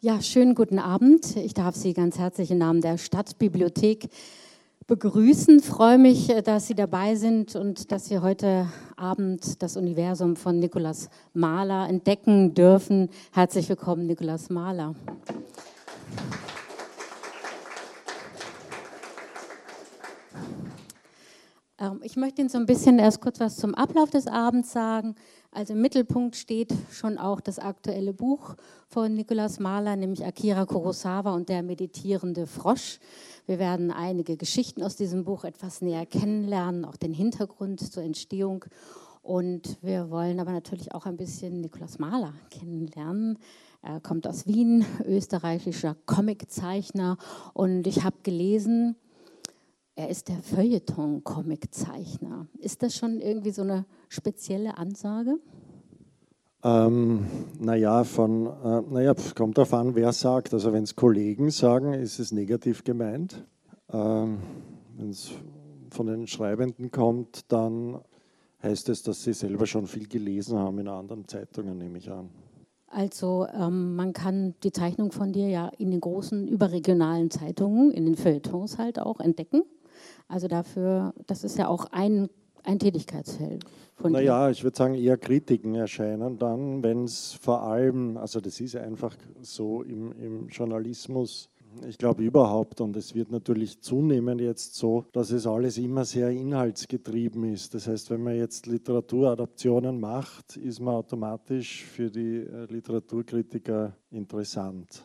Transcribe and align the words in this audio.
Ja, 0.00 0.22
schönen 0.22 0.54
guten 0.54 0.78
Abend. 0.78 1.34
Ich 1.34 1.54
darf 1.54 1.74
Sie 1.74 1.92
ganz 1.92 2.20
herzlich 2.20 2.52
im 2.52 2.58
Namen 2.58 2.80
der 2.80 2.98
Stadtbibliothek 2.98 4.08
begrüßen. 4.86 5.58
Freue 5.58 5.98
mich, 5.98 6.30
äh, 6.30 6.40
dass 6.40 6.68
Sie 6.68 6.76
dabei 6.76 7.16
sind 7.16 7.56
und 7.56 7.90
dass 7.90 8.08
wir 8.08 8.22
heute 8.22 8.68
Abend 8.96 9.60
das 9.60 9.76
Universum 9.76 10.36
von 10.36 10.60
Nikolaus 10.60 11.08
Mahler 11.34 11.88
entdecken 11.88 12.54
dürfen. 12.54 13.08
Herzlich 13.32 13.68
willkommen, 13.68 14.06
Nikolaus 14.06 14.50
Mahler. 14.50 14.94
Ähm, 15.26 15.34
ich 22.02 22.16
möchte 22.16 22.40
Ihnen 22.40 22.48
so 22.48 22.58
ein 22.58 22.66
bisschen 22.66 22.98
erst 22.98 23.20
kurz 23.20 23.38
was 23.38 23.56
zum 23.56 23.74
Ablauf 23.74 24.10
des 24.10 24.26
Abends 24.26 24.72
sagen. 24.72 25.14
Also 25.52 25.74
im 25.74 25.80
Mittelpunkt 25.80 26.34
steht 26.34 26.74
schon 26.90 27.18
auch 27.18 27.40
das 27.40 27.60
aktuelle 27.60 28.12
Buch 28.12 28.56
von 28.88 29.14
Nikolaus 29.14 29.60
Mahler, 29.60 29.94
nämlich 29.94 30.24
Akira 30.24 30.66
Kurosawa 30.66 31.32
und 31.34 31.48
der 31.48 31.62
meditierende 31.62 32.48
Frosch. 32.48 32.98
Wir 33.46 33.60
werden 33.60 33.92
einige 33.92 34.36
Geschichten 34.36 34.82
aus 34.82 34.96
diesem 34.96 35.24
Buch 35.24 35.44
etwas 35.44 35.80
näher 35.80 36.04
kennenlernen, 36.04 36.84
auch 36.84 36.96
den 36.96 37.14
Hintergrund 37.14 37.80
zur 37.80 38.02
Entstehung. 38.02 38.64
Und 39.22 39.78
wir 39.80 40.10
wollen 40.10 40.40
aber 40.40 40.52
natürlich 40.52 40.92
auch 40.94 41.06
ein 41.06 41.16
bisschen 41.16 41.60
Nikolaus 41.60 42.00
Mahler 42.00 42.34
kennenlernen. 42.50 43.38
Er 43.82 44.00
kommt 44.00 44.26
aus 44.26 44.48
Wien, 44.48 44.84
österreichischer 45.04 45.94
Comiczeichner. 46.06 47.18
Und 47.54 47.86
ich 47.86 48.02
habe 48.02 48.16
gelesen, 48.24 48.96
er 49.98 50.08
ist 50.08 50.28
der 50.28 50.36
Feuilleton-Comiczeichner. 50.36 52.46
Ist 52.60 52.84
das 52.84 52.94
schon 52.94 53.20
irgendwie 53.20 53.50
so 53.50 53.62
eine 53.62 53.84
spezielle 54.08 54.78
Ansage? 54.78 55.40
Ähm, 56.62 57.26
naja, 57.58 58.04
von, 58.04 58.46
äh, 58.46 58.82
naja, 58.88 59.12
kommt 59.34 59.58
darauf 59.58 59.74
an, 59.74 59.96
wer 59.96 60.12
sagt. 60.12 60.54
Also 60.54 60.72
wenn 60.72 60.84
es 60.84 60.94
Kollegen 60.94 61.50
sagen, 61.50 61.94
ist 61.94 62.20
es 62.20 62.30
negativ 62.30 62.84
gemeint. 62.84 63.44
Ähm, 63.92 64.38
wenn 64.96 65.10
es 65.10 65.32
von 65.90 66.06
den 66.06 66.28
Schreibenden 66.28 66.92
kommt, 66.92 67.50
dann 67.50 67.98
heißt 68.62 68.90
es, 68.90 69.02
dass 69.02 69.24
sie 69.24 69.32
selber 69.32 69.66
schon 69.66 69.88
viel 69.88 70.06
gelesen 70.06 70.60
haben 70.60 70.78
in 70.78 70.86
anderen 70.86 71.26
Zeitungen, 71.26 71.76
nehme 71.76 71.98
ich 71.98 72.08
an. 72.08 72.28
Also 72.86 73.48
ähm, 73.52 73.96
man 73.96 74.12
kann 74.12 74.54
die 74.62 74.70
Zeichnung 74.70 75.10
von 75.10 75.32
dir 75.32 75.48
ja 75.48 75.72
in 75.76 75.90
den 75.90 76.00
großen 76.00 76.46
überregionalen 76.46 77.32
Zeitungen, 77.32 77.90
in 77.90 78.04
den 78.04 78.14
Feuilletons 78.14 78.78
halt 78.78 79.00
auch 79.00 79.18
entdecken. 79.18 79.64
Also 80.28 80.46
dafür, 80.46 81.14
das 81.26 81.42
ist 81.42 81.58
ja 81.58 81.68
auch 81.68 81.86
ein, 81.90 82.28
ein 82.62 82.78
Tätigkeitsfeld. 82.78 83.64
Von 83.94 84.12
naja, 84.12 84.50
ich 84.50 84.62
würde 84.62 84.76
sagen, 84.76 84.94
eher 84.94 85.16
Kritiken 85.16 85.74
erscheinen 85.74 86.38
dann, 86.38 86.82
wenn 86.84 87.04
es 87.04 87.32
vor 87.32 87.62
allem, 87.62 88.16
also 88.16 88.40
das 88.40 88.60
ist 88.60 88.76
einfach 88.76 89.16
so 89.40 89.82
im, 89.82 90.12
im 90.12 90.48
Journalismus, 90.48 91.50
ich 91.86 91.98
glaube 91.98 92.22
überhaupt, 92.22 92.80
und 92.80 92.96
es 92.96 93.14
wird 93.14 93.30
natürlich 93.30 93.80
zunehmend 93.80 94.40
jetzt 94.40 94.74
so, 94.74 95.04
dass 95.12 95.30
es 95.30 95.46
alles 95.46 95.78
immer 95.78 96.04
sehr 96.04 96.30
inhaltsgetrieben 96.30 97.44
ist. 97.52 97.74
Das 97.74 97.88
heißt, 97.88 98.10
wenn 98.10 98.22
man 98.22 98.36
jetzt 98.36 98.66
Literaturadaptionen 98.66 99.98
macht, 99.98 100.56
ist 100.56 100.80
man 100.80 100.94
automatisch 100.94 101.84
für 101.84 102.10
die 102.10 102.38
äh, 102.38 102.66
Literaturkritiker 102.70 103.96
interessant. 104.10 105.04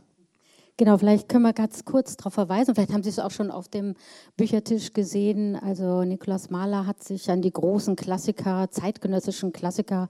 Genau, 0.78 0.98
vielleicht 0.98 1.30
können 1.30 1.44
wir 1.44 1.54
ganz 1.54 1.86
kurz 1.86 2.18
darauf 2.18 2.34
verweisen. 2.34 2.74
Vielleicht 2.74 2.94
haben 2.94 3.04
Sie 3.04 3.10
es 3.10 3.20
auch 3.20 3.30
schon 3.30 3.52
auf 3.52 3.68
dem 3.68 3.94
Büchertisch 4.38 4.94
gesehen. 4.94 5.56
Also 5.56 6.04
Nikolaus 6.04 6.50
Mahler 6.50 6.88
hat 6.88 7.04
sich 7.04 7.30
an 7.30 7.44
die 7.44 7.54
großen 7.54 7.96
Klassiker, 7.96 8.72
zeitgenössischen 8.72 9.54
Klassiker 9.54 10.10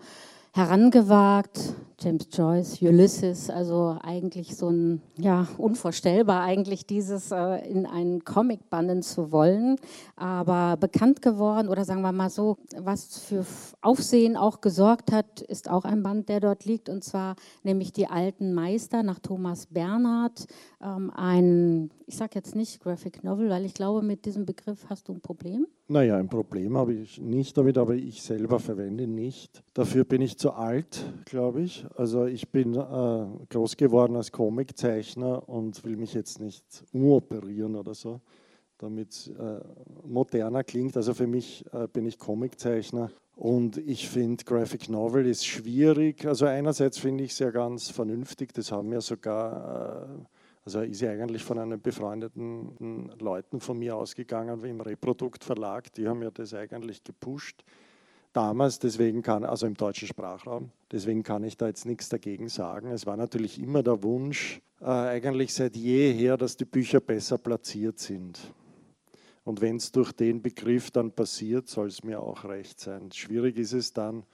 herangewagt. 0.53 1.59
James 1.99 2.27
Joyce, 2.31 2.81
Ulysses, 2.81 3.49
also 3.49 3.97
eigentlich 4.01 4.55
so 4.55 4.69
ein, 4.69 5.01
ja, 5.17 5.47
unvorstellbar 5.57 6.41
eigentlich 6.41 6.85
dieses 6.85 7.31
äh, 7.31 7.67
in 7.69 7.85
einen 7.85 8.23
Comic 8.23 8.69
bannen 8.69 9.01
zu 9.01 9.31
wollen, 9.31 9.77
aber 10.15 10.77
bekannt 10.77 11.21
geworden 11.21 11.69
oder 11.69 11.85
sagen 11.85 12.01
wir 12.01 12.11
mal 12.11 12.29
so, 12.29 12.57
was 12.77 13.17
für 13.19 13.45
Aufsehen 13.81 14.37
auch 14.37 14.61
gesorgt 14.61 15.11
hat, 15.11 15.41
ist 15.41 15.69
auch 15.69 15.85
ein 15.85 16.03
Band, 16.03 16.29
der 16.29 16.39
dort 16.39 16.65
liegt 16.65 16.89
und 16.89 17.03
zwar 17.03 17.35
nämlich 17.63 17.91
Die 17.93 18.07
alten 18.07 18.53
Meister 18.53 19.03
nach 19.03 19.19
Thomas 19.19 19.67
Bernhard, 19.67 20.45
ähm, 20.81 21.11
ein, 21.15 21.89
ich 22.05 22.17
sage 22.17 22.31
jetzt 22.35 22.55
nicht 22.55 22.81
Graphic 22.81 23.23
Novel, 23.23 23.49
weil 23.49 23.65
ich 23.65 23.73
glaube, 23.73 24.01
mit 24.01 24.25
diesem 24.25 24.45
Begriff 24.45 24.85
hast 24.89 25.07
du 25.07 25.13
ein 25.13 25.21
Problem. 25.21 25.67
Naja, 25.87 26.17
ein 26.17 26.29
Problem 26.29 26.77
habe 26.77 26.93
ich 26.93 27.19
nicht 27.19 27.57
damit, 27.57 27.77
aber 27.77 27.93
ich 27.95 28.23
selber 28.23 28.59
verwende 28.59 29.05
nicht. 29.05 29.63
Dafür 29.73 30.05
bin 30.05 30.21
ich 30.21 30.37
zu 30.37 30.53
alt, 30.53 31.05
glaube 31.25 31.61
ich. 31.61 31.85
Also 31.95 32.25
ich 32.25 32.49
bin 32.49 32.73
äh, 32.73 33.25
groß 33.49 33.77
geworden 33.77 34.15
als 34.15 34.31
Comiczeichner 34.31 35.47
und 35.47 35.83
will 35.83 35.95
mich 35.97 36.13
jetzt 36.13 36.39
nicht 36.39 36.65
umoperieren 36.91 37.75
oder 37.75 37.93
so, 37.93 38.21
damit 38.79 39.11
es 39.11 39.27
äh, 39.27 39.59
moderner 40.03 40.63
klingt. 40.63 40.97
Also 40.97 41.13
für 41.13 41.27
mich 41.27 41.65
äh, 41.71 41.87
bin 41.87 42.05
ich 42.05 42.17
Comiczeichner 42.17 43.11
und 43.35 43.77
ich 43.77 44.09
finde 44.09 44.43
Graphic 44.43 44.89
Novel 44.89 45.27
ist 45.27 45.45
schwierig. 45.45 46.25
Also 46.25 46.45
einerseits 46.45 46.97
finde 46.97 47.23
ich 47.23 47.31
es 47.31 47.39
ja 47.39 47.51
ganz 47.51 47.89
vernünftig, 47.89 48.53
das 48.53 48.71
haben 48.71 48.91
ja 48.91 49.01
sogar 49.01 50.07
äh, 50.19 50.23
also 50.65 50.79
ist 50.79 51.01
ja 51.01 51.11
eigentlich 51.11 51.43
von 51.43 51.59
einem 51.59 51.81
befreundeten 51.81 53.11
Leuten 53.19 53.59
von 53.59 53.77
mir 53.77 53.97
ausgegangen, 53.97 54.63
wie 54.63 54.69
im 54.69 54.79
Reprodukt 54.79 55.43
Verlag. 55.43 55.91
Die 55.91 56.07
haben 56.07 56.21
ja 56.21 56.31
das 56.31 56.53
eigentlich 56.53 57.03
gepusht 57.03 57.65
damals, 58.33 58.79
deswegen 58.79 59.21
kann, 59.21 59.45
also 59.45 59.65
im 59.65 59.75
deutschen 59.75 60.07
Sprachraum, 60.07 60.71
deswegen 60.91 61.23
kann 61.23 61.43
ich 61.43 61.57
da 61.57 61.67
jetzt 61.67 61.85
nichts 61.85 62.09
dagegen 62.09 62.49
sagen. 62.49 62.91
Es 62.91 63.05
war 63.05 63.15
natürlich 63.15 63.61
immer 63.61 63.83
der 63.83 64.03
Wunsch, 64.03 64.61
äh, 64.81 64.85
eigentlich 64.85 65.53
seit 65.53 65.75
jeher, 65.75 66.35
dass 66.35 66.57
die 66.57 66.65
Bücher 66.65 66.99
besser 66.99 67.37
platziert 67.37 67.99
sind. 67.99 68.39
Und 69.45 69.61
wenn 69.61 69.77
es 69.77 69.91
durch 69.91 70.11
den 70.13 70.41
Begriff 70.41 70.91
dann 70.91 71.11
passiert, 71.11 71.67
soll 71.67 71.87
es 71.87 72.03
mir 72.03 72.21
auch 72.21 72.45
recht 72.45 72.79
sein. 72.79 73.11
Schwierig 73.11 73.57
ist 73.57 73.73
es 73.73 73.93
dann, 73.93 74.25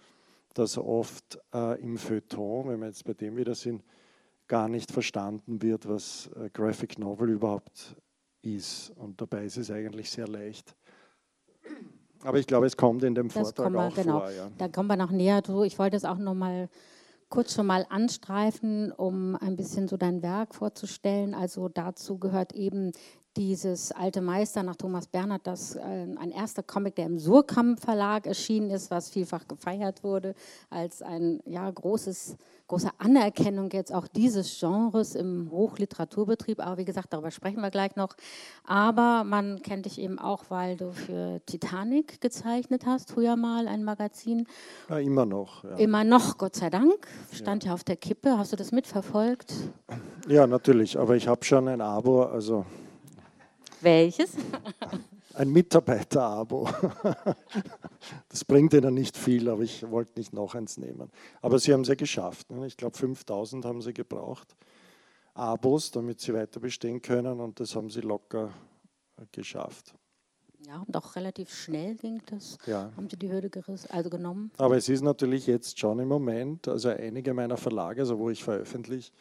dass 0.54 0.78
oft 0.78 1.40
äh, 1.54 1.82
im 1.82 1.98
Feuilleton, 1.98 2.70
wenn 2.70 2.80
wir 2.80 2.88
jetzt 2.88 3.06
bei 3.06 3.14
dem 3.14 3.38
wieder 3.38 3.56
sind, 3.56 3.84
gar 4.48 4.68
nicht 4.68 4.92
verstanden 4.92 5.62
wird, 5.62 5.88
was 5.88 6.30
äh, 6.36 6.50
Graphic 6.52 7.00
Novel 7.00 7.30
überhaupt 7.30 7.96
ist. 8.42 8.92
Und 8.98 9.22
dabei 9.22 9.46
ist 9.46 9.58
es 9.58 9.72
eigentlich 9.72 10.10
sehr 10.10 10.28
leicht. 10.28 10.76
Aber 12.24 12.38
ich 12.38 12.48
glaube, 12.48 12.66
es 12.66 12.76
kommt 12.76 13.04
in 13.04 13.16
dem 13.16 13.30
Vortrag 13.30 13.72
wir, 13.72 13.80
auch 13.80 13.96
genau. 13.96 14.20
vor. 14.20 14.32
Ja. 14.32 14.50
Da 14.58 14.68
kommen 14.68 14.88
wir 14.88 14.98
noch 14.98 15.12
näher 15.12 15.44
zu. 15.44 15.64
Ich 15.64 15.80
wollte 15.80 15.96
es 15.98 16.06
auch 16.06 16.18
noch 16.18 16.34
mal 16.34 16.70
kurz 17.30 17.54
schon 17.54 17.68
mal 17.68 17.86
anstreifen, 17.90 18.92
um 18.92 19.36
ein 19.36 19.56
bisschen 19.56 19.88
so 19.88 19.98
dein 19.98 20.22
Werk 20.22 20.56
vorzustellen. 20.56 21.34
Also 21.34 21.70
dazu 21.70 22.18
gehört 22.18 22.54
eben 22.54 22.92
dieses 23.38 23.92
alte 23.92 24.22
Meister 24.22 24.64
nach 24.64 24.76
Thomas 24.76 25.08
Bernhard, 25.08 25.46
das 25.46 25.76
äh, 25.76 25.80
ein 25.80 26.32
erster 26.32 26.64
Comic, 26.64 26.96
der 26.96 27.06
im 27.06 27.20
Surkamp 27.20 27.80
Verlag 27.80 28.26
erschienen 28.26 28.72
ist, 28.72 28.90
was 28.92 29.10
vielfach 29.10 29.48
gefeiert 29.48 30.04
wurde 30.04 30.34
als 30.70 31.02
ein 31.02 31.40
ja, 31.46 31.70
großes, 31.70 32.36
große 32.70 32.90
Anerkennung 33.00 33.70
jetzt 33.72 33.94
auch 33.94 34.08
dieses 34.08 34.60
Genres 34.60 35.16
im 35.16 35.50
Hochliteraturbetrieb. 35.52 36.60
Aber 36.60 36.78
wie 36.78 36.86
gesagt, 36.86 37.12
darüber 37.12 37.32
sprechen 37.32 37.62
wir 37.62 37.72
gleich 37.72 37.96
noch. 37.96 38.16
Aber 38.64 39.24
man 39.26 39.62
kennt 39.62 39.86
dich 39.86 40.00
eben 40.00 40.20
auch, 40.20 40.46
weil 40.50 40.78
du 40.78 40.94
für 40.94 41.42
Titanic 41.46 42.22
gezeichnet 42.22 42.86
hast, 42.86 43.12
früher 43.12 43.36
mal 43.36 43.68
ein 43.68 43.84
Magazin. 43.84 44.48
Ja, 44.88 45.00
immer 45.00 45.26
noch. 45.26 45.64
Ja. 45.64 45.76
Immer 45.76 46.04
noch, 46.04 46.38
Gott 46.38 46.56
sei 46.56 46.70
Dank. 46.70 47.08
Stand 47.34 47.64
ja. 47.64 47.72
ja 47.72 47.74
auf 47.74 47.84
der 47.84 47.98
Kippe. 47.98 48.38
Hast 48.38 48.54
du 48.54 48.56
das 48.56 48.72
mitverfolgt? 48.72 49.54
Ja, 50.28 50.48
natürlich. 50.48 50.98
Aber 50.98 51.16
ich 51.16 51.28
habe 51.28 51.44
schon 51.44 51.68
ein 51.68 51.82
Abo, 51.82 52.24
also 52.24 52.66
welches? 53.82 54.34
Ein 55.40 55.52
Mitarbeiter-Abo. 55.52 56.70
Das 58.30 58.46
bringt 58.46 58.74
ihnen 58.74 58.94
nicht 58.94 59.18
viel, 59.18 59.50
aber 59.50 59.64
ich 59.64 59.90
wollte 59.90 60.20
nicht 60.20 60.34
noch 60.34 60.56
eins 60.56 60.78
nehmen. 60.78 61.10
Aber 61.42 61.60
sie 61.60 61.74
haben 61.74 61.82
es 61.82 61.88
ja 61.88 61.96
geschafft. 61.96 62.50
Ne? 62.52 62.66
Ich 62.68 62.78
glaube, 62.78 62.98
5000 62.98 63.66
haben 63.66 63.82
sie 63.82 63.94
gebraucht. 63.94 64.56
Abos, 65.34 65.92
damit 65.92 66.20
sie 66.20 66.34
weiter 66.34 66.60
bestehen 66.60 67.02
können 67.02 67.40
und 67.40 67.60
das 67.60 67.76
haben 67.76 67.90
sie 67.90 68.02
locker 68.02 68.52
geschafft. 69.32 69.94
Ja, 70.68 70.84
und 70.86 70.96
auch 70.96 71.16
relativ 71.16 71.54
schnell 71.54 71.96
ging 71.96 72.22
das. 72.26 72.58
Ja. 72.66 72.92
Haben 72.96 73.10
sie 73.10 73.18
die 73.18 73.32
Hürde 73.32 73.50
gerissen, 73.50 73.90
also 73.92 74.10
genommen. 74.10 74.52
Aber 74.58 74.78
es 74.78 74.90
ist 74.90 75.02
natürlich 75.02 75.48
jetzt 75.48 75.80
schon 75.80 76.00
im 76.00 76.08
Moment, 76.10 76.68
also 76.68 76.90
einige 76.90 77.34
meiner 77.34 77.58
Verlage, 77.58 78.02
also 78.02 78.20
wo 78.20 78.30
ich 78.30 78.44
veröffentliche, 78.44 79.12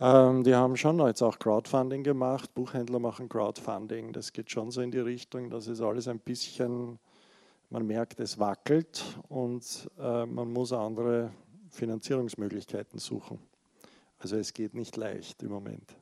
ähm, 0.00 0.44
die 0.44 0.54
haben 0.54 0.76
schon 0.76 0.98
jetzt 1.06 1.22
auch 1.22 1.38
Crowdfunding 1.38 2.02
gemacht. 2.02 2.54
Buchhändler 2.54 2.98
machen 2.98 3.28
Crowdfunding. 3.28 4.12
Das 4.12 4.32
geht 4.32 4.50
schon 4.50 4.70
so 4.70 4.80
in 4.80 4.90
die 4.90 4.98
Richtung, 4.98 5.50
dass 5.50 5.66
es 5.66 5.80
alles 5.80 6.08
ein 6.08 6.18
bisschen, 6.18 6.98
man 7.70 7.86
merkt, 7.86 8.20
es 8.20 8.38
wackelt 8.38 9.04
und 9.28 9.90
äh, 9.98 10.26
man 10.26 10.52
muss 10.52 10.72
andere 10.72 11.30
Finanzierungsmöglichkeiten 11.70 12.98
suchen. 12.98 13.38
Also 14.18 14.36
es 14.36 14.52
geht 14.52 14.74
nicht 14.74 14.96
leicht 14.96 15.42
im 15.42 15.50
Moment. 15.50 15.96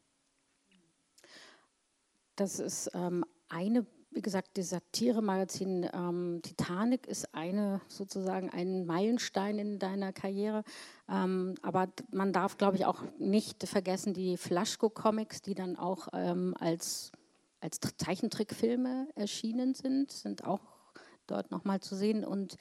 Das 2.37 2.61
ist 2.61 2.91
ähm, 2.94 3.25
eine 3.49 3.87
wie 4.14 4.23
gesagt, 4.23 4.59
das 4.59 4.70
Satire-Magazin 4.70 5.88
ähm, 5.93 6.41
Titanic 6.43 7.06
ist 7.06 7.35
eine 7.35 7.81
sozusagen 7.88 8.50
ein 8.50 8.87
Meilenstein 8.87 9.59
in 9.59 9.79
deiner 9.79 10.12
Karriere. 10.12 10.64
Ähm, 11.09 11.55
aber 11.62 11.88
man 12.11 12.32
darf, 12.32 12.59
glaube 12.59 12.76
ich, 12.76 12.85
auch 12.85 13.03
nicht 13.19 13.67
vergessen 13.67 14.14
die 14.14 14.37
Flaschko-Comics, 14.37 15.43
die 15.43 15.55
dann 15.55 15.76
auch 15.76 16.09
ähm, 16.12 16.55
als, 16.59 17.12
als 17.61 17.81
Zeichentrickfilme 17.81 19.09
erschienen 19.14 19.75
sind, 19.75 20.11
sind 20.11 20.44
auch 20.44 20.61
dort 21.26 21.50
nochmal 21.50 21.81
zu 21.81 21.97
sehen. 21.97 22.25
Und 22.25 22.56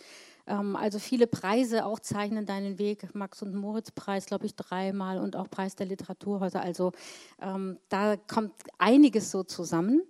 ähm, 0.47 0.75
also 0.75 1.00
viele 1.00 1.27
Preise 1.27 1.86
auch 1.86 2.00
zeichnen 2.00 2.45
deinen 2.45 2.80
Weg. 2.80 3.13
Max 3.13 3.42
und 3.42 3.56
Moritz 3.56 3.92
Preis, 3.92 4.25
glaube 4.25 4.45
ich, 4.45 4.56
dreimal 4.56 5.19
und 5.19 5.36
auch 5.36 5.50
Preis 5.50 5.75
der 5.75 5.88
Literaturhäuser. 5.88 6.62
Also 6.62 6.92
ähm, 7.42 7.77
da 7.89 8.15
kommt 8.15 8.54
einiges 8.77 9.31
so 9.31 9.44
zusammen. 9.44 10.04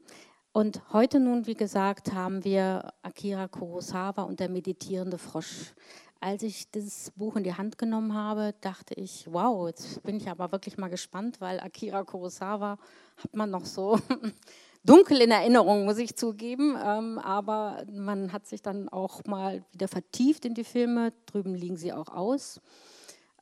Und 0.53 0.81
heute 0.91 1.21
nun, 1.21 1.47
wie 1.47 1.53
gesagt, 1.53 2.11
haben 2.11 2.43
wir 2.43 2.91
Akira 3.03 3.47
Kurosawa 3.47 4.23
und 4.23 4.41
der 4.41 4.49
meditierende 4.49 5.17
Frosch. 5.17 5.73
Als 6.19 6.43
ich 6.43 6.69
dieses 6.69 7.11
Buch 7.11 7.37
in 7.37 7.45
die 7.45 7.53
Hand 7.53 7.77
genommen 7.77 8.13
habe, 8.13 8.53
dachte 8.59 8.93
ich, 8.95 9.27
wow, 9.31 9.67
jetzt 9.67 10.03
bin 10.03 10.17
ich 10.17 10.29
aber 10.29 10.51
wirklich 10.51 10.77
mal 10.77 10.89
gespannt, 10.89 11.39
weil 11.39 11.61
Akira 11.61 12.03
Kurosawa 12.03 12.77
hat 13.15 13.33
man 13.33 13.49
noch 13.49 13.65
so 13.65 13.97
dunkel 14.83 15.21
in 15.21 15.31
Erinnerung, 15.31 15.85
muss 15.85 15.97
ich 15.99 16.17
zugeben. 16.17 16.77
Ähm, 16.83 17.17
aber 17.17 17.85
man 17.89 18.33
hat 18.33 18.45
sich 18.45 18.61
dann 18.61 18.89
auch 18.89 19.23
mal 19.23 19.63
wieder 19.71 19.87
vertieft 19.87 20.43
in 20.43 20.53
die 20.53 20.65
Filme. 20.65 21.13
Drüben 21.27 21.55
liegen 21.55 21.77
sie 21.77 21.93
auch 21.93 22.09
aus. 22.09 22.59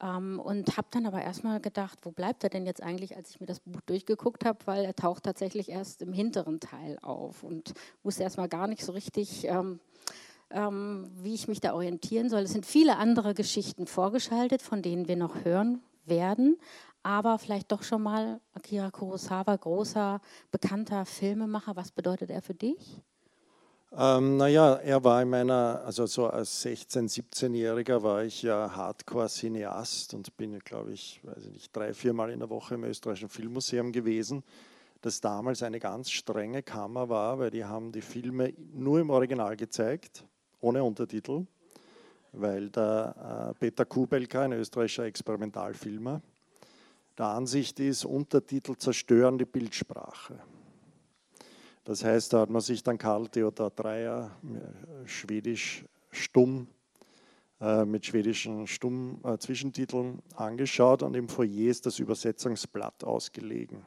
Ähm, 0.02 0.40
und 0.40 0.78
habe 0.78 0.88
dann 0.92 1.06
aber 1.06 1.22
erstmal 1.22 1.60
gedacht, 1.60 2.00
wo 2.04 2.12
bleibt 2.12 2.44
er 2.44 2.50
denn 2.50 2.66
jetzt 2.66 2.82
eigentlich, 2.82 3.18
als 3.18 3.32
ich 3.32 3.42
mir 3.42 3.48
das 3.48 3.60
Buch 3.60 3.82
durchgeguckt 3.86 4.46
habe, 4.46 4.60
weil 4.66 4.86
er 4.86 4.96
taucht 4.96 5.24
tatsächlich 5.24 5.70
erst 5.70 6.02
im 6.02 6.14
hinteren 6.14 6.60
Teil 6.60 6.98
auf 7.02 7.44
und 7.44 7.74
wusste 8.04 8.24
erstmal 8.24 8.48
gar 8.48 8.68
nicht 8.68 8.84
so 8.84 8.94
richtig, 8.94 9.46
ähm, 9.46 9.80
ähm, 10.52 11.12
wie 11.22 11.34
ich 11.34 11.48
mich 11.48 11.60
da 11.60 11.74
orientieren 11.74 12.30
soll. 12.30 12.42
Es 12.42 12.54
sind 12.54 12.66
viele 12.66 12.98
andere 12.98 13.34
Geschichten 13.34 13.88
vorgeschaltet, 13.88 14.62
von 14.62 14.82
denen 14.82 15.08
wir 15.08 15.18
noch 15.18 15.44
hören 15.44 15.82
werden, 16.06 16.58
aber 17.04 17.38
vielleicht 17.38 17.72
doch 17.72 17.84
schon 17.84 18.02
mal 18.02 18.40
Akira 18.54 18.92
Kurosawa, 18.92 19.56
großer, 19.56 20.22
bekannter 20.52 21.06
Filmemacher. 21.06 21.76
Was 21.76 21.92
bedeutet 21.92 22.30
er 22.30 22.42
für 22.42 22.54
dich? 22.54 23.02
Ähm, 23.92 24.38
naja, 24.38 24.76
er 24.76 25.04
war 25.04 25.22
in 25.22 25.30
meiner, 25.30 25.82
also 25.84 26.06
so 26.06 26.28
als 26.28 26.64
16-, 26.64 27.10
17-Jähriger 27.10 28.04
war 28.04 28.24
ich 28.24 28.44
ja 28.44 28.76
Hardcore-Cineast 28.76 30.14
und 30.14 30.38
bin, 30.38 30.60
glaube 30.60 30.92
ich, 30.92 31.20
weiß 31.24 31.46
ich 31.46 31.54
nicht, 31.54 31.76
drei, 31.76 31.94
vier 31.94 32.14
Mal 32.14 32.30
in 32.30 32.40
der 32.40 32.52
Woche 32.52 32.76
im 32.76 32.84
österreichischen 32.84 33.30
Filmmuseum 33.30 33.92
gewesen, 33.92 34.44
das 35.02 35.22
damals 35.22 35.64
eine 35.64 35.80
ganz 35.80 36.12
strenge 36.12 36.62
Kammer 36.62 37.10
war, 37.10 37.40
weil 37.40 37.50
die 37.50 37.66
haben 37.66 37.92
die 37.92 38.02
Filme 38.02 38.54
nur 38.74 39.00
im 39.00 39.10
Original 39.10 39.56
gezeigt, 39.56 40.24
ohne 40.62 40.84
Untertitel, 40.84 41.48
weil 42.32 42.70
der 42.70 43.50
äh, 43.50 43.60
Peter 43.60 43.86
Kubelka, 43.86 44.44
ein 44.44 44.52
österreichischer 44.52 45.06
Experimentalfilmer, 45.06 46.22
der 47.18 47.26
Ansicht 47.26 47.80
ist, 47.80 48.06
Untertitel 48.06 48.76
zerstören 48.76 49.40
die 49.40 49.46
Bildsprache. 49.46 50.40
Das 51.90 52.04
heißt, 52.04 52.34
da 52.34 52.42
hat 52.42 52.52
man 52.52 52.62
sich 52.62 52.84
dann 52.84 53.00
Karl 53.00 53.28
Theodor 53.30 53.72
Dreyer, 53.72 54.30
äh, 54.44 55.08
schwedisch 55.08 55.84
stumm, 56.12 56.68
äh, 57.60 57.84
mit 57.84 58.06
schwedischen 58.06 58.68
stumm 58.68 59.20
äh, 59.24 59.40
Zwischentiteln 59.40 60.22
angeschaut 60.36 61.02
und 61.02 61.16
im 61.16 61.28
Foyer 61.28 61.72
ist 61.72 61.88
das 61.88 61.98
Übersetzungsblatt 61.98 63.04
ausgelegen. 63.04 63.84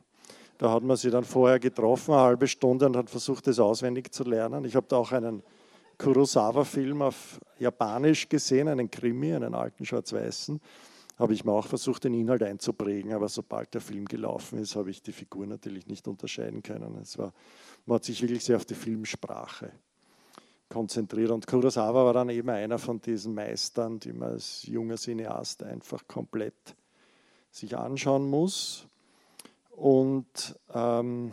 Da 0.58 0.72
hat 0.72 0.82
man 0.82 0.96
sie 0.96 1.12
dann 1.12 1.22
vorher 1.22 1.60
getroffen, 1.60 2.14
eine 2.14 2.22
halbe 2.22 2.48
Stunde 2.48 2.86
und 2.86 2.96
hat 2.96 3.08
versucht, 3.08 3.46
das 3.46 3.60
auswendig 3.60 4.12
zu 4.12 4.24
lernen. 4.24 4.64
Ich 4.64 4.74
habe 4.74 4.86
da 4.88 4.96
auch 4.96 5.12
einen 5.12 5.44
Kurosawa-Film 5.96 7.02
auf 7.02 7.38
Japanisch 7.60 8.28
gesehen, 8.28 8.66
einen 8.66 8.90
Krimi, 8.90 9.32
einen 9.32 9.54
alten 9.54 9.86
schwarz-weißen 9.86 10.60
habe 11.18 11.34
ich 11.34 11.44
mir 11.44 11.52
auch 11.52 11.66
versucht, 11.66 12.04
den 12.04 12.14
Inhalt 12.14 12.42
einzuprägen, 12.42 13.12
aber 13.12 13.28
sobald 13.28 13.74
der 13.74 13.80
Film 13.80 14.06
gelaufen 14.06 14.58
ist, 14.58 14.76
habe 14.76 14.90
ich 14.90 15.02
die 15.02 15.12
Figur 15.12 15.46
natürlich 15.46 15.86
nicht 15.86 16.08
unterscheiden 16.08 16.62
können. 16.62 16.96
Es 17.00 17.18
war, 17.18 17.32
man 17.86 17.96
hat 17.96 18.04
sich 18.04 18.22
wirklich 18.22 18.44
sehr 18.44 18.56
auf 18.56 18.64
die 18.64 18.74
Filmsprache 18.74 19.72
konzentriert 20.68 21.30
und 21.30 21.46
Kurosawa 21.46 22.06
war 22.06 22.14
dann 22.14 22.30
eben 22.30 22.48
einer 22.48 22.78
von 22.78 23.00
diesen 23.00 23.34
Meistern, 23.34 24.00
die 24.00 24.12
man 24.12 24.30
als 24.30 24.62
junger 24.66 24.96
Cineast 24.96 25.62
einfach 25.62 26.06
komplett 26.08 26.74
sich 27.50 27.76
anschauen 27.76 28.28
muss. 28.28 28.86
Und 29.70 30.58
ähm, 30.72 31.30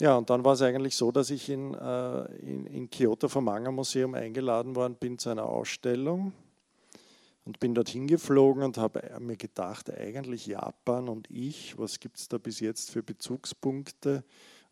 ja, 0.00 0.16
und 0.16 0.28
dann 0.28 0.44
war 0.44 0.54
es 0.54 0.62
eigentlich 0.62 0.96
so, 0.96 1.12
dass 1.12 1.30
ich 1.30 1.48
in, 1.48 1.74
äh, 1.74 2.24
in, 2.38 2.66
in 2.66 2.90
Kyoto 2.90 3.28
vom 3.28 3.44
Manga 3.44 3.70
Museum 3.70 4.14
eingeladen 4.14 4.74
worden 4.74 4.96
bin 4.98 5.18
zu 5.18 5.30
einer 5.30 5.44
Ausstellung 5.44 6.32
und 7.50 7.58
bin 7.58 7.74
dorthin 7.74 8.06
geflogen 8.06 8.62
und 8.62 8.78
habe 8.78 9.02
mir 9.18 9.36
gedacht, 9.36 9.90
eigentlich 9.90 10.46
Japan 10.46 11.08
und 11.08 11.28
ich, 11.28 11.76
was 11.76 11.98
gibt 11.98 12.16
es 12.18 12.28
da 12.28 12.38
bis 12.38 12.60
jetzt 12.60 12.92
für 12.92 13.02
Bezugspunkte? 13.02 14.22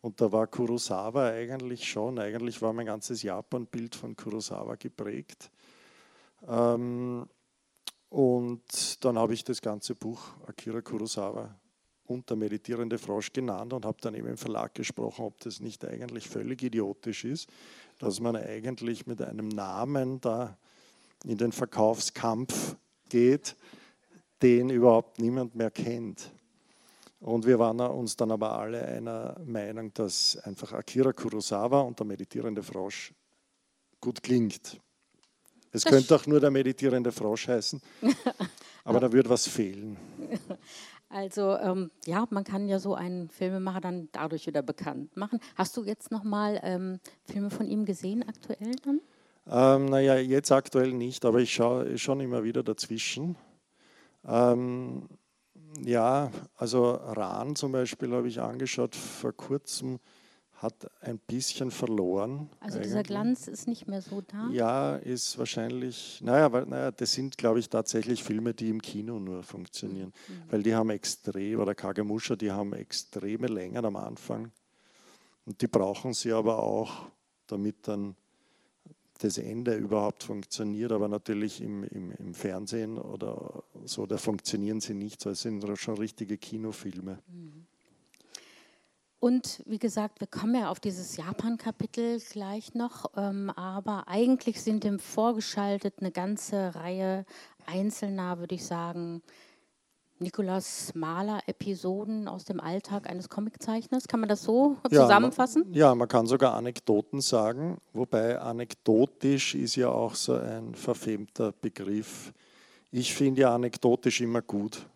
Und 0.00 0.20
da 0.20 0.30
war 0.30 0.46
Kurosawa 0.46 1.26
eigentlich 1.30 1.88
schon, 1.88 2.20
eigentlich 2.20 2.62
war 2.62 2.72
mein 2.72 2.86
ganzes 2.86 3.24
Japan-Bild 3.24 3.96
von 3.96 4.14
Kurosawa 4.14 4.76
geprägt. 4.76 5.50
Ähm, 6.46 7.26
und 8.10 9.04
dann 9.04 9.18
habe 9.18 9.34
ich 9.34 9.42
das 9.42 9.60
ganze 9.60 9.96
Buch 9.96 10.36
Akira 10.46 10.80
Kurosawa 10.80 11.52
und 12.04 12.30
der 12.30 12.36
meditierende 12.36 12.98
Frosch 12.98 13.32
genannt 13.32 13.72
und 13.72 13.84
habe 13.84 13.98
dann 14.00 14.14
eben 14.14 14.28
im 14.28 14.38
Verlag 14.38 14.72
gesprochen, 14.76 15.24
ob 15.24 15.40
das 15.40 15.58
nicht 15.58 15.84
eigentlich 15.84 16.28
völlig 16.28 16.62
idiotisch 16.62 17.24
ist, 17.24 17.50
dass 17.98 18.20
man 18.20 18.36
eigentlich 18.36 19.08
mit 19.08 19.20
einem 19.20 19.48
Namen 19.48 20.20
da 20.20 20.56
in 21.24 21.38
den 21.38 21.52
Verkaufskampf 21.52 22.76
geht, 23.08 23.56
den 24.42 24.70
überhaupt 24.70 25.18
niemand 25.18 25.54
mehr 25.54 25.70
kennt. 25.70 26.30
Und 27.20 27.46
wir 27.46 27.58
waren 27.58 27.80
uns 27.80 28.16
dann 28.16 28.30
aber 28.30 28.56
alle 28.58 28.84
einer 28.84 29.36
Meinung, 29.44 29.92
dass 29.94 30.36
einfach 30.44 30.72
Akira 30.72 31.12
Kurosawa 31.12 31.80
und 31.80 31.98
der 31.98 32.06
meditierende 32.06 32.62
Frosch 32.62 33.12
gut 34.00 34.22
klingt. 34.22 34.80
Es 35.72 35.82
das 35.82 35.92
könnte 35.92 36.14
auch 36.14 36.26
nur 36.26 36.40
der 36.40 36.50
meditierende 36.50 37.10
Frosch 37.10 37.48
heißen, 37.48 37.82
aber 38.84 39.00
da 39.00 39.12
würde 39.12 39.28
was 39.28 39.46
fehlen. 39.48 39.96
Also 41.10 41.56
ähm, 41.56 41.90
ja, 42.04 42.26
man 42.28 42.44
kann 42.44 42.68
ja 42.68 42.78
so 42.78 42.94
einen 42.94 43.30
Filmemacher 43.30 43.80
dann 43.80 44.10
dadurch 44.12 44.46
wieder 44.46 44.60
bekannt 44.60 45.16
machen. 45.16 45.40
Hast 45.54 45.74
du 45.78 45.84
jetzt 45.84 46.10
nochmal 46.10 46.60
ähm, 46.62 47.00
Filme 47.24 47.48
von 47.48 47.66
ihm 47.66 47.86
gesehen 47.86 48.22
aktuell 48.28 48.74
dann? 48.84 49.00
Ähm, 49.50 49.86
naja, 49.86 50.16
jetzt 50.16 50.52
aktuell 50.52 50.92
nicht, 50.92 51.24
aber 51.24 51.38
ich 51.40 51.52
schaue 51.52 51.96
schon 51.96 52.20
immer 52.20 52.44
wieder 52.44 52.62
dazwischen. 52.62 53.36
Ähm, 54.24 55.08
ja, 55.84 56.30
also 56.56 56.90
Rahn 56.90 57.56
zum 57.56 57.72
Beispiel 57.72 58.12
habe 58.12 58.28
ich 58.28 58.40
angeschaut 58.40 58.94
vor 58.94 59.32
kurzem, 59.32 60.00
hat 60.54 60.90
ein 61.00 61.18
bisschen 61.18 61.70
verloren. 61.70 62.50
Also 62.60 62.80
dieser 62.80 63.04
Glanz 63.04 63.46
ist 63.46 63.68
nicht 63.68 63.86
mehr 63.86 64.02
so 64.02 64.22
da? 64.22 64.48
Ja, 64.50 64.96
ist 64.96 65.38
wahrscheinlich, 65.38 66.20
naja, 66.22 66.52
weil, 66.52 66.66
naja 66.66 66.90
das 66.90 67.12
sind, 67.12 67.38
glaube 67.38 67.60
ich, 67.60 67.68
tatsächlich 67.68 68.24
Filme, 68.24 68.54
die 68.54 68.68
im 68.68 68.82
Kino 68.82 69.20
nur 69.20 69.44
funktionieren. 69.44 70.12
Mhm. 70.28 70.42
Weil 70.50 70.62
die 70.62 70.74
haben 70.74 70.90
extrem, 70.90 71.60
oder 71.60 71.74
Kagemusha, 71.74 72.34
die 72.34 72.50
haben 72.50 72.72
extreme 72.72 73.46
Längen 73.46 73.84
am 73.84 73.96
Anfang. 73.96 74.50
Und 75.46 75.62
die 75.62 75.68
brauchen 75.68 76.12
sie 76.12 76.32
aber 76.32 76.58
auch, 76.58 77.06
damit 77.46 77.86
dann 77.86 78.16
das 79.18 79.38
Ende 79.38 79.74
überhaupt 79.74 80.22
funktioniert, 80.22 80.92
aber 80.92 81.08
natürlich 81.08 81.60
im, 81.60 81.84
im, 81.84 82.12
im, 82.12 82.34
Fernsehen 82.34 82.98
oder 82.98 83.64
so, 83.84 84.06
da 84.06 84.16
funktionieren 84.16 84.80
sie 84.80 84.94
nicht, 84.94 85.20
so 85.20 85.30
es 85.30 85.42
sind 85.42 85.64
schon 85.78 85.98
richtige 85.98 86.38
Kinofilme. 86.38 87.18
Mhm. 87.26 87.66
Und 89.20 89.62
wie 89.66 89.80
gesagt, 89.80 90.20
wir 90.20 90.28
kommen 90.28 90.54
ja 90.54 90.70
auf 90.70 90.78
dieses 90.78 91.16
Japan-Kapitel 91.16 92.20
gleich 92.30 92.74
noch, 92.74 93.10
ähm, 93.16 93.50
aber 93.50 94.06
eigentlich 94.06 94.62
sind 94.62 94.84
dem 94.84 95.00
vorgeschaltet 95.00 95.94
eine 95.98 96.12
ganze 96.12 96.76
Reihe 96.76 97.26
einzelner, 97.66 98.38
würde 98.38 98.54
ich 98.54 98.64
sagen, 98.64 99.22
Nikolaus 100.20 100.94
Mahler-Episoden 100.94 102.28
aus 102.28 102.44
dem 102.44 102.60
Alltag 102.60 103.08
eines 103.08 103.28
Comiczeichners. 103.28 104.08
Kann 104.08 104.20
man 104.20 104.28
das 104.28 104.42
so 104.42 104.76
ja, 104.90 105.02
zusammenfassen? 105.02 105.62
Man, 105.64 105.74
ja, 105.74 105.94
man 105.94 106.08
kann 106.08 106.26
sogar 106.26 106.54
Anekdoten 106.54 107.20
sagen, 107.20 107.78
wobei 107.92 108.38
anekdotisch 108.38 109.54
ist 109.54 109.76
ja 109.76 109.88
auch 109.88 110.14
so 110.14 110.34
ein 110.34 110.74
verfemter 110.74 111.52
Begriff. 111.52 112.32
Ich 112.90 113.14
finde 113.14 113.42
ja 113.42 113.54
anekdotisch 113.54 114.20
immer 114.20 114.42
gut. 114.42 114.86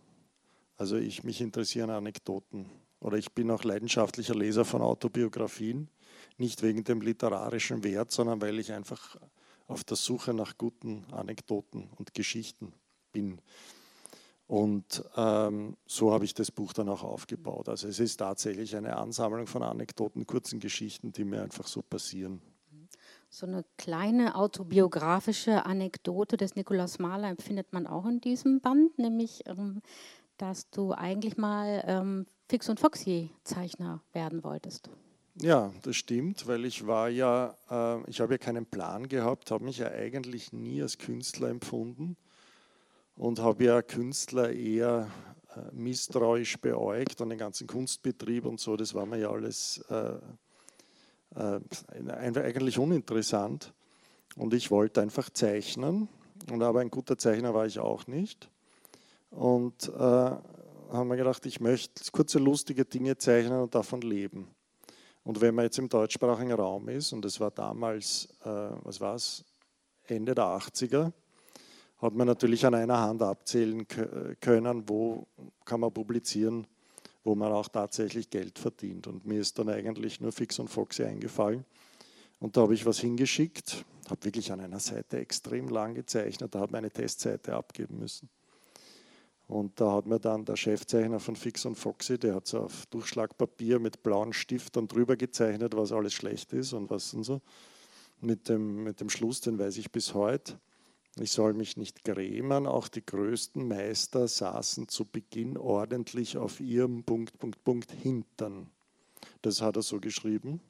Also 0.76 0.96
ich 0.96 1.22
mich 1.22 1.40
interessieren 1.40 1.90
Anekdoten. 1.90 2.66
Oder 3.00 3.18
ich 3.18 3.32
bin 3.32 3.50
auch 3.50 3.64
leidenschaftlicher 3.64 4.34
Leser 4.34 4.64
von 4.64 4.82
Autobiografien. 4.82 5.88
Nicht 6.38 6.62
wegen 6.62 6.84
dem 6.84 7.00
literarischen 7.00 7.84
Wert, 7.84 8.10
sondern 8.10 8.40
weil 8.40 8.58
ich 8.58 8.72
einfach 8.72 9.16
auf 9.68 9.84
der 9.84 9.96
Suche 9.96 10.34
nach 10.34 10.56
guten 10.58 11.04
Anekdoten 11.12 11.88
und 11.98 12.14
Geschichten 12.14 12.72
bin. 13.12 13.40
Und 14.52 15.02
ähm, 15.16 15.78
so 15.86 16.12
habe 16.12 16.26
ich 16.26 16.34
das 16.34 16.50
Buch 16.50 16.74
dann 16.74 16.90
auch 16.90 17.04
aufgebaut. 17.04 17.70
Also 17.70 17.88
es 17.88 17.98
ist 17.98 18.18
tatsächlich 18.18 18.76
eine 18.76 18.98
Ansammlung 18.98 19.46
von 19.46 19.62
Anekdoten, 19.62 20.26
kurzen 20.26 20.60
Geschichten, 20.60 21.10
die 21.10 21.24
mir 21.24 21.42
einfach 21.42 21.66
so 21.66 21.80
passieren. 21.80 22.42
So 23.30 23.46
eine 23.46 23.64
kleine 23.78 24.34
autobiografische 24.34 25.64
Anekdote 25.64 26.36
des 26.36 26.54
Nikolaus 26.54 26.98
Mahler 26.98 27.30
empfindet 27.30 27.72
man 27.72 27.86
auch 27.86 28.04
in 28.04 28.20
diesem 28.20 28.60
Band, 28.60 28.98
nämlich, 28.98 29.42
ähm, 29.46 29.80
dass 30.36 30.68
du 30.68 30.92
eigentlich 30.92 31.38
mal 31.38 31.82
ähm, 31.86 32.26
Fix 32.46 32.68
und 32.68 32.78
Foxy 32.78 33.30
Zeichner 33.44 34.02
werden 34.12 34.44
wolltest. 34.44 34.90
Ja, 35.40 35.72
das 35.80 35.96
stimmt, 35.96 36.46
weil 36.46 36.66
ich 36.66 36.86
war 36.86 37.08
ja, 37.08 37.56
äh, 37.70 38.10
ich 38.10 38.20
habe 38.20 38.34
ja 38.34 38.38
keinen 38.38 38.66
Plan 38.66 39.08
gehabt, 39.08 39.50
habe 39.50 39.64
mich 39.64 39.78
ja 39.78 39.88
eigentlich 39.88 40.52
nie 40.52 40.82
als 40.82 40.98
Künstler 40.98 41.48
empfunden 41.48 42.18
und 43.16 43.40
habe 43.40 43.64
ja 43.64 43.82
Künstler 43.82 44.52
eher 44.52 45.08
äh, 45.54 45.60
misstrauisch 45.72 46.58
beäugt 46.58 47.20
und 47.20 47.30
den 47.30 47.38
ganzen 47.38 47.66
Kunstbetrieb 47.66 48.46
und 48.46 48.60
so, 48.60 48.76
das 48.76 48.94
war 48.94 49.06
mir 49.06 49.18
ja 49.18 49.30
alles 49.30 49.84
äh, 49.90 50.18
äh, 51.34 51.60
eigentlich 52.08 52.78
uninteressant. 52.78 53.72
Und 54.36 54.54
ich 54.54 54.70
wollte 54.70 55.02
einfach 55.02 55.28
zeichnen, 55.30 56.08
und 56.50 56.62
aber 56.62 56.80
ein 56.80 56.90
guter 56.90 57.18
Zeichner 57.18 57.54
war 57.54 57.66
ich 57.66 57.78
auch 57.78 58.06
nicht. 58.06 58.50
Und 59.30 59.88
äh, 59.88 60.00
haben 60.92 61.08
wir 61.08 61.16
gedacht, 61.16 61.46
ich 61.46 61.60
möchte 61.60 62.10
kurze, 62.12 62.38
lustige 62.38 62.84
Dinge 62.84 63.16
zeichnen 63.16 63.60
und 63.60 63.74
davon 63.74 64.00
leben. 64.00 64.48
Und 65.24 65.40
wenn 65.40 65.54
man 65.54 65.66
jetzt 65.66 65.78
im 65.78 65.88
deutschsprachigen 65.88 66.52
Raum 66.52 66.88
ist, 66.88 67.12
und 67.12 67.24
das 67.24 67.38
war 67.40 67.50
damals, 67.50 68.28
äh, 68.44 68.70
was 68.82 69.00
war 69.00 69.14
es, 69.14 69.44
Ende 70.04 70.34
der 70.34 70.44
80er, 70.44 71.12
hat 72.02 72.14
man 72.14 72.26
natürlich 72.26 72.66
an 72.66 72.74
einer 72.74 72.98
Hand 72.98 73.22
abzählen 73.22 73.86
können, 74.40 74.88
wo 74.88 75.26
kann 75.64 75.80
man 75.80 75.92
publizieren, 75.92 76.66
wo 77.22 77.36
man 77.36 77.52
auch 77.52 77.68
tatsächlich 77.68 78.28
Geld 78.28 78.58
verdient. 78.58 79.06
Und 79.06 79.24
mir 79.24 79.40
ist 79.40 79.56
dann 79.58 79.68
eigentlich 79.68 80.20
nur 80.20 80.32
Fix 80.32 80.58
und 80.58 80.68
Foxy 80.68 81.04
eingefallen. 81.04 81.64
Und 82.40 82.56
da 82.56 82.62
habe 82.62 82.74
ich 82.74 82.84
was 82.84 82.98
hingeschickt, 82.98 83.84
habe 84.10 84.24
wirklich 84.24 84.50
an 84.50 84.58
einer 84.58 84.80
Seite 84.80 85.18
extrem 85.18 85.68
lang 85.68 85.94
gezeichnet, 85.94 86.52
da 86.52 86.60
hat 86.60 86.72
man 86.72 86.78
eine 86.78 86.90
Testseite 86.90 87.54
abgeben 87.54 88.00
müssen. 88.00 88.28
Und 89.46 89.80
da 89.80 89.92
hat 89.92 90.06
mir 90.06 90.18
dann 90.18 90.44
der 90.44 90.56
Chefzeichner 90.56 91.20
von 91.20 91.36
Fix 91.36 91.64
und 91.66 91.76
Foxy, 91.76 92.18
der 92.18 92.34
hat 92.34 92.48
so 92.48 92.62
auf 92.62 92.86
Durchschlagpapier 92.86 93.78
mit 93.78 94.02
blauen 94.02 94.32
Stift 94.32 94.76
dann 94.76 94.88
drüber 94.88 95.16
gezeichnet, 95.16 95.76
was 95.76 95.92
alles 95.92 96.14
schlecht 96.14 96.52
ist 96.52 96.72
und 96.72 96.90
was 96.90 97.14
und 97.14 97.22
so. 97.22 97.40
Mit 98.20 98.48
dem, 98.48 98.82
mit 98.82 99.00
dem 99.00 99.08
Schluss, 99.08 99.40
den 99.40 99.58
weiß 99.58 99.76
ich 99.76 99.92
bis 99.92 100.14
heute. 100.14 100.58
Ich 101.20 101.32
soll 101.32 101.52
mich 101.52 101.76
nicht 101.76 102.04
grämen, 102.04 102.66
auch 102.66 102.88
die 102.88 103.04
größten 103.04 103.68
Meister 103.68 104.26
saßen 104.28 104.88
zu 104.88 105.04
Beginn 105.04 105.58
ordentlich 105.58 106.38
auf 106.38 106.58
ihrem 106.58 107.04
Punkt, 107.04 107.38
Punkt, 107.38 107.62
Punkt 107.64 107.92
Hintern. 107.92 108.70
Das 109.42 109.60
hat 109.60 109.76
er 109.76 109.82
so 109.82 110.00
geschrieben. 110.00 110.60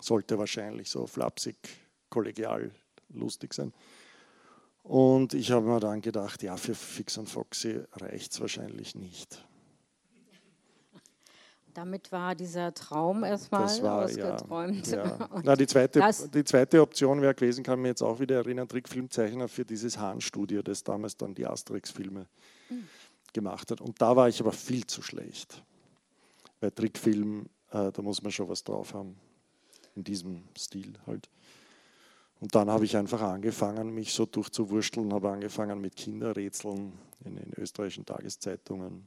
Sollte 0.00 0.38
wahrscheinlich 0.38 0.88
so 0.88 1.06
flapsig, 1.06 1.56
kollegial, 2.08 2.72
lustig 3.08 3.52
sein. 3.54 3.72
Und 4.84 5.34
ich 5.34 5.50
habe 5.50 5.66
mir 5.66 5.80
dann 5.80 6.00
gedacht, 6.00 6.42
ja, 6.42 6.56
für 6.56 6.74
Fix 6.74 7.18
und 7.18 7.28
Foxy 7.28 7.82
reicht 7.92 8.32
es 8.32 8.40
wahrscheinlich 8.40 8.94
nicht. 8.94 9.44
Damit 11.74 12.12
war 12.12 12.34
dieser 12.34 12.74
Traum 12.74 13.24
erstmal 13.24 13.82
war, 13.82 14.04
ausgeträumt. 14.04 14.86
Ja, 14.88 15.04
ja. 15.18 15.28
Na, 15.42 15.56
die, 15.56 15.66
zweite, 15.66 16.02
die 16.34 16.44
zweite 16.44 16.82
Option 16.82 17.22
wäre 17.22 17.34
gewesen, 17.34 17.64
kann 17.64 17.80
mir 17.80 17.88
jetzt 17.88 18.02
auch 18.02 18.20
wieder 18.20 18.36
erinnern, 18.36 18.68
Trickfilmzeichner 18.68 19.48
für 19.48 19.64
dieses 19.64 19.98
Hahn-Studio, 19.98 20.62
das 20.62 20.84
damals 20.84 21.16
dann 21.16 21.34
die 21.34 21.46
Asterix-Filme 21.46 22.26
mhm. 22.68 22.88
gemacht 23.32 23.70
hat. 23.70 23.80
Und 23.80 24.00
da 24.02 24.14
war 24.14 24.28
ich 24.28 24.40
aber 24.40 24.52
viel 24.52 24.86
zu 24.86 25.00
schlecht. 25.00 25.62
Bei 26.60 26.70
Trickfilm, 26.70 27.46
äh, 27.70 27.90
da 27.90 28.02
muss 28.02 28.22
man 28.22 28.32
schon 28.32 28.48
was 28.48 28.62
drauf 28.62 28.92
haben. 28.92 29.16
In 29.94 30.04
diesem 30.04 30.42
Stil 30.56 30.94
halt. 31.06 31.28
Und 32.40 32.54
dann 32.54 32.68
habe 32.70 32.84
ich 32.84 32.96
einfach 32.96 33.20
angefangen, 33.22 33.94
mich 33.94 34.12
so 34.12 34.26
durchzuwursteln, 34.26 35.12
habe 35.12 35.30
angefangen 35.30 35.80
mit 35.80 35.94
Kinderrätseln 35.94 36.92
in 37.24 37.36
den 37.36 37.52
österreichischen 37.56 38.04
Tageszeitungen. 38.04 39.06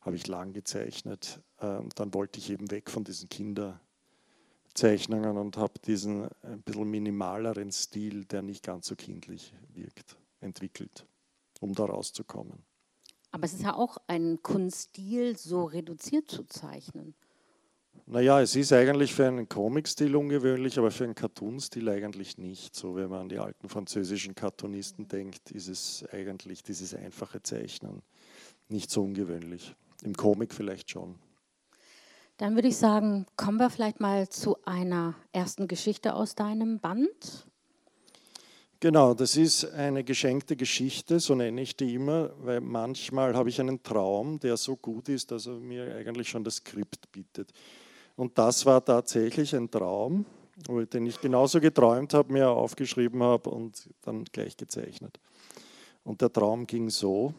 Habe 0.00 0.16
ich 0.16 0.26
lang 0.26 0.52
gezeichnet. 0.52 1.40
Ähm, 1.60 1.88
dann 1.94 2.12
wollte 2.14 2.38
ich 2.38 2.50
eben 2.50 2.70
weg 2.70 2.90
von 2.90 3.04
diesen 3.04 3.28
Kinderzeichnungen 3.28 5.36
und 5.36 5.56
habe 5.56 5.74
diesen 5.84 6.28
ein 6.42 6.62
bisschen 6.62 6.90
minimaleren 6.90 7.72
Stil, 7.72 8.24
der 8.24 8.42
nicht 8.42 8.64
ganz 8.64 8.86
so 8.86 8.96
kindlich 8.96 9.52
wirkt, 9.74 10.16
entwickelt, 10.40 11.06
um 11.60 11.74
da 11.74 11.86
rauszukommen. 11.86 12.64
Aber 13.30 13.44
es 13.44 13.52
ist 13.52 13.62
ja 13.62 13.74
auch 13.74 13.98
ein 14.06 14.42
Kunststil, 14.42 15.36
so 15.36 15.64
reduziert 15.64 16.30
zu 16.30 16.44
zeichnen. 16.44 17.14
Naja, 18.06 18.40
es 18.40 18.56
ist 18.56 18.72
eigentlich 18.72 19.12
für 19.12 19.26
einen 19.26 19.50
Comic-Stil 19.50 20.16
ungewöhnlich, 20.16 20.78
aber 20.78 20.90
für 20.90 21.04
einen 21.04 21.14
Cartoon-Stil 21.14 21.90
eigentlich 21.90 22.38
nicht. 22.38 22.74
So, 22.74 22.96
wenn 22.96 23.10
man 23.10 23.22
an 23.22 23.28
die 23.28 23.38
alten 23.38 23.68
französischen 23.68 24.34
Cartoonisten 24.34 25.08
denkt, 25.08 25.50
ist 25.50 25.68
es 25.68 26.04
eigentlich 26.10 26.62
dieses 26.62 26.94
einfache 26.94 27.42
Zeichnen 27.42 28.00
nicht 28.68 28.90
so 28.90 29.02
ungewöhnlich. 29.02 29.74
Im 30.02 30.14
Comic 30.14 30.54
vielleicht 30.54 30.90
schon. 30.90 31.16
Dann 32.36 32.54
würde 32.54 32.68
ich 32.68 32.76
sagen, 32.76 33.26
kommen 33.36 33.58
wir 33.58 33.68
vielleicht 33.68 34.00
mal 34.00 34.28
zu 34.28 34.56
einer 34.64 35.16
ersten 35.32 35.66
Geschichte 35.66 36.14
aus 36.14 36.36
deinem 36.36 36.78
Band. 36.78 37.48
Genau, 38.80 39.12
das 39.12 39.36
ist 39.36 39.64
eine 39.72 40.04
geschenkte 40.04 40.54
Geschichte, 40.54 41.18
so 41.18 41.34
nenne 41.34 41.60
ich 41.60 41.76
die 41.76 41.94
immer, 41.94 42.30
weil 42.44 42.60
manchmal 42.60 43.34
habe 43.34 43.48
ich 43.48 43.60
einen 43.60 43.82
Traum, 43.82 44.38
der 44.38 44.56
so 44.56 44.76
gut 44.76 45.08
ist, 45.08 45.32
dass 45.32 45.46
er 45.46 45.54
mir 45.54 45.96
eigentlich 45.96 46.28
schon 46.28 46.44
das 46.44 46.56
Skript 46.56 47.10
bietet. 47.10 47.50
Und 48.14 48.38
das 48.38 48.64
war 48.66 48.84
tatsächlich 48.84 49.52
ein 49.56 49.68
Traum, 49.68 50.24
den 50.92 51.06
ich 51.06 51.20
genauso 51.20 51.60
geträumt 51.60 52.14
habe, 52.14 52.32
mir 52.32 52.50
aufgeschrieben 52.50 53.20
habe 53.20 53.50
und 53.50 53.90
dann 54.02 54.22
gleich 54.26 54.56
gezeichnet. 54.56 55.18
Und 56.04 56.20
der 56.20 56.32
Traum 56.32 56.64
ging 56.64 56.88
so. 56.88 57.34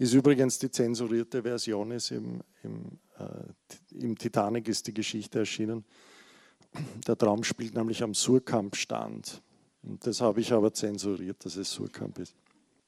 Ist 0.00 0.14
übrigens 0.14 0.58
die 0.58 0.70
zensurierte 0.70 1.42
Version, 1.42 1.90
ist 1.90 2.10
im, 2.10 2.40
im, 2.62 2.98
äh, 3.18 3.98
im 4.02 4.16
Titanic 4.16 4.66
ist 4.66 4.86
die 4.86 4.94
Geschichte 4.94 5.40
erschienen. 5.40 5.84
Der 7.06 7.18
Traum 7.18 7.44
spielt 7.44 7.74
nämlich 7.74 8.02
am 8.02 8.14
Surkamp-Stand. 8.14 9.42
Und 9.82 10.06
das 10.06 10.22
habe 10.22 10.40
ich 10.40 10.54
aber 10.54 10.72
zensuriert, 10.72 11.44
dass 11.44 11.56
es 11.56 11.70
Surkamp 11.70 12.18
ist. 12.18 12.34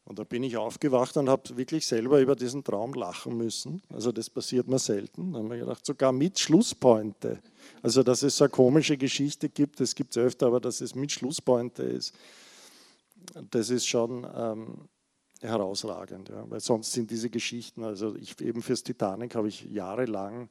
Und 0.06 0.20
da 0.20 0.24
bin 0.24 0.42
ich 0.42 0.56
aufgewacht 0.56 1.14
und 1.18 1.28
habe 1.28 1.54
wirklich 1.58 1.86
selber 1.86 2.18
über 2.18 2.34
diesen 2.34 2.64
Traum 2.64 2.94
lachen 2.94 3.36
müssen. 3.36 3.82
Also 3.90 4.10
das 4.10 4.30
passiert 4.30 4.66
mir 4.66 4.78
selten. 4.78 5.34
Da 5.34 5.40
habe 5.40 5.54
ich 5.54 5.60
gedacht, 5.60 5.84
sogar 5.84 6.12
mit 6.12 6.38
Schlusspointe. 6.38 7.42
Also 7.82 8.02
dass 8.02 8.22
es 8.22 8.38
so 8.38 8.44
eine 8.44 8.52
komische 8.52 8.96
Geschichte 8.96 9.50
gibt, 9.50 9.80
das 9.80 9.94
gibt 9.94 10.16
es 10.16 10.22
öfter, 10.22 10.46
aber 10.46 10.60
dass 10.60 10.80
es 10.80 10.94
mit 10.94 11.12
Schlusspointe 11.12 11.82
ist, 11.82 12.14
das 13.50 13.68
ist 13.68 13.86
schon 13.86 14.26
ähm, 14.34 14.88
herausragend. 15.42 16.28
Ja. 16.28 16.48
Weil 16.48 16.60
sonst 16.60 16.92
sind 16.92 17.10
diese 17.10 17.30
Geschichten, 17.30 17.84
also 17.84 18.14
ich 18.16 18.40
eben 18.40 18.62
fürs 18.62 18.82
Titanic 18.82 19.34
habe 19.34 19.48
ich 19.48 19.64
jahrelang 19.64 20.48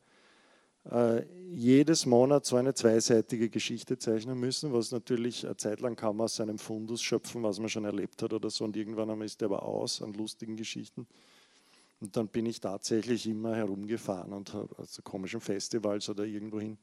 äh, 0.89 1.23
jedes 1.49 2.05
Monat 2.05 2.45
so 2.45 2.55
eine 2.55 2.73
zweiseitige 2.73 3.49
Geschichte 3.49 3.97
zeichnen 3.97 4.39
müssen, 4.39 4.73
was 4.73 4.91
natürlich 4.91 5.45
eine 5.45 5.57
Zeit 5.57 5.79
lang 5.79 5.95
kann 5.95 6.15
man 6.15 6.25
aus 6.25 6.35
seinem 6.35 6.57
Fundus 6.57 7.01
schöpfen, 7.01 7.43
was 7.43 7.59
man 7.59 7.69
schon 7.69 7.85
erlebt 7.85 8.21
hat 8.23 8.33
oder 8.33 8.49
so. 8.49 8.65
Und 8.65 8.75
irgendwann 8.75 9.09
einmal 9.09 9.25
ist 9.25 9.41
der 9.41 9.47
aber 9.47 9.63
aus 9.63 10.01
an 10.01 10.13
lustigen 10.13 10.55
Geschichten. 10.55 11.07
Und 11.99 12.17
dann 12.17 12.27
bin 12.27 12.47
ich 12.47 12.59
tatsächlich 12.59 13.27
immer 13.27 13.55
herumgefahren 13.55 14.33
und 14.33 14.53
habe 14.53 14.75
also 14.79 15.03
komischen 15.03 15.39
Festivals 15.39 16.09
oder 16.09 16.25
irgendwohin. 16.25 16.79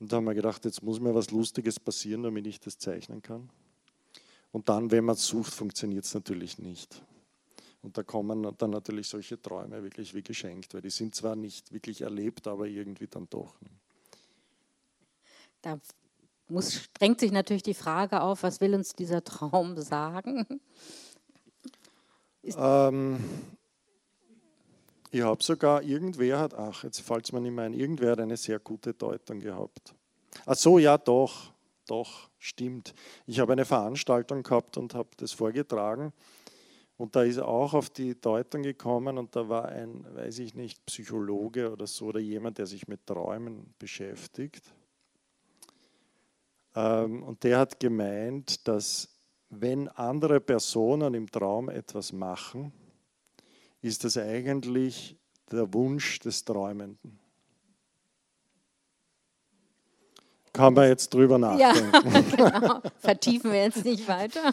Und 0.00 0.12
da 0.12 0.16
haben 0.16 0.24
wir 0.24 0.34
gedacht, 0.34 0.64
jetzt 0.64 0.82
muss 0.82 0.98
mir 0.98 1.14
was 1.14 1.30
Lustiges 1.30 1.78
passieren, 1.78 2.24
damit 2.24 2.46
ich 2.46 2.58
das 2.58 2.78
zeichnen 2.78 3.22
kann. 3.22 3.50
Und 4.50 4.68
dann, 4.68 4.90
wenn 4.90 5.04
man 5.04 5.14
es 5.14 5.26
sucht, 5.26 5.52
funktioniert 5.52 6.04
es 6.04 6.14
natürlich 6.14 6.58
nicht. 6.58 7.02
Und 7.82 7.96
da 7.96 8.02
kommen 8.02 8.54
dann 8.58 8.70
natürlich 8.70 9.08
solche 9.08 9.40
Träume 9.40 9.82
wirklich 9.82 10.12
wie 10.14 10.22
geschenkt, 10.22 10.74
weil 10.74 10.80
die 10.80 10.90
sind 10.90 11.14
zwar 11.14 11.36
nicht 11.36 11.72
wirklich 11.72 12.00
erlebt, 12.00 12.48
aber 12.48 12.66
irgendwie 12.66 13.06
dann 13.06 13.28
doch. 13.30 13.54
Da 15.62 15.78
muss, 16.48 16.88
drängt 16.94 17.20
sich 17.20 17.30
natürlich 17.30 17.62
die 17.62 17.74
Frage 17.74 18.20
auf, 18.20 18.42
was 18.42 18.60
will 18.60 18.74
uns 18.74 18.94
dieser 18.94 19.22
Traum 19.22 19.80
sagen? 19.80 20.60
Ähm, 22.56 23.18
ich 25.10 25.22
habe 25.22 25.42
sogar, 25.42 25.82
irgendwer 25.82 26.38
hat, 26.38 26.54
ach, 26.54 26.84
jetzt 26.84 27.00
fällt 27.00 27.26
es 27.26 27.32
mir 27.32 27.40
nicht 27.40 27.52
mehr 27.52 27.64
ein, 27.64 27.74
irgendwer 27.74 28.12
hat 28.12 28.20
eine 28.20 28.36
sehr 28.36 28.58
gute 28.58 28.94
Deutung 28.94 29.40
gehabt. 29.40 29.94
Ach 30.46 30.56
so, 30.56 30.78
ja, 30.78 30.98
doch, 30.98 31.52
doch, 31.86 32.28
stimmt. 32.38 32.94
Ich 33.26 33.38
habe 33.40 33.52
eine 33.52 33.64
Veranstaltung 33.64 34.42
gehabt 34.42 34.76
und 34.76 34.94
habe 34.94 35.08
das 35.16 35.32
vorgetragen 35.32 36.12
und 36.98 37.14
da 37.14 37.22
ist 37.22 37.38
auch 37.38 37.74
auf 37.74 37.90
die 37.90 38.20
Deutung 38.20 38.62
gekommen 38.62 39.18
und 39.18 39.34
da 39.34 39.48
war 39.48 39.66
ein, 39.66 40.04
weiß 40.16 40.40
ich 40.40 40.54
nicht, 40.54 40.84
Psychologe 40.84 41.72
oder 41.72 41.86
so 41.86 42.06
oder 42.06 42.18
jemand, 42.18 42.58
der 42.58 42.66
sich 42.66 42.88
mit 42.88 43.06
Träumen 43.06 43.72
beschäftigt. 43.78 44.74
Ähm, 46.74 47.22
und 47.22 47.44
der 47.44 47.60
hat 47.60 47.78
gemeint, 47.78 48.66
dass 48.66 49.08
wenn 49.48 49.88
andere 49.88 50.40
Personen 50.40 51.14
im 51.14 51.30
Traum 51.30 51.68
etwas 51.68 52.12
machen, 52.12 52.72
ist 53.80 54.02
das 54.02 54.18
eigentlich 54.18 55.16
der 55.52 55.72
Wunsch 55.72 56.18
des 56.18 56.44
Träumenden. 56.44 57.20
Kann 60.52 60.74
man 60.74 60.88
jetzt 60.88 61.12
drüber 61.12 61.38
nachdenken. 61.38 62.36
Ja, 62.38 62.50
genau. 62.50 62.80
Vertiefen 62.98 63.52
wir 63.52 63.62
jetzt 63.64 63.84
nicht 63.84 64.08
weiter. 64.08 64.52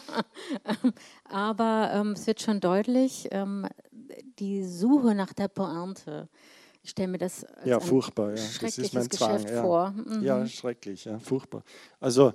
Aber 1.24 1.90
ähm, 1.92 2.12
es 2.12 2.26
wird 2.26 2.40
schon 2.40 2.60
deutlich, 2.60 3.28
ähm, 3.30 3.66
die 4.38 4.64
Suche 4.64 5.14
nach 5.14 5.32
der 5.32 5.48
Pointe. 5.48 6.28
Ich 6.82 6.90
stelle 6.90 7.08
mir 7.08 7.18
das 7.18 7.44
als 7.44 7.66
ja, 7.66 7.78
ein 7.78 7.82
furchtbar, 7.82 8.30
ja. 8.30 8.36
schreckliches 8.36 8.76
Das 8.76 8.78
ist 8.78 8.94
mein 8.94 9.08
Geschäft 9.08 9.48
Zwang, 9.48 9.56
ja. 9.56 9.62
vor. 9.62 9.90
Mhm. 9.90 10.22
Ja, 10.22 10.46
schrecklich, 10.46 11.04
ja, 11.04 11.18
furchtbar. 11.18 11.62
Also 11.98 12.32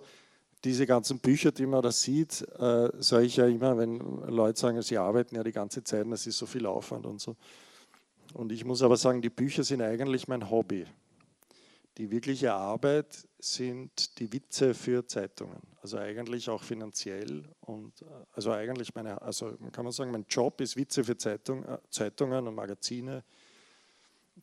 diese 0.63 0.86
ganzen 0.86 1.20
Bücher, 1.20 1.51
die 1.51 1.65
man 1.65 1.82
da 1.82 1.91
sieht, 1.91 2.41
äh, 2.60 2.89
sage 3.00 3.25
ich 3.25 3.38
ja 3.38 3.48
immer, 3.48 3.77
wenn 3.77 3.98
Leute 4.27 4.60
sagen, 4.60 4.82
sie 4.82 4.98
arbeiten 4.98 5.36
ja 5.36 5.44
die 5.44 5.51
ganze 5.51 5.84
Zeit, 5.84 6.06
das 6.10 6.27
ist 6.27 6.38
so 6.38 6.46
viel 6.46 6.65
Aufwand 6.65 7.06
und 7.06 7.20
so. 7.20 7.36
Und 8.34 8.51
ich 8.51 8.63
muss 8.63 8.82
aber 8.82 8.98
sagen, 8.98 9.22
die 9.22 9.30
Bücher 9.30 9.63
sind 9.63 9.82
eigentlich 9.82 10.27
mein 10.27 10.50
Hobby. 10.50 10.86
Die 11.98 12.12
wirkliche 12.12 12.53
Arbeit 12.53 13.27
sind 13.44 14.20
die 14.20 14.32
Witze 14.32 14.74
für 14.74 15.06
Zeitungen. 15.06 15.62
Also 15.82 15.98
eigentlich 15.98 16.50
auch 16.50 16.64
finanziell 16.64 17.44
und 17.62 18.02
äh, 18.02 18.06
also 18.34 18.52
eigentlich 18.52 18.94
meine, 18.94 19.22
also 19.22 19.58
kann 19.72 19.84
man 19.84 19.92
sagen, 19.92 20.12
mein 20.12 20.26
Job 20.30 20.62
ist 20.62 20.78
Witze 20.78 21.04
für 21.04 21.18
Zeitung, 21.18 21.64
äh, 21.66 21.80
Zeitungen 21.90 22.48
und 22.48 22.56
Magazine 22.56 23.24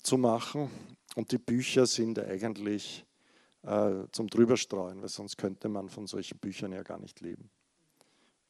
zu 0.03 0.19
machen. 0.19 0.71
Und 1.15 1.33
die 1.33 1.39
Bücher 1.39 1.87
sind 1.87 2.19
eigentlich 2.19 3.05
äh, 3.63 4.05
zum 4.13 4.29
Drüberstreuen, 4.29 5.01
weil 5.01 5.09
sonst 5.09 5.37
könnte 5.37 5.69
man 5.69 5.89
von 5.89 6.07
solchen 6.07 6.39
Büchern 6.39 6.73
ja 6.73 6.83
gar 6.83 6.99
nicht 6.99 7.21
leben. 7.21 7.51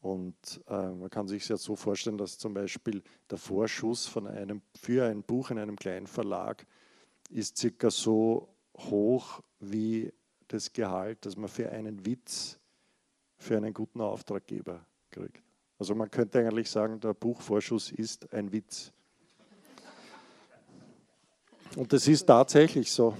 Und 0.00 0.60
äh, 0.68 0.90
man 0.90 1.10
kann 1.10 1.26
sich 1.26 1.42
es 1.42 1.48
ja 1.48 1.56
so 1.56 1.74
vorstellen, 1.74 2.18
dass 2.18 2.38
zum 2.38 2.54
Beispiel 2.54 3.02
der 3.30 3.38
Vorschuss 3.38 4.06
von 4.06 4.26
einem, 4.26 4.62
für 4.80 5.04
ein 5.06 5.22
Buch 5.22 5.50
in 5.50 5.58
einem 5.58 5.76
kleinen 5.76 6.06
Verlag 6.06 6.66
ist 7.30 7.58
circa 7.58 7.90
so 7.90 8.48
hoch 8.76 9.42
wie 9.60 10.12
das 10.48 10.72
Gehalt, 10.72 11.24
das 11.24 11.36
man 11.36 11.48
für 11.48 11.70
einen 11.70 12.04
Witz 12.04 12.58
für 13.36 13.56
einen 13.56 13.72
guten 13.72 14.00
Auftraggeber 14.00 14.84
kriegt. 15.10 15.42
Also 15.78 15.94
man 15.94 16.10
könnte 16.10 16.40
eigentlich 16.40 16.68
sagen, 16.70 16.98
der 16.98 17.14
Buchvorschuss 17.14 17.92
ist 17.92 18.32
ein 18.34 18.50
Witz. 18.52 18.92
Und 21.76 21.92
das 21.92 22.08
ist 22.08 22.26
tatsächlich 22.26 22.90
so. 22.90 23.14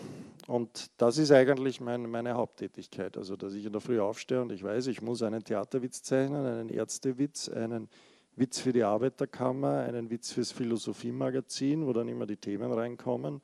Und 0.49 0.91
das 0.97 1.19
ist 1.19 1.31
eigentlich 1.31 1.81
mein, 1.81 2.11
meine 2.11 2.35
Haupttätigkeit. 2.35 3.17
Also, 3.17 3.37
dass 3.37 3.53
ich 3.53 3.67
in 3.67 3.73
der 3.73 3.83
Früh 3.83 4.01
aufstehe 4.01 4.41
und 4.41 4.51
ich 4.51 4.65
weiß, 4.65 4.87
ich 4.87 5.03
muss 5.03 5.23
einen 5.23 5.45
Theaterwitz 5.45 6.03
zeichnen, 6.03 6.45
einen 6.47 6.69
Ärztewitz, 6.71 7.49
einen 7.51 7.89
Witz 8.35 8.59
für 8.59 8.73
die 8.73 8.83
Arbeiterkammer, 8.83 9.81
einen 9.81 10.11
Witz 10.11 10.33
fürs 10.33 10.51
Philosophiemagazin, 10.53 11.87
wo 11.87 11.93
dann 11.93 12.09
immer 12.09 12.27
die 12.27 12.39
Themen 12.39 12.73
reinkommen. 12.73 13.43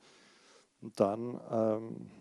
Und 0.81 0.99
dann, 0.99 1.39
ähm, 1.51 2.11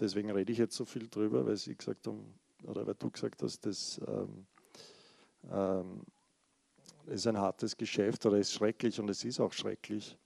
deswegen 0.00 0.30
rede 0.30 0.52
ich 0.52 0.58
jetzt 0.58 0.76
so 0.76 0.84
viel 0.84 1.08
drüber, 1.08 1.46
weil 1.46 1.56
Sie 1.56 1.76
gesagt 1.76 2.06
haben, 2.06 2.34
oder 2.64 2.86
weil 2.86 2.94
du 2.94 3.10
gesagt 3.10 3.42
hast, 3.42 3.64
das 3.66 4.00
ähm, 4.06 4.46
ähm, 5.50 6.02
ist 7.06 7.26
ein 7.26 7.38
hartes 7.38 7.76
Geschäft 7.76 8.26
oder 8.26 8.38
ist 8.38 8.52
schrecklich 8.52 9.00
und 9.00 9.08
es 9.08 9.24
ist 9.24 9.40
auch 9.40 9.52
schrecklich. 9.52 10.16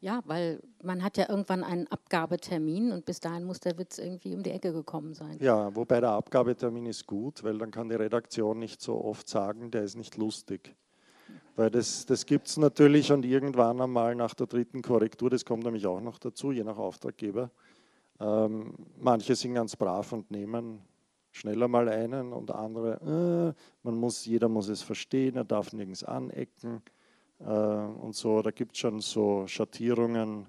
Ja, 0.00 0.20
weil 0.26 0.60
man 0.82 1.04
hat 1.04 1.16
ja 1.16 1.28
irgendwann 1.28 1.62
einen 1.62 1.86
Abgabetermin 1.86 2.90
und 2.90 3.04
bis 3.04 3.20
dahin 3.20 3.44
muss 3.44 3.60
der 3.60 3.78
Witz 3.78 3.98
irgendwie 3.98 4.34
um 4.34 4.42
die 4.42 4.50
Ecke 4.50 4.72
gekommen 4.72 5.14
sein. 5.14 5.38
Ja, 5.40 5.74
wobei 5.76 6.00
der 6.00 6.10
Abgabetermin 6.10 6.86
ist 6.86 7.06
gut, 7.06 7.44
weil 7.44 7.56
dann 7.56 7.70
kann 7.70 7.88
die 7.88 7.94
Redaktion 7.94 8.58
nicht 8.58 8.80
so 8.80 9.04
oft 9.04 9.28
sagen, 9.28 9.70
der 9.70 9.84
ist 9.84 9.94
nicht 9.94 10.16
lustig. 10.16 10.74
Weil 11.54 11.70
das, 11.70 12.04
das 12.04 12.26
gibt 12.26 12.48
es 12.48 12.56
natürlich 12.56 13.12
und 13.12 13.24
irgendwann 13.24 13.80
einmal 13.80 14.16
nach 14.16 14.34
der 14.34 14.48
dritten 14.48 14.82
Korrektur, 14.82 15.30
das 15.30 15.44
kommt 15.44 15.62
nämlich 15.62 15.86
auch 15.86 16.00
noch 16.00 16.18
dazu, 16.18 16.50
je 16.50 16.64
nach 16.64 16.78
Auftraggeber. 16.78 17.52
Ähm, 18.20 18.74
manche 18.98 19.34
sind 19.34 19.54
ganz 19.54 19.76
brav 19.76 20.12
und 20.12 20.30
nehmen 20.30 20.80
schneller 21.32 21.66
mal 21.66 21.88
einen 21.88 22.32
und 22.32 22.50
andere, 22.50 23.54
äh, 23.56 23.60
man 23.82 23.96
muss, 23.96 24.24
jeder 24.26 24.48
muss 24.48 24.68
es 24.68 24.82
verstehen, 24.82 25.36
er 25.36 25.44
darf 25.44 25.72
nirgends 25.72 26.04
anecken 26.04 26.82
äh, 27.40 27.44
und 27.44 28.14
so. 28.14 28.42
Da 28.42 28.50
gibt 28.50 28.72
es 28.72 28.78
schon 28.78 29.00
so 29.00 29.46
Schattierungen, 29.46 30.46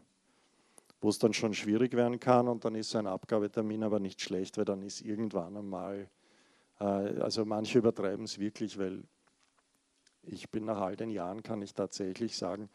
wo 1.01 1.09
es 1.09 1.19
dann 1.19 1.33
schon 1.33 1.53
schwierig 1.53 1.93
werden 1.93 2.19
kann 2.19 2.47
und 2.47 2.65
dann 2.65 2.75
ist 2.75 2.91
so 2.91 2.97
ein 2.97 3.07
Abgabetermin 3.07 3.83
aber 3.83 3.99
nicht 3.99 4.21
schlecht, 4.21 4.57
weil 4.57 4.65
dann 4.65 4.81
ist 4.83 5.01
irgendwann 5.01 5.57
einmal, 5.57 6.09
äh, 6.79 6.83
also 6.83 7.45
manche 7.45 7.79
übertreiben 7.79 8.25
es 8.25 8.37
wirklich, 8.37 8.77
weil 8.77 9.03
ich 10.25 10.49
bin 10.49 10.65
nach 10.65 10.79
all 10.79 10.95
den 10.95 11.09
Jahren, 11.09 11.43
kann 11.43 11.61
ich 11.61 11.73
tatsächlich 11.73 12.37
sagen, 12.37 12.69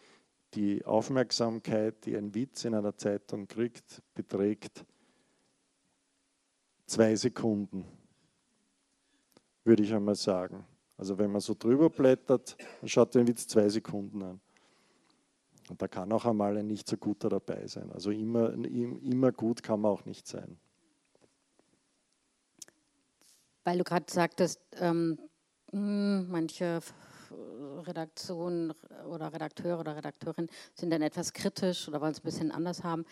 die 0.54 0.84
Aufmerksamkeit, 0.84 2.04
die 2.06 2.16
ein 2.16 2.34
Witz 2.34 2.64
in 2.64 2.74
einer 2.74 2.96
Zeitung 2.96 3.46
kriegt, 3.46 4.02
beträgt 4.14 4.84
zwei 6.86 7.14
Sekunden, 7.16 7.84
würde 9.64 9.82
ich 9.82 9.92
einmal 9.92 10.14
sagen. 10.14 10.64
Also 10.96 11.18
wenn 11.18 11.30
man 11.30 11.40
so 11.40 11.54
drüber 11.54 11.90
blättert, 11.90 12.56
dann 12.80 12.88
schaut 12.88 13.14
den 13.14 13.26
Witz 13.26 13.46
zwei 13.46 13.68
Sekunden 13.68 14.22
an. 14.22 14.40
Und 15.68 15.82
da 15.82 15.86
kann 15.86 16.10
auch 16.12 16.24
einmal 16.24 16.56
ein 16.56 16.66
nicht 16.66 16.88
so 16.88 16.96
guter 16.96 17.28
dabei 17.28 17.66
sein. 17.66 17.92
Also 17.92 18.10
immer, 18.10 18.52
immer 18.52 19.32
gut 19.32 19.62
kann 19.62 19.80
man 19.80 19.92
auch 19.92 20.04
nicht 20.06 20.26
sein. 20.26 20.58
Weil 23.64 23.78
du 23.78 23.84
gerade 23.84 24.10
sagtest, 24.10 24.60
ähm, 24.80 25.18
hm, 25.70 26.28
manche 26.30 26.80
Redaktionen 27.30 28.72
oder 29.08 29.32
Redakteure 29.32 29.80
oder 29.80 29.96
Redakteurinnen 29.96 30.50
sind 30.74 30.90
dann 30.90 31.02
etwas 31.02 31.32
kritisch 31.32 31.88
oder 31.88 32.00
wollen 32.00 32.12
es 32.12 32.20
ein 32.20 32.24
bisschen 32.24 32.50
anders 32.50 32.84
haben. 32.84 33.04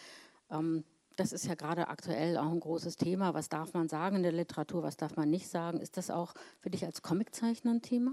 Ähm, 0.51 0.85
das 1.17 1.33
ist 1.33 1.47
ja 1.47 1.55
gerade 1.55 1.89
aktuell 1.89 2.37
auch 2.37 2.51
ein 2.51 2.61
großes 2.61 2.97
Thema. 2.97 3.33
Was 3.35 3.49
darf 3.49 3.73
man 3.73 3.89
sagen 3.89 4.17
in 4.17 4.23
der 4.23 4.33
Literatur, 4.33 4.83
was 4.83 4.97
darf 4.97 5.17
man 5.17 5.31
nicht 5.31 5.49
sagen? 5.49 5.81
Ist 5.81 5.97
das 5.97 6.11
auch 6.11 6.35
für 6.61 6.71
dich 6.71 6.85
als 6.85 7.03
Comiczeichner 7.03 7.73
ein 7.73 7.83
Thema? 7.83 8.13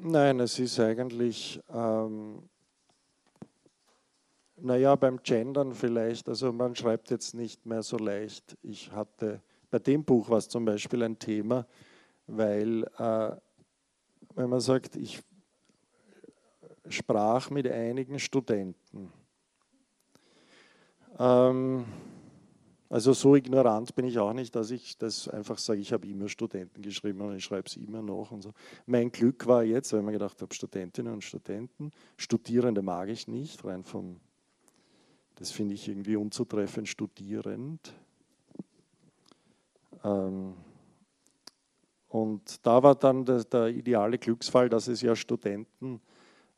Nein, 0.00 0.40
es 0.40 0.58
ist 0.58 0.78
eigentlich, 0.78 1.60
ähm, 1.72 2.42
naja, 4.56 4.94
beim 4.94 5.18
Gendern 5.22 5.72
vielleicht, 5.72 6.28
also 6.28 6.52
man 6.52 6.76
schreibt 6.76 7.10
jetzt 7.10 7.34
nicht 7.34 7.66
mehr 7.66 7.82
so 7.82 7.96
leicht. 7.96 8.56
Ich 8.62 8.92
hatte, 8.92 9.42
bei 9.70 9.78
dem 9.78 10.04
Buch 10.04 10.30
war 10.30 10.38
es 10.38 10.48
zum 10.48 10.64
Beispiel 10.64 11.02
ein 11.02 11.18
Thema, 11.18 11.66
weil, 12.26 12.84
äh, 12.98 13.36
wenn 14.36 14.50
man 14.50 14.60
sagt, 14.60 14.94
ich 14.96 15.22
sprach 16.88 17.50
mit 17.50 17.66
einigen 17.66 18.18
Studenten, 18.18 19.10
ähm, 21.18 21.86
also 22.88 23.12
so 23.14 23.34
ignorant 23.34 23.94
bin 23.96 24.06
ich 24.06 24.18
auch 24.18 24.32
nicht, 24.32 24.54
dass 24.54 24.70
ich 24.70 24.96
das 24.96 25.26
einfach 25.26 25.58
sage, 25.58 25.80
ich 25.80 25.92
habe 25.92 26.06
immer 26.06 26.28
Studenten 26.28 26.82
geschrieben 26.82 27.20
und 27.22 27.34
ich 27.34 27.44
schreibe 27.44 27.66
es 27.66 27.76
immer 27.76 28.02
noch 28.02 28.30
und 28.30 28.42
so. 28.42 28.52
Mein 28.84 29.10
Glück 29.10 29.46
war 29.46 29.64
jetzt, 29.64 29.92
weil 29.92 30.00
ich 30.00 30.06
mir 30.06 30.12
gedacht 30.12 30.40
habe, 30.40 30.54
Studentinnen 30.54 31.12
und 31.12 31.24
Studenten, 31.24 31.90
Studierende 32.16 32.82
mag 32.82 33.08
ich 33.08 33.26
nicht, 33.26 33.64
rein 33.64 33.82
vom, 33.82 34.20
das 35.34 35.50
finde 35.50 35.74
ich 35.74 35.88
irgendwie 35.88 36.16
unzutreffend, 36.16 36.88
studierend. 36.88 37.92
Ähm, 40.04 40.54
und 42.08 42.66
da 42.66 42.82
war 42.82 42.94
dann 42.94 43.24
der, 43.24 43.44
der 43.44 43.68
ideale 43.68 44.18
Glücksfall, 44.18 44.68
dass 44.68 44.88
es 44.88 45.02
ja 45.02 45.16
Studenten 45.16 46.00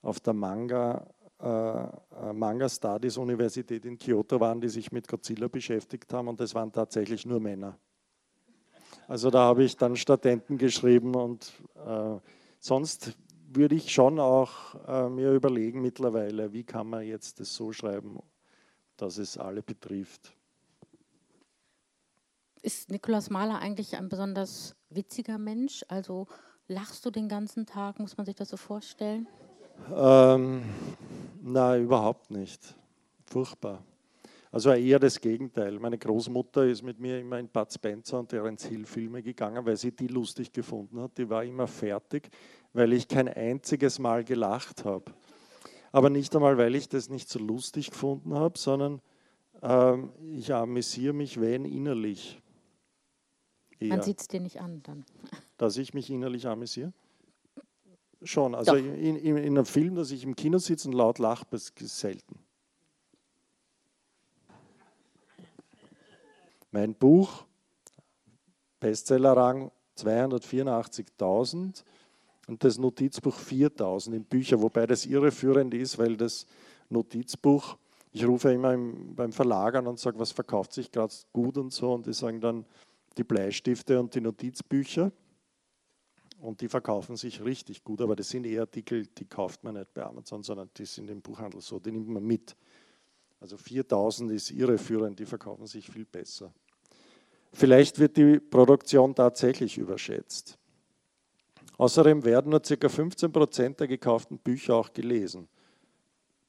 auf 0.03 0.21
der 0.21 0.35
Manga 0.35 1.07
äh, 1.41 1.49
äh, 1.49 2.33
Manga 2.33 2.69
Studies 2.69 3.17
Universität 3.17 3.85
in 3.85 3.97
Kyoto 3.97 4.41
waren, 4.41 4.61
die 4.61 4.69
sich 4.69 4.91
mit 4.91 5.07
Godzilla 5.07 5.47
beschäftigt 5.47 6.13
haben 6.13 6.27
und 6.27 6.41
es 6.41 6.53
waren 6.53 6.73
tatsächlich 6.73 7.25
nur 7.25 7.39
Männer. 7.39 7.79
Also 9.07 9.31
da 9.31 9.45
habe 9.45 9.63
ich 9.63 9.77
dann 9.77 9.95
Studenten 9.95 10.59
geschrieben 10.59 11.15
und 11.15 11.53
äh, 11.87 12.17
sonst 12.59 13.17
würde 13.51 13.77
ich 13.77 13.93
schon 13.93 14.19
auch 14.19 14.75
äh, 14.87 15.09
mir 15.09 15.33
überlegen 15.33 15.81
mittlerweile, 15.81 16.53
wie 16.53 16.65
kann 16.65 16.91
man 16.91 17.07
jetzt 17.07 17.39
das 17.39 17.55
so 17.55 17.73
schreiben, 17.73 18.19
dass 18.97 19.17
es 19.19 19.39
alle 19.39 19.63
betrifft. 19.63 20.37
Ist 22.63 22.91
Nikolaus 22.91 23.31
Mahler 23.31 23.59
eigentlich 23.61 23.97
ein 23.97 24.09
besonders 24.09 24.75
witziger 24.91 25.39
Mensch? 25.39 25.85
Also 25.89 26.27
lachst 26.67 27.05
du 27.07 27.11
den 27.11 27.29
ganzen 27.29 27.67
Tag, 27.67 27.99
muss 28.01 28.17
man 28.17 28.27
sich 28.27 28.35
das 28.35 28.49
so 28.49 28.57
vorstellen? 28.57 29.29
Ähm, 29.95 30.63
nein, 31.41 31.85
überhaupt 31.85 32.31
nicht. 32.31 32.75
Furchtbar. 33.27 33.83
Also 34.51 34.73
eher 34.73 34.99
das 34.99 35.21
Gegenteil. 35.21 35.79
Meine 35.79 35.99
Großmutter 35.99 36.65
ist 36.65 36.83
mit 36.83 36.99
mir 36.99 37.21
immer 37.21 37.39
in 37.39 37.49
Bud 37.49 37.73
Spencer 37.73 38.19
und 38.19 38.31
Terence 38.31 38.65
Hill 38.65 38.87
Filme 38.87 39.23
gegangen, 39.23 39.65
weil 39.67 39.77
sie 39.77 39.93
die 39.93 40.07
lustig 40.07 40.53
gefunden 40.53 41.01
hat. 41.01 41.19
Die 41.19 41.29
war 41.29 41.45
immer 41.45 41.67
fertig, 41.67 42.31
weil 42.73 42.93
ich 42.95 43.07
kein 43.07 43.29
einziges 43.29 43.99
Mal 43.99 44.25
gelacht 44.25 44.85
habe. 44.85 45.13
Aber 45.93 46.11
nicht 46.11 46.35
einmal, 46.35 46.57
weil 46.57 46.75
ich 46.75 46.89
das 46.89 47.09
nicht 47.09 47.29
so 47.29 47.39
lustig 47.39 47.91
gefunden 47.91 48.35
habe, 48.35 48.59
sondern 48.59 49.01
ähm, 49.63 50.13
ich 50.33 50.53
amüsiere 50.53 51.13
mich, 51.13 51.41
wenn 51.41 51.65
innerlich. 51.65 52.41
Eher. 53.81 53.89
Man 53.89 54.03
sieht 54.03 54.21
es 54.21 54.29
dir 54.29 54.41
nicht 54.41 54.61
an 54.61 54.83
dann. 54.85 55.05
dass 55.59 55.77
ich 55.77 55.95
mich 55.95 56.11
innerlich 56.11 56.47
amüsiere? 56.47 56.93
Schon. 58.23 58.55
Also 58.55 58.75
in, 58.75 59.17
in, 59.17 59.37
in, 59.37 59.59
einem 59.59 59.67
Film, 59.67 59.95
dass 59.95 60.11
ich 60.11 60.25
im 60.25 60.35
Kino 60.35 60.59
sitze 60.59 60.89
und 60.89 60.95
laut 60.95 61.19
lache, 61.19 61.47
ist 61.53 61.77
selten. 61.79 62.39
Mein 66.71 66.95
Buch, 66.95 67.45
Bestsellerrang 68.81 69.71
284.000 69.97 71.83
und 72.47 72.65
das 72.65 72.79
Notizbuch 72.79 73.37
4.000 73.37 74.13
in 74.15 74.25
Bücher, 74.25 74.61
wobei 74.61 74.87
das 74.87 75.07
irreführend 75.07 75.75
ist, 75.75 75.99
weil 75.99 76.17
das 76.17 76.47
Notizbuch, 76.91 77.77
ich 78.13 78.27
rufe 78.27 78.53
immer 78.53 78.75
im, 78.75 79.15
beim 79.15 79.33
Verlag 79.33 79.77
an 79.77 79.87
und 79.87 79.99
sage, 79.99 80.19
was 80.19 80.33
verkauft 80.33 80.73
sich 80.73 80.91
gerade 80.91 81.15
gut 81.33 81.57
und 81.57 81.73
so 81.73 81.95
und 81.95 82.07
die 82.07 82.13
sagen 82.13 82.41
dann 82.41 82.65
die 83.19 83.25
Bleistifte 83.25 83.99
und 84.01 84.15
die 84.15 84.21
Notizbücher 84.21 85.13
und 86.41 86.61
die 86.61 86.69
verkaufen 86.69 87.17
sich 87.17 87.43
richtig 87.43 87.83
gut, 87.83 88.01
aber 88.01 88.15
das 88.15 88.29
sind 88.29 88.47
eher 88.47 88.63
Artikel, 88.63 89.07
die 89.07 89.25
kauft 89.25 89.65
man 89.65 89.75
nicht 89.75 89.93
bei 89.93 90.05
Amazon, 90.05 90.43
sondern 90.43 90.71
die 90.77 90.85
sind 90.85 91.11
im 91.11 91.21
Buchhandel 91.21 91.61
so, 91.61 91.81
die 91.81 91.91
nimmt 91.91 92.09
man 92.09 92.25
mit. 92.25 92.57
Also 93.41 93.57
4000 93.57 94.31
ist 94.33 94.51
irreführend, 94.51 95.19
die 95.19 95.27
verkaufen 95.27 95.67
sich 95.67 95.89
viel 95.89 96.05
besser. 96.05 96.53
Vielleicht 97.53 97.99
wird 97.99 98.17
die 98.17 98.39
Produktion 98.39 99.15
tatsächlich 99.15 99.79
überschätzt. 99.79 100.59
Außerdem 101.77 102.25
werden 102.25 102.51
nur 102.51 102.61
ca. 102.61 102.89
15 102.89 103.33
Prozent 103.33 103.81
der 103.81 103.89
gekauften 103.89 104.39
Bücher 104.39 104.75
auch 104.75 104.93
gelesen. 104.93 105.49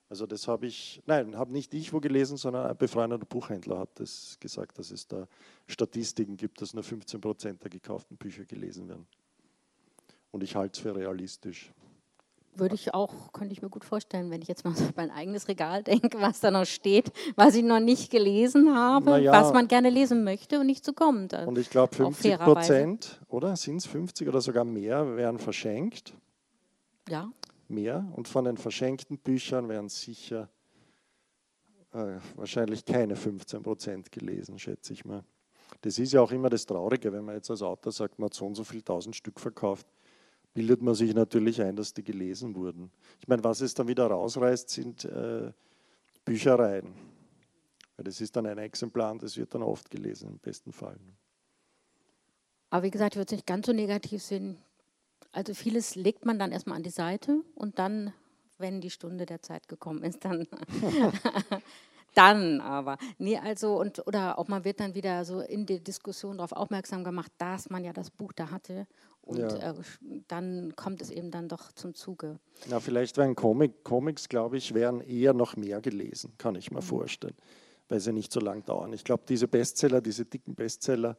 Also 0.10 0.26
das 0.26 0.48
habe 0.48 0.66
ich, 0.66 1.02
nein, 1.06 1.38
habe 1.38 1.52
nicht 1.52 1.72
ich 1.76 1.94
wo 1.94 2.00
gelesen, 2.00 2.36
sondern 2.36 2.66
ein 2.66 2.76
befreundeter 2.76 3.26
Buchhändler 3.26 3.78
hat 3.78 4.00
das 4.00 4.38
gesagt, 4.40 4.80
dass 4.80 4.90
es 4.90 5.08
da 5.08 5.28
Statistiken 5.68 6.36
gibt, 6.36 6.62
dass 6.62 6.74
nur 6.74 6.84
15 6.84 7.22
Prozent 7.22 7.64
der 7.64 7.70
gekauften 7.70 8.18
Bücher 8.18 8.44
gelesen 8.46 8.90
werden. 8.90 9.06
Und 10.32 10.44
ich 10.44 10.56
halte 10.56 10.78
es 10.78 10.80
für 10.80 10.96
realistisch. 10.96 11.72
Würde 12.56 12.74
ich 12.74 12.94
auch, 12.96 13.32
könnte 13.32 13.54
ich 13.54 13.62
mir 13.62 13.70
gut 13.70 13.86
vorstellen, 13.86 14.32
wenn 14.32 14.42
ich 14.42 14.48
jetzt 14.48 14.66
mal 14.66 14.76
so 14.76 14.84
mein 14.96 15.12
eigenes 15.12 15.48
Regal 15.48 15.84
denke, 15.84 16.20
was 16.20 16.40
da 16.40 16.50
noch 16.50 16.66
steht, 16.66 17.12
was 17.36 17.54
ich 17.54 17.64
noch 17.64 17.80
nicht 17.80 18.10
gelesen 18.10 18.76
habe, 18.76 19.22
ja, 19.22 19.32
was 19.32 19.54
man 19.54 19.68
gerne 19.68 19.92
lesen 19.92 20.24
möchte 20.24 20.60
und 20.60 20.66
nicht 20.66 20.84
so 20.84 20.92
kommt. 20.94 21.34
Und 21.34 21.58
ich 21.60 21.70
glaube, 21.70 21.96
50 21.96 22.40
Prozent, 22.40 23.22
oder? 23.30 23.56
Sind 23.56 23.78
es 23.78 23.86
50 23.86 24.28
oder 24.28 24.42
sogar 24.42 24.66
mehr, 24.66 25.16
werden 25.16 25.38
verschenkt. 25.38 26.16
Ja. 27.08 27.32
Mehr. 27.70 28.12
Und 28.16 28.28
von 28.28 28.46
den 28.46 28.58
verschenkten 28.58 29.18
Büchern 29.18 29.70
werden 29.70 29.90
sicher 29.90 30.50
äh, 31.94 32.18
wahrscheinlich 32.36 32.86
keine 32.86 33.16
15 33.16 33.64
Prozent 33.64 34.12
gelesen, 34.12 34.60
schätze 34.60 34.94
ich 34.94 35.06
mal. 35.06 35.24
Das 35.82 36.00
ist 36.00 36.14
ja 36.14 36.22
auch 36.22 36.32
immer 36.32 36.50
das 36.50 36.66
Traurige, 36.66 37.14
wenn 37.14 37.24
man 37.24 37.36
jetzt 37.36 37.50
als 37.52 37.62
Autor 37.62 37.92
sagt, 37.92 38.20
man 38.20 38.26
hat 38.26 38.34
so 38.34 38.46
und 38.46 38.56
so 38.56 38.64
viel 38.64 38.82
tausend 38.82 39.16
Stück 39.16 39.40
verkauft 39.40 39.88
bildet 40.54 40.82
man 40.82 40.96
sich 40.96 41.14
natürlich 41.14 41.62
ein, 41.62 41.76
dass 41.76 41.94
die 41.94 42.04
gelesen 42.04 42.56
wurden. 42.56 42.92
Ich 43.20 43.28
meine, 43.28 43.44
was 43.44 43.62
es 43.62 43.74
dann 43.74 43.88
wieder 43.88 44.08
rausreißt, 44.08 44.70
sind 44.70 45.06
äh, 45.06 45.52
Büchereien. 46.26 46.94
Weil 47.96 48.04
das 48.04 48.22
ist 48.22 48.36
dann 48.36 48.46
ein 48.46 48.58
Exemplar 48.58 49.12
und 49.12 49.24
das 49.24 49.38
wird 49.38 49.54
dann 49.54 49.64
oft 49.64 49.90
gelesen, 49.90 50.30
im 50.30 50.40
besten 50.40 50.72
Fall. 50.72 50.98
Aber 52.70 52.84
wie 52.84 52.92
gesagt, 52.92 53.14
ich 53.14 53.18
würde 53.18 53.28
es 53.28 53.32
nicht 53.32 53.48
ganz 53.48 53.66
so 53.66 53.74
negativ 53.74 54.22
sehen. 54.22 54.58
Also 55.32 55.54
vieles 55.54 55.96
legt 55.96 56.26
man 56.26 56.40
dann 56.40 56.52
erstmal 56.52 56.78
an 56.78 56.84
die 56.84 56.90
Seite 56.90 57.42
und 57.56 57.80
dann, 57.80 58.14
wenn 58.58 58.82
die 58.82 58.90
Stunde 58.90 59.26
der 59.26 59.42
Zeit 59.42 59.68
gekommen 59.68 60.04
ist, 60.04 60.26
dann 60.26 60.48
dann 62.14 62.62
aber. 62.62 62.98
Nee, 63.18 63.38
also, 63.38 63.80
und, 63.80 64.06
oder 64.08 64.40
auch 64.40 64.48
man 64.48 64.64
wird 64.66 64.80
dann 64.80 64.96
wieder 64.96 65.26
so 65.26 65.42
in 65.42 65.66
der 65.66 65.80
Diskussion 65.80 66.38
darauf 66.38 66.52
aufmerksam 66.52 67.04
gemacht, 67.04 67.32
dass 67.38 67.70
man 67.70 67.84
ja 67.84 67.94
das 67.94 68.10
Buch 68.10 68.34
da 68.34 68.52
hatte. 68.52 68.88
Und 69.22 69.38
ja. 69.38 69.72
äh, 69.72 69.76
dann 70.28 70.76
kommt 70.76 71.02
es 71.02 71.12
eben 71.12 71.30
dann 71.30 71.48
doch 71.48 71.72
zum 71.74 71.94
Zuge. 71.94 72.40
Ja, 72.68 72.80
vielleicht 72.80 73.18
wären 73.18 73.36
Comic, 73.36 73.84
Comics, 73.84 74.28
glaube 74.28 74.58
ich, 74.58 74.74
wären 74.74 75.02
eher 75.02 75.34
noch 75.34 75.56
mehr 75.56 75.82
gelesen, 75.82 76.34
kann 76.38 76.56
ich 76.56 76.72
mir 76.72 76.78
mhm. 76.78 76.84
vorstellen, 76.84 77.36
weil 77.90 78.00
sie 78.00 78.12
nicht 78.12 78.32
so 78.32 78.40
lang 78.40 78.66
dauern. 78.66 78.92
Ich 78.94 79.04
glaube, 79.04 79.24
diese 79.30 79.48
Bestseller, 79.48 80.02
diese 80.02 80.26
dicken 80.26 80.56
Bestseller, 80.56 81.16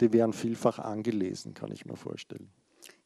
die 0.00 0.12
wären 0.12 0.32
vielfach 0.34 0.78
angelesen, 0.78 1.54
kann 1.54 1.72
ich 1.72 1.86
mir 1.86 1.96
vorstellen. 1.96 2.50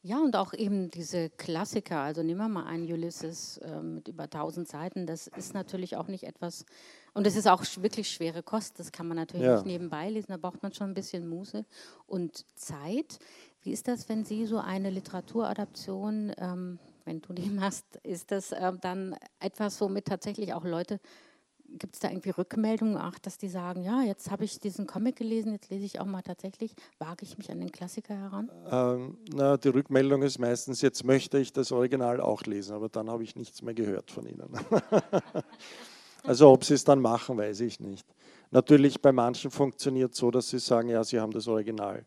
Ja, 0.01 0.19
und 0.19 0.37
auch 0.37 0.53
eben 0.53 0.89
diese 0.89 1.29
Klassiker, 1.29 1.99
also 1.99 2.23
nehmen 2.23 2.39
wir 2.39 2.47
mal 2.47 2.65
einen 2.65 2.89
Ulysses 2.89 3.57
äh, 3.57 3.81
mit 3.81 4.07
über 4.07 4.23
1000 4.23 4.65
Seiten, 4.65 5.05
das 5.05 5.27
ist 5.27 5.53
natürlich 5.53 5.97
auch 5.97 6.07
nicht 6.07 6.23
etwas, 6.23 6.65
und 7.13 7.27
es 7.27 7.35
ist 7.35 7.47
auch 7.47 7.63
wirklich 7.81 8.09
schwere 8.09 8.41
Kost, 8.41 8.79
das 8.79 8.93
kann 8.93 9.09
man 9.09 9.17
natürlich 9.17 9.45
ja. 9.45 9.55
nicht 9.55 9.65
nebenbei 9.65 10.09
lesen, 10.09 10.31
da 10.31 10.37
braucht 10.37 10.63
man 10.63 10.71
schon 10.71 10.91
ein 10.91 10.93
bisschen 10.93 11.27
Muße 11.27 11.65
und 12.07 12.45
Zeit. 12.55 13.19
Wie 13.61 13.73
ist 13.73 13.89
das, 13.89 14.07
wenn 14.07 14.23
Sie 14.23 14.45
so 14.45 14.59
eine 14.59 14.89
Literaturadaption, 14.89 16.31
ähm, 16.37 16.79
wenn 17.03 17.19
du 17.19 17.33
die 17.33 17.49
machst, 17.49 17.97
ist 18.03 18.31
das 18.31 18.53
äh, 18.53 18.71
dann 18.79 19.17
etwas, 19.41 19.81
womit 19.81 20.05
tatsächlich 20.05 20.53
auch 20.53 20.63
Leute 20.63 21.01
Gibt 21.77 21.95
es 21.95 21.99
da 21.99 22.09
irgendwie 22.09 22.31
Rückmeldungen, 22.31 22.97
ach, 22.97 23.19
dass 23.19 23.37
die 23.37 23.47
sagen, 23.47 23.83
ja, 23.83 24.01
jetzt 24.01 24.31
habe 24.31 24.43
ich 24.43 24.59
diesen 24.59 24.87
Comic 24.87 25.17
gelesen, 25.17 25.53
jetzt 25.53 25.69
lese 25.69 25.85
ich 25.85 25.99
auch 25.99 26.05
mal 26.05 26.21
tatsächlich, 26.21 26.73
wage 26.97 27.23
ich 27.23 27.37
mich 27.37 27.51
an 27.51 27.59
den 27.59 27.71
Klassiker 27.71 28.15
heran? 28.15 28.49
Ähm, 28.69 29.17
na, 29.33 29.57
die 29.57 29.69
Rückmeldung 29.69 30.21
ist 30.23 30.39
meistens, 30.39 30.81
jetzt 30.81 31.03
möchte 31.03 31.37
ich 31.37 31.53
das 31.53 31.71
Original 31.71 32.21
auch 32.21 32.43
lesen, 32.43 32.75
aber 32.75 32.89
dann 32.89 33.09
habe 33.09 33.23
ich 33.23 33.35
nichts 33.35 33.61
mehr 33.61 33.73
gehört 33.73 34.11
von 34.11 34.25
Ihnen. 34.25 34.49
also 36.23 36.49
ob 36.49 36.63
Sie 36.63 36.73
es 36.73 36.83
dann 36.83 37.01
machen, 37.01 37.37
weiß 37.37 37.61
ich 37.61 37.79
nicht. 37.79 38.05
Natürlich 38.51 38.99
bei 39.01 39.11
manchen 39.11 39.51
funktioniert 39.51 40.13
es 40.13 40.17
so, 40.17 40.31
dass 40.31 40.49
sie 40.49 40.59
sagen, 40.59 40.89
ja, 40.89 41.03
sie 41.03 41.19
haben 41.19 41.31
das 41.31 41.47
Original 41.47 42.05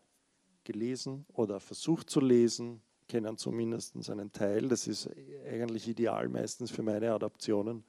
gelesen 0.65 1.25
oder 1.33 1.59
versucht 1.59 2.09
zu 2.09 2.19
lesen, 2.19 2.81
kennen 3.07 3.37
zumindest 3.37 4.09
einen 4.09 4.31
Teil. 4.31 4.67
Das 4.67 4.87
ist 4.87 5.09
eigentlich 5.49 5.87
ideal 5.87 6.27
meistens 6.27 6.71
für 6.71 6.83
meine 6.83 7.13
Adaptionen 7.13 7.83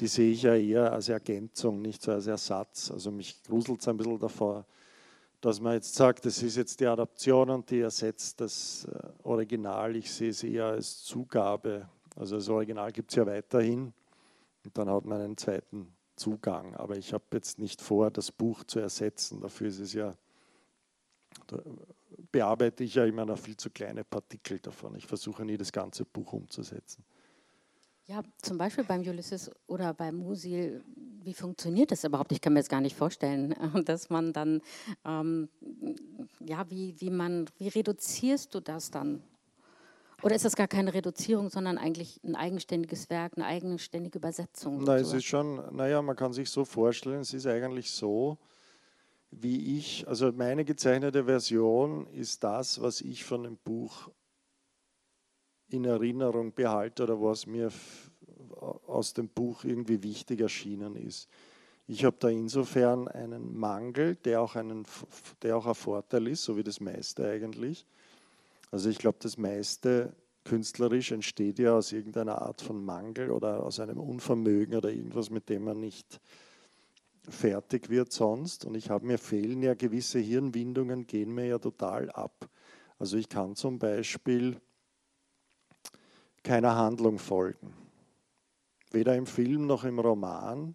die 0.00 0.06
sehe 0.06 0.32
ich 0.32 0.42
ja 0.42 0.54
eher 0.54 0.92
als 0.92 1.10
Ergänzung, 1.10 1.82
nicht 1.82 2.00
so 2.02 2.12
als 2.12 2.26
Ersatz. 2.26 2.90
Also 2.90 3.10
mich 3.10 3.42
gruselt 3.42 3.80
es 3.80 3.88
ein 3.88 3.98
bisschen 3.98 4.18
davor, 4.18 4.64
dass 5.42 5.60
man 5.60 5.74
jetzt 5.74 5.94
sagt, 5.94 6.24
das 6.24 6.42
ist 6.42 6.56
jetzt 6.56 6.80
die 6.80 6.86
Adaption 6.86 7.50
und 7.50 7.70
die 7.70 7.80
ersetzt 7.80 8.40
das 8.40 8.86
äh, 8.86 9.08
Original. 9.22 9.94
Ich 9.96 10.10
sehe 10.10 10.30
es 10.30 10.42
eher 10.42 10.66
als 10.66 11.02
Zugabe. 11.04 11.88
Also 12.16 12.36
das 12.36 12.48
Original 12.48 12.90
gibt 12.92 13.10
es 13.10 13.16
ja 13.16 13.26
weiterhin 13.26 13.92
und 14.64 14.78
dann 14.78 14.88
hat 14.88 15.04
man 15.04 15.20
einen 15.20 15.36
zweiten 15.36 15.94
Zugang. 16.16 16.74
Aber 16.76 16.96
ich 16.96 17.12
habe 17.12 17.24
jetzt 17.32 17.58
nicht 17.58 17.80
vor, 17.80 18.10
das 18.10 18.32
Buch 18.32 18.64
zu 18.64 18.80
ersetzen. 18.80 19.40
Dafür 19.40 19.68
ist 19.68 19.80
es 19.80 19.92
ja, 19.92 20.14
bearbeite 22.32 22.84
ich 22.84 22.94
ja 22.94 23.04
immer 23.04 23.24
noch 23.24 23.38
viel 23.38 23.56
zu 23.56 23.70
kleine 23.70 24.04
Partikel 24.04 24.58
davon. 24.58 24.94
Ich 24.96 25.06
versuche 25.06 25.44
nie 25.44 25.56
das 25.56 25.72
ganze 25.72 26.04
Buch 26.04 26.32
umzusetzen. 26.32 27.04
Ja, 28.10 28.22
zum 28.42 28.58
Beispiel 28.58 28.82
beim 28.82 29.02
Ulysses 29.02 29.52
oder 29.68 29.94
beim 29.94 30.16
Musil, 30.16 30.82
wie 31.22 31.32
funktioniert 31.32 31.92
das 31.92 32.02
überhaupt? 32.02 32.32
Ich 32.32 32.40
kann 32.40 32.54
mir 32.54 32.58
das 32.58 32.68
gar 32.68 32.80
nicht 32.80 32.96
vorstellen, 32.96 33.54
dass 33.84 34.10
man 34.10 34.32
dann, 34.32 34.62
ähm, 35.04 35.48
ja, 36.40 36.68
wie, 36.68 37.00
wie 37.00 37.10
man, 37.10 37.46
wie 37.58 37.68
reduzierst 37.68 38.52
du 38.52 38.58
das 38.58 38.90
dann? 38.90 39.22
Oder 40.24 40.34
ist 40.34 40.44
das 40.44 40.56
gar 40.56 40.66
keine 40.66 40.92
Reduzierung, 40.92 41.50
sondern 41.50 41.78
eigentlich 41.78 42.20
ein 42.24 42.34
eigenständiges 42.34 43.10
Werk, 43.10 43.34
eine 43.36 43.46
eigenständige 43.46 44.18
Übersetzung? 44.18 44.82
Nein, 44.82 45.02
es 45.02 45.12
ist 45.12 45.26
schon, 45.26 45.62
naja, 45.76 46.02
man 46.02 46.16
kann 46.16 46.32
sich 46.32 46.50
so 46.50 46.64
vorstellen, 46.64 47.20
es 47.20 47.32
ist 47.32 47.46
eigentlich 47.46 47.92
so, 47.92 48.38
wie 49.30 49.78
ich, 49.78 50.08
also 50.08 50.32
meine 50.32 50.64
gezeichnete 50.64 51.26
Version 51.26 52.08
ist 52.08 52.42
das, 52.42 52.82
was 52.82 53.02
ich 53.02 53.22
von 53.22 53.44
dem 53.44 53.56
Buch 53.56 54.10
in 55.70 55.84
Erinnerung 55.84 56.52
behalte 56.52 57.04
oder 57.04 57.20
was 57.20 57.46
mir 57.46 57.70
aus 58.86 59.14
dem 59.14 59.28
Buch 59.28 59.64
irgendwie 59.64 60.02
wichtig 60.02 60.40
erschienen 60.40 60.96
ist. 60.96 61.28
Ich 61.86 62.04
habe 62.04 62.16
da 62.20 62.28
insofern 62.28 63.08
einen 63.08 63.58
Mangel, 63.58 64.14
der 64.16 64.40
auch, 64.40 64.54
einen, 64.54 64.84
der 65.42 65.56
auch 65.56 65.66
ein 65.66 65.74
Vorteil 65.74 66.28
ist, 66.28 66.44
so 66.44 66.56
wie 66.56 66.62
das 66.62 66.80
meiste 66.80 67.26
eigentlich. 67.26 67.84
Also 68.70 68.88
ich 68.90 68.98
glaube, 68.98 69.18
das 69.20 69.36
meiste 69.38 70.14
künstlerisch 70.44 71.12
entsteht 71.12 71.58
ja 71.58 71.74
aus 71.74 71.92
irgendeiner 71.92 72.42
Art 72.42 72.60
von 72.60 72.84
Mangel 72.84 73.30
oder 73.30 73.64
aus 73.64 73.80
einem 73.80 73.98
Unvermögen 73.98 74.76
oder 74.76 74.90
irgendwas, 74.90 75.30
mit 75.30 75.48
dem 75.48 75.64
man 75.64 75.80
nicht 75.80 76.20
fertig 77.28 77.90
wird 77.90 78.12
sonst. 78.12 78.64
Und 78.64 78.76
ich 78.76 78.90
habe 78.90 79.06
mir 79.06 79.18
fehlen 79.18 79.62
ja 79.62 79.74
gewisse 79.74 80.18
Hirnwindungen, 80.18 81.06
gehen 81.06 81.34
mir 81.34 81.46
ja 81.46 81.58
total 81.58 82.10
ab. 82.10 82.48
Also 82.98 83.16
ich 83.16 83.28
kann 83.28 83.56
zum 83.56 83.78
Beispiel 83.78 84.60
keiner 86.42 86.76
Handlung 86.76 87.18
folgen. 87.18 87.72
Weder 88.90 89.14
im 89.16 89.26
Film 89.26 89.66
noch 89.66 89.84
im 89.84 89.98
Roman 89.98 90.74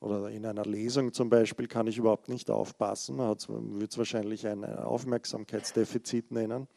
oder 0.00 0.30
in 0.30 0.44
einer 0.44 0.64
Lesung 0.64 1.12
zum 1.12 1.30
Beispiel 1.30 1.68
kann 1.68 1.86
ich 1.86 1.98
überhaupt 1.98 2.28
nicht 2.28 2.50
aufpassen. 2.50 3.16
Man 3.16 3.36
würde 3.48 3.86
es 3.88 3.98
wahrscheinlich 3.98 4.46
ein 4.46 4.64
Aufmerksamkeitsdefizit 4.64 6.30
nennen. 6.30 6.68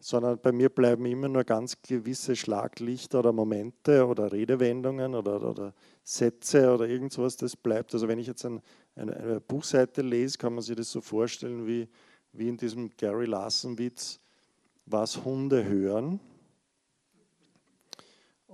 Sondern 0.00 0.38
bei 0.38 0.52
mir 0.52 0.68
bleiben 0.68 1.06
immer 1.06 1.28
nur 1.28 1.44
ganz 1.44 1.80
gewisse 1.80 2.36
Schlaglichter 2.36 3.20
oder 3.20 3.32
Momente 3.32 4.06
oder 4.06 4.30
Redewendungen 4.30 5.14
oder, 5.14 5.42
oder 5.42 5.72
Sätze 6.02 6.74
oder 6.74 6.86
irgendwas, 6.86 7.38
das 7.38 7.56
bleibt. 7.56 7.94
Also 7.94 8.06
wenn 8.06 8.18
ich 8.18 8.26
jetzt 8.26 8.44
ein, 8.44 8.60
eine, 8.96 9.16
eine 9.16 9.40
Buchseite 9.40 10.02
lese, 10.02 10.36
kann 10.36 10.54
man 10.54 10.62
sich 10.62 10.76
das 10.76 10.90
so 10.90 11.00
vorstellen 11.00 11.66
wie 11.66 11.88
wie 12.34 12.48
in 12.48 12.56
diesem 12.56 12.90
Gary 12.96 13.26
Larson-Witz, 13.26 14.20
was 14.86 15.24
Hunde 15.24 15.64
hören. 15.64 16.20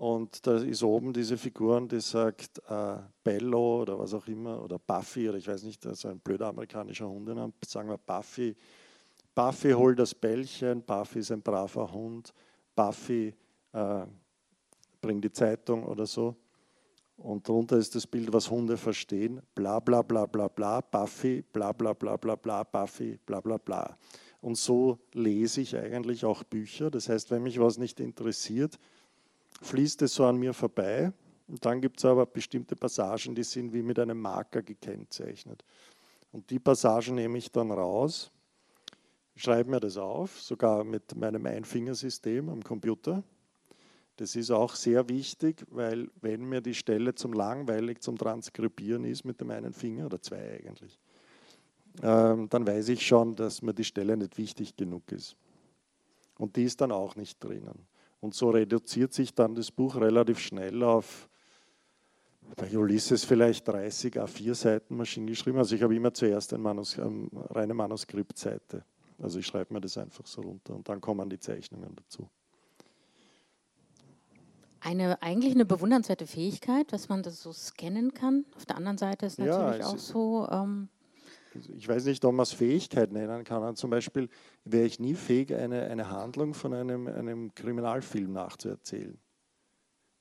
Und 0.01 0.47
da 0.47 0.57
ist 0.57 0.83
oben 0.83 1.13
diese 1.13 1.37
Figur, 1.37 1.79
die 1.87 2.01
sagt 2.01 2.59
äh, 2.71 2.97
Bello 3.23 3.83
oder 3.83 3.99
was 3.99 4.15
auch 4.15 4.27
immer, 4.29 4.65
oder 4.65 4.79
Buffy, 4.79 5.29
oder 5.29 5.37
ich 5.37 5.47
weiß 5.47 5.63
nicht, 5.65 5.85
das 5.85 5.99
ist 5.99 6.07
ein 6.07 6.21
blöder 6.21 6.47
amerikanischer 6.47 7.07
Hundename, 7.07 7.53
sagen 7.67 7.91
wir 7.91 7.99
Buffy. 7.99 8.57
Buffy 9.35 9.73
holt 9.73 9.99
das 9.99 10.15
Bällchen, 10.15 10.81
Buffy 10.81 11.19
ist 11.19 11.33
ein 11.33 11.43
braver 11.43 11.93
Hund, 11.93 12.33
Buffy 12.75 13.35
äh, 13.75 14.07
bringt 15.03 15.23
die 15.23 15.33
Zeitung 15.33 15.85
oder 15.85 16.07
so. 16.07 16.35
Und 17.19 17.47
darunter 17.47 17.77
ist 17.77 17.95
das 17.95 18.07
Bild, 18.07 18.33
was 18.33 18.51
Hunde 18.51 18.79
verstehen. 18.79 19.43
Bla 19.55 19.81
bla 19.81 20.01
bla 20.01 20.25
bla 20.25 20.49
bla, 20.49 20.81
Buffy, 20.81 21.43
bla 21.43 21.73
bla 21.73 21.93
bla 21.93 22.17
bla 22.17 22.37
bla, 22.37 22.63
Buffy, 22.63 23.19
bla 23.27 23.43
bla 23.43 23.59
bla. 23.59 23.99
Und 24.41 24.57
so 24.57 24.99
lese 25.13 25.61
ich 25.61 25.77
eigentlich 25.77 26.25
auch 26.25 26.43
Bücher. 26.43 26.91
Das 26.91 27.11
heißt, 27.11 27.31
wenn 27.31 27.43
mich 27.43 27.61
was 27.61 27.77
nicht 27.77 28.01
interessiert, 28.01 28.79
fließt 29.61 30.03
es 30.03 30.15
so 30.15 30.25
an 30.25 30.37
mir 30.37 30.53
vorbei. 30.53 31.13
Und 31.49 31.65
dann 31.65 31.81
gibt 31.81 31.99
es 31.99 32.05
aber 32.05 32.27
bestimmte 32.27 32.77
Passagen, 32.77 33.35
die 33.35 33.43
sind 33.43 33.73
wie 33.73 33.83
mit 33.83 33.99
einem 33.99 34.21
Marker 34.21 34.63
gekennzeichnet. 34.63 35.65
Und 36.33 36.49
die 36.51 36.61
Passagen 36.61 37.17
nehme 37.17 37.39
ich 37.39 37.51
dann 37.51 37.73
raus, 37.73 38.31
schreibe 39.35 39.71
mir 39.71 39.81
das 39.81 39.97
auf, 39.97 40.41
sogar 40.41 40.85
mit 40.85 41.17
meinem 41.17 41.45
Einfingersystem 41.47 42.49
am 42.49 42.63
Computer 42.63 43.25
das 44.21 44.37
ist 44.37 44.51
auch 44.51 44.75
sehr 44.75 45.09
wichtig, 45.09 45.65
weil 45.71 46.11
wenn 46.21 46.45
mir 46.45 46.61
die 46.61 46.75
Stelle 46.75 47.15
zum 47.15 47.33
langweilig 47.33 48.03
zum 48.03 48.19
Transkribieren 48.19 49.05
ist 49.05 49.25
mit 49.25 49.41
dem 49.41 49.51
einen 49.51 49.73
Finger 49.73 50.05
oder 50.05 50.21
zwei 50.21 50.59
eigentlich, 50.59 50.99
ähm, 52.03 52.47
dann 52.51 52.67
weiß 52.67 52.91
ich 52.91 53.07
schon, 53.07 53.35
dass 53.35 53.63
mir 53.63 53.73
die 53.73 53.85
Stelle 53.85 54.19
nicht 54.19 54.37
wichtig 54.37 54.77
genug 54.77 55.11
ist. 55.11 55.37
Und 56.37 56.57
die 56.57 56.65
ist 56.65 56.83
dann 56.83 56.93
auch 56.93 57.17
nicht 57.17 57.43
drinnen. 57.43 57.87
Und 58.21 58.35
so 58.35 58.51
reduziert 58.51 59.13
sich 59.13 59.35
dann 59.35 59.55
das 59.55 59.71
Buch 59.71 59.97
relativ 59.97 60.39
schnell 60.39 60.83
auf 60.83 61.29
bei 62.57 62.77
Ulysses 62.77 63.25
vielleicht 63.25 63.69
30 63.69 64.17
A4 64.17 64.55
Seiten 64.55 64.97
maschinengeschrieben. 64.97 65.59
Also 65.59 65.77
ich 65.77 65.83
habe 65.83 65.95
immer 65.95 66.13
zuerst 66.13 66.53
eine 66.53 66.63
Manus 66.63 66.99
ähm, 66.99 67.31
reine 67.33 67.75
Manuskriptseite. 67.75 68.85
Also 69.23 69.39
ich 69.39 69.47
schreibe 69.47 69.73
mir 69.73 69.81
das 69.81 69.97
einfach 69.97 70.27
so 70.27 70.41
runter 70.43 70.75
und 70.75 70.89
dann 70.89 71.01
kommen 71.01 71.31
die 71.31 71.39
Zeichnungen 71.39 71.95
dazu 71.95 72.29
eine 74.81 75.21
eigentlich 75.23 75.55
eine 75.55 75.65
bewundernswerte 75.65 76.27
Fähigkeit, 76.27 76.93
dass 76.93 77.09
man 77.09 77.23
das 77.23 77.43
so 77.43 77.53
scannen 77.53 78.15
kann. 78.15 78.45
Auf 78.57 78.67
der 78.67 78.77
anderen 78.77 78.99
Seite 78.99 79.27
ist 79.27 79.39
natürlich 79.39 79.81
ja, 79.81 79.87
auch 79.87 79.99
so. 79.99 80.49
Ähm 80.51 80.89
ich 81.77 81.89
weiß 81.89 82.05
nicht, 82.05 82.25
ob 82.25 82.35
man 82.35 82.45
es 82.45 82.53
Fähigkeit 82.53 83.13
nennen 83.13 83.45
kann. 83.45 83.77
Zum 83.77 83.91
Beispiel 83.91 84.29
wäre 84.65 84.87
ich 84.87 85.01
nie 85.01 85.15
fähig, 85.15 85.55
eine, 85.55 85.83
eine 85.83 86.11
Handlung 86.11 86.55
von 86.55 86.73
einem, 86.75 87.07
einem 87.07 87.55
Kriminalfilm 87.55 88.33
nachzuerzählen. 88.33 89.19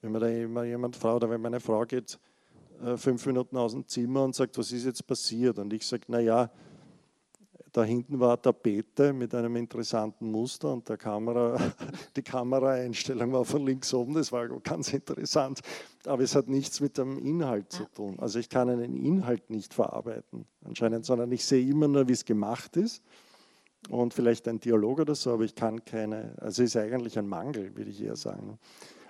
Wenn 0.01 0.11
man 0.11 0.21
da 0.21 0.63
jemand 0.63 0.95
fragt, 0.95 1.17
oder 1.17 1.29
wenn 1.29 1.41
meine 1.41 1.59
Frau 1.59 1.85
geht 1.85 2.19
äh, 2.81 2.97
fünf 2.97 3.25
Minuten 3.25 3.57
aus 3.57 3.73
dem 3.73 3.85
Zimmer 3.87 4.23
und 4.23 4.35
sagt, 4.35 4.57
was 4.57 4.71
ist 4.71 4.85
jetzt 4.85 5.05
passiert? 5.05 5.59
Und 5.59 5.73
ich 5.73 5.85
sage, 5.85 6.03
naja, 6.07 6.49
da 7.71 7.83
hinten 7.83 8.19
war 8.19 8.31
eine 8.31 8.41
Tapete 8.41 9.13
mit 9.13 9.33
einem 9.35 9.55
interessanten 9.55 10.31
Muster 10.31 10.73
und 10.73 10.87
der 10.89 10.97
Kamera, 10.97 11.57
die 12.15 12.21
Kameraeinstellung 12.21 13.31
war 13.31 13.45
von 13.45 13.65
links 13.65 13.93
oben, 13.93 14.13
das 14.13 14.31
war 14.31 14.47
ganz 14.59 14.93
interessant. 14.93 15.61
Aber 16.05 16.23
es 16.23 16.35
hat 16.35 16.47
nichts 16.47 16.79
mit 16.81 16.97
dem 16.97 17.17
Inhalt 17.17 17.71
zu 17.71 17.85
tun. 17.85 18.17
Also 18.19 18.39
ich 18.39 18.49
kann 18.49 18.69
einen 18.69 18.95
Inhalt 18.95 19.49
nicht 19.49 19.73
verarbeiten 19.73 20.45
anscheinend, 20.63 21.05
sondern 21.05 21.31
ich 21.31 21.45
sehe 21.45 21.67
immer 21.67 21.87
nur, 21.87 22.07
wie 22.07 22.13
es 22.13 22.25
gemacht 22.25 22.77
ist 22.77 23.03
und 23.89 24.13
vielleicht 24.13 24.47
ein 24.47 24.59
Dialog 24.59 24.99
oder 24.99 25.15
so, 25.15 25.31
aber 25.33 25.43
ich 25.43 25.55
kann 25.55 25.83
keine, 25.85 26.33
also 26.37 26.63
es 26.63 26.75
ist 26.75 26.77
eigentlich 26.77 27.17
ein 27.17 27.27
Mangel, 27.27 27.75
würde 27.75 27.89
ich 27.89 28.01
eher 28.01 28.15
sagen. 28.15 28.59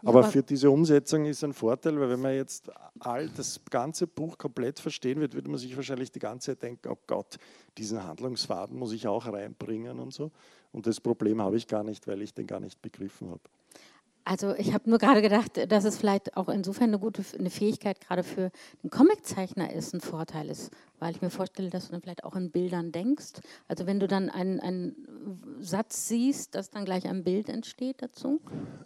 Aber 0.03 0.23
für 0.23 0.43
diese 0.43 0.69
Umsetzung 0.71 1.25
ist 1.25 1.43
ein 1.43 1.53
Vorteil, 1.53 1.99
weil 1.99 2.09
wenn 2.09 2.21
man 2.21 2.33
jetzt 2.33 2.69
all 2.99 3.29
das 3.29 3.59
ganze 3.69 4.07
Buch 4.07 4.37
komplett 4.37 4.79
verstehen 4.79 5.19
wird, 5.19 5.33
würde 5.33 5.49
man 5.49 5.59
sich 5.59 5.75
wahrscheinlich 5.75 6.11
die 6.11 6.19
ganze 6.19 6.51
Zeit 6.51 6.63
denken, 6.63 6.89
oh 6.89 6.97
Gott, 7.07 7.37
diesen 7.77 8.03
Handlungsfaden 8.03 8.77
muss 8.77 8.93
ich 8.93 9.07
auch 9.07 9.25
reinbringen 9.25 9.99
und 9.99 10.13
so. 10.13 10.31
Und 10.71 10.87
das 10.87 11.01
Problem 11.01 11.41
habe 11.41 11.57
ich 11.57 11.67
gar 11.67 11.83
nicht, 11.83 12.07
weil 12.07 12.21
ich 12.21 12.33
den 12.33 12.47
gar 12.47 12.59
nicht 12.59 12.81
begriffen 12.81 13.29
habe. 13.29 13.41
Also 14.29 14.53
ich 14.53 14.75
habe 14.75 14.87
nur 14.87 14.99
gerade 14.99 15.23
gedacht, 15.23 15.59
dass 15.71 15.85
es 15.85 15.97
vielleicht 15.97 16.37
auch 16.37 16.49
insofern 16.49 16.89
eine 16.89 16.99
gute 16.99 17.23
eine 17.39 17.49
Fähigkeit 17.49 17.99
gerade 17.99 18.21
für 18.21 18.51
den 18.83 18.91
Comiczeichner 18.91 19.73
ist, 19.73 19.95
ein 19.95 20.01
Vorteil 20.01 20.51
ist, 20.51 20.69
weil 20.99 21.15
ich 21.15 21.21
mir 21.23 21.31
vorstelle, 21.31 21.71
dass 21.71 21.87
du 21.87 21.93
dann 21.93 22.01
vielleicht 22.01 22.23
auch 22.23 22.35
in 22.35 22.51
Bildern 22.51 22.91
denkst. 22.91 23.41
Also 23.67 23.87
wenn 23.87 23.99
du 23.99 24.07
dann 24.07 24.29
einen, 24.29 24.59
einen 24.59 25.57
Satz 25.61 26.07
siehst, 26.07 26.53
dass 26.53 26.69
dann 26.69 26.85
gleich 26.85 27.07
ein 27.07 27.23
Bild 27.23 27.49
entsteht 27.49 28.03
dazu? 28.03 28.39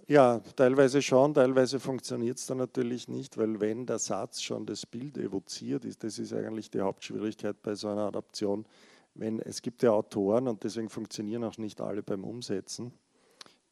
Ja, 0.08 0.40
teilweise 0.56 1.02
schon, 1.02 1.34
teilweise 1.34 1.82
funktioniert 1.82 2.38
es 2.38 2.46
dann 2.46 2.60
natürlich 2.60 3.10
nicht, 3.10 3.38
weil 3.38 3.60
wenn 3.60 3.86
der 3.86 4.00
Satz 4.00 4.42
schon 4.42 4.66
das 4.66 4.86
Bild 4.86 5.18
evoziert 5.18 5.84
ist, 5.84 6.06
das 6.06 6.20
ist 6.20 6.32
eigentlich 6.32 6.72
die 6.72 6.80
Hauptschwierigkeit 6.80 7.62
bei 7.62 7.76
so 7.76 7.90
einer 7.90 8.04
Adaption. 8.04 8.66
Wenn, 9.14 9.42
es 9.42 9.62
gibt 9.62 9.84
ja 9.84 9.92
Autoren 9.92 10.48
und 10.48 10.64
deswegen 10.64 10.88
funktionieren 10.88 11.44
auch 11.44 11.58
nicht 11.58 11.82
alle 11.82 12.02
beim 12.02 12.24
Umsetzen 12.24 12.94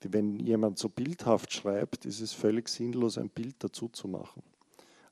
wenn 0.10 0.40
jemand 0.40 0.78
so 0.78 0.90
bildhaft 0.90 1.54
schreibt, 1.54 2.06
ist 2.06 2.22
es 2.22 2.34
völlig 2.34 2.70
sinnlos, 2.70 3.18
ein 3.18 3.30
Bild 3.30 3.56
dazu 3.60 3.88
zu 3.88 4.08
machen. 4.08 4.44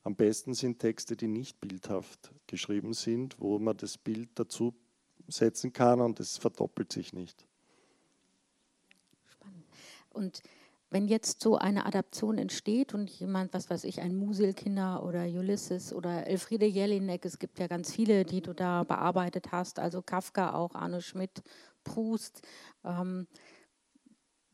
Am 0.02 0.16
besten 0.16 0.54
sind 0.54 0.78
Texte, 0.78 1.16
die 1.16 1.28
nicht 1.28 1.60
bildhaft 1.60 2.32
geschrieben 2.46 2.94
sind, 2.94 3.38
wo 3.38 3.58
man 3.58 3.76
das 3.76 3.98
Bild 3.98 4.30
dazu 4.34 4.74
setzen 5.28 5.72
kann 5.72 6.00
und 6.00 6.18
es 6.20 6.38
verdoppelt 6.38 6.90
sich 6.92 7.12
nicht. 7.12 7.46
Spannend. 9.26 9.64
Und 10.08 10.42
wenn 10.92 11.06
jetzt 11.06 11.40
so 11.40 11.56
eine 11.56 11.86
Adaption 11.86 12.36
entsteht 12.36 12.94
und 12.94 13.08
jemand, 13.10 13.54
was 13.54 13.70
weiß 13.70 13.84
ich, 13.84 14.00
ein 14.00 14.16
Musilkinder 14.16 15.04
oder 15.04 15.24
Ulysses 15.24 15.92
oder 15.92 16.26
Elfriede 16.26 16.66
Jelinek, 16.66 17.24
es 17.24 17.38
gibt 17.38 17.60
ja 17.60 17.68
ganz 17.68 17.92
viele, 17.92 18.24
die 18.24 18.40
du 18.40 18.52
da 18.52 18.82
bearbeitet 18.82 19.52
hast, 19.52 19.78
also 19.78 20.02
Kafka 20.02 20.54
auch, 20.54 20.74
Arne 20.74 21.00
Schmidt, 21.00 21.42
Proust. 21.84 22.42
Ähm, 22.84 23.28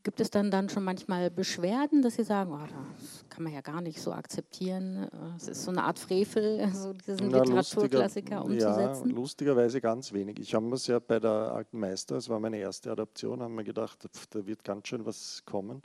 Gibt 0.07 0.21
es 0.21 0.31
dann, 0.31 0.51
dann 0.51 0.69
schon 0.69 0.85
manchmal 0.85 1.29
Beschwerden, 1.29 2.01
dass 2.01 2.15
Sie 2.15 2.23
sagen, 2.23 2.53
oh, 2.53 2.65
das 2.65 3.25
kann 3.27 3.43
man 3.43 3.51
ja 3.51 3.59
gar 3.59 3.81
nicht 3.81 3.99
so 3.99 4.13
akzeptieren, 4.13 5.09
es 5.35 5.49
ist 5.49 5.65
so 5.65 5.71
eine 5.71 5.83
Art 5.83 5.99
Frevel, 5.99 6.65
so 6.73 6.93
diesen 6.93 7.27
Na, 7.27 7.43
Literaturklassiker 7.43 8.45
umzusetzen? 8.45 9.09
Ja, 9.09 9.13
lustigerweise 9.13 9.81
ganz 9.81 10.13
wenig. 10.13 10.39
Ich 10.39 10.55
habe 10.55 10.65
mir 10.65 10.75
es 10.75 10.87
ja 10.87 10.99
bei 10.99 11.19
der 11.19 11.29
Alten 11.29 11.77
Meister, 11.77 12.15
das 12.15 12.29
war 12.29 12.39
meine 12.39 12.57
erste 12.57 12.89
Adaption, 12.89 13.41
haben 13.41 13.57
wir 13.57 13.65
gedacht, 13.65 14.07
da 14.29 14.47
wird 14.47 14.63
ganz 14.63 14.87
schön 14.87 15.05
was 15.05 15.43
kommen. 15.45 15.81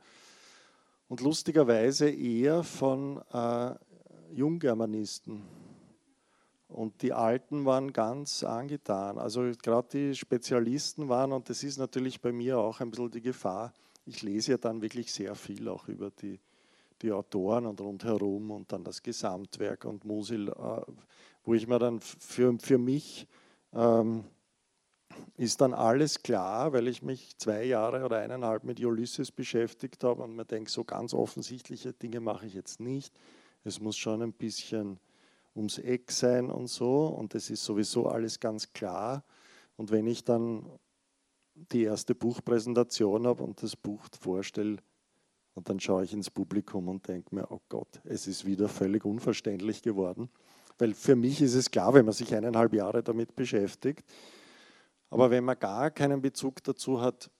Und 1.09 1.21
lustigerweise 1.21 2.09
eher 2.09 2.63
von 2.63 3.21
äh, 3.33 3.75
Junggermanisten. 4.33 5.43
Und 6.69 7.03
die 7.03 7.13
Alten 7.13 7.65
waren 7.65 7.93
ganz 7.93 8.45
angetan. 8.45 9.19
Also 9.19 9.51
gerade 9.61 9.89
die 9.93 10.15
Spezialisten 10.15 11.09
waren, 11.09 11.33
und 11.33 11.51
das 11.51 11.65
ist 11.65 11.79
natürlich 11.79 12.21
bei 12.21 12.31
mir 12.31 12.59
auch 12.59 12.79
ein 12.79 12.93
bisschen 12.93 13.11
die 13.11 13.21
Gefahr, 13.21 13.73
ich 14.05 14.23
lese 14.23 14.53
ja 14.53 14.59
dann 14.59 14.83
wirklich 14.83 15.13
sehr 15.13 15.35
viel 15.35 15.69
auch 15.69 15.89
über 15.89 16.11
die, 16.11 16.41
die 17.03 17.13
Autoren 17.13 17.67
und 17.67 17.81
rundherum 17.81 18.51
und 18.51 18.73
dann 18.73 18.85
das 18.85 19.03
Gesamtwerk 19.03 19.85
und 19.85 20.05
Musil, 20.05 20.49
äh, 20.49 20.81
wo 21.45 21.55
ich 21.55 21.67
mir 21.67 21.79
dann 21.79 22.01
für, 22.01 22.57
für 22.59 22.79
mich 22.79 23.27
ähm, 23.73 24.25
ist 25.37 25.61
dann 25.61 25.75
alles 25.75 26.23
klar, 26.23 26.73
weil 26.73 26.89
ich 26.89 27.03
mich 27.03 27.37
zwei 27.39 27.65
Jahre 27.65 28.05
oder 28.05 28.19
eineinhalb 28.19 28.65
mit 28.65 28.81
Ulysses 28.81 29.31
beschäftigt 29.31 30.05
habe 30.05 30.23
und 30.23 30.37
mir 30.37 30.45
denke, 30.45 30.71
so 30.71 30.85
ganz 30.85 31.15
offensichtliche 31.15 31.93
Dinge 31.93 32.21
mache 32.21 32.47
ich 32.47 32.55
jetzt 32.55 32.81
nicht. 32.81 33.13
Es 33.65 33.81
muss 33.81 33.97
schon 33.97 34.23
ein 34.23 34.33
bisschen 34.33 34.99
ums 35.55 35.79
Eck 35.79 36.11
sein 36.11 36.51
und 36.51 36.69
so 36.69 37.07
und 37.07 37.35
es 37.35 37.51
ist 37.51 37.65
sowieso 37.65 38.07
alles 38.09 38.41
ganz 38.41 38.73
klar. 38.73 39.25
Und 39.77 39.91
wenn 39.91 40.07
ich 40.07 40.25
dann 40.25 40.67
die 41.55 41.85
erste 41.85 42.15
Buchpräsentation 42.15 43.27
habe 43.27 43.43
und 43.43 43.63
das 43.63 43.77
Buch 43.77 44.07
vorstelle, 44.21 44.79
und 45.55 45.69
dann 45.69 45.81
schaue 45.81 46.05
ich 46.05 46.13
ins 46.13 46.31
Publikum 46.31 46.89
und 46.89 47.07
denke 47.07 47.35
mir, 47.35 47.51
oh 47.51 47.61
Gott, 47.69 48.01
es 48.05 48.27
ist 48.27 48.47
wieder 48.47 48.69
völlig 48.69 49.05
unverständlich 49.05 49.83
geworden. 49.83 50.31
Weil 50.79 50.95
für 50.95 51.15
mich 51.15 51.43
ist 51.43 51.55
es 51.55 51.71
klar, 51.71 51.93
wenn 51.93 52.07
man 52.07 52.15
sich 52.15 52.35
eineinhalb 52.35 52.73
Jahre 52.73 53.03
damit 53.03 53.37
beschäftigt. 53.37 54.05
Aber 55.11 55.31
wenn 55.31 55.45
man 55.45 55.59
gar 55.59 55.91
keinen 55.91 56.23
Bezug 56.23 56.65
dazu 56.65 57.03
hat, 57.03 57.31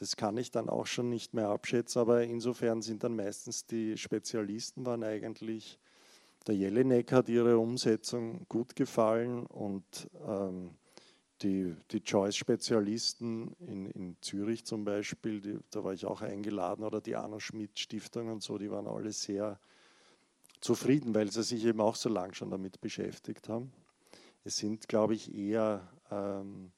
das 0.00 0.16
kann 0.16 0.36
ich 0.36 0.50
dann 0.50 0.68
auch 0.68 0.86
schon 0.86 1.10
nicht 1.10 1.32
mehr 1.32 1.48
abschätzen. 1.48 2.00
Aber 2.00 2.24
insofern 2.24 2.82
sind 2.82 3.04
dann 3.04 3.14
meistens 3.14 3.66
die 3.66 3.96
Spezialisten 3.96 4.84
waren 4.84 5.04
eigentlich, 5.04 5.78
der 6.46 6.56
Jelinek 6.56 7.12
hat 7.12 7.28
ihre 7.28 7.58
Umsetzung 7.58 8.44
gut 8.48 8.76
gefallen 8.76 9.46
und 9.46 10.10
ähm, 10.26 10.70
die, 11.44 11.76
die 11.90 11.98
Joyce-Spezialisten 11.98 13.54
in, 13.60 13.86
in 13.90 14.16
Zürich 14.20 14.64
zum 14.64 14.84
Beispiel, 14.84 15.40
die, 15.40 15.58
da 15.70 15.84
war 15.84 15.92
ich 15.92 16.06
auch 16.06 16.22
eingeladen, 16.22 16.84
oder 16.84 17.00
die 17.00 17.14
Arno 17.14 17.38
Schmidt-Stiftung 17.38 18.28
und 18.28 18.42
so, 18.42 18.58
die 18.58 18.70
waren 18.70 18.86
alle 18.86 19.12
sehr 19.12 19.60
zufrieden, 20.60 21.14
weil 21.14 21.30
sie 21.30 21.42
sich 21.42 21.64
eben 21.64 21.80
auch 21.80 21.96
so 21.96 22.08
lange 22.08 22.34
schon 22.34 22.50
damit 22.50 22.80
beschäftigt 22.80 23.48
haben. 23.48 23.70
Es 24.44 24.56
sind, 24.56 24.88
glaube 24.88 25.14
ich, 25.14 25.34
eher 25.34 25.86
ähm, 26.10 26.72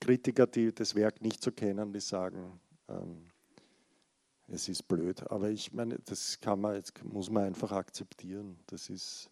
Kritiker, 0.00 0.46
die 0.46 0.74
das 0.74 0.94
Werk 0.94 1.22
nicht 1.22 1.42
so 1.42 1.50
kennen, 1.50 1.92
die 1.92 2.00
sagen, 2.00 2.60
ähm, 2.88 3.28
es 4.48 4.68
ist 4.68 4.86
blöd. 4.86 5.22
Aber 5.30 5.48
ich 5.48 5.72
meine, 5.72 5.98
das 6.04 6.38
kann 6.40 6.60
man, 6.60 6.74
jetzt 6.74 7.02
muss 7.04 7.30
man 7.30 7.44
einfach 7.44 7.72
akzeptieren. 7.72 8.58
Das 8.66 8.90
ist 8.90 9.30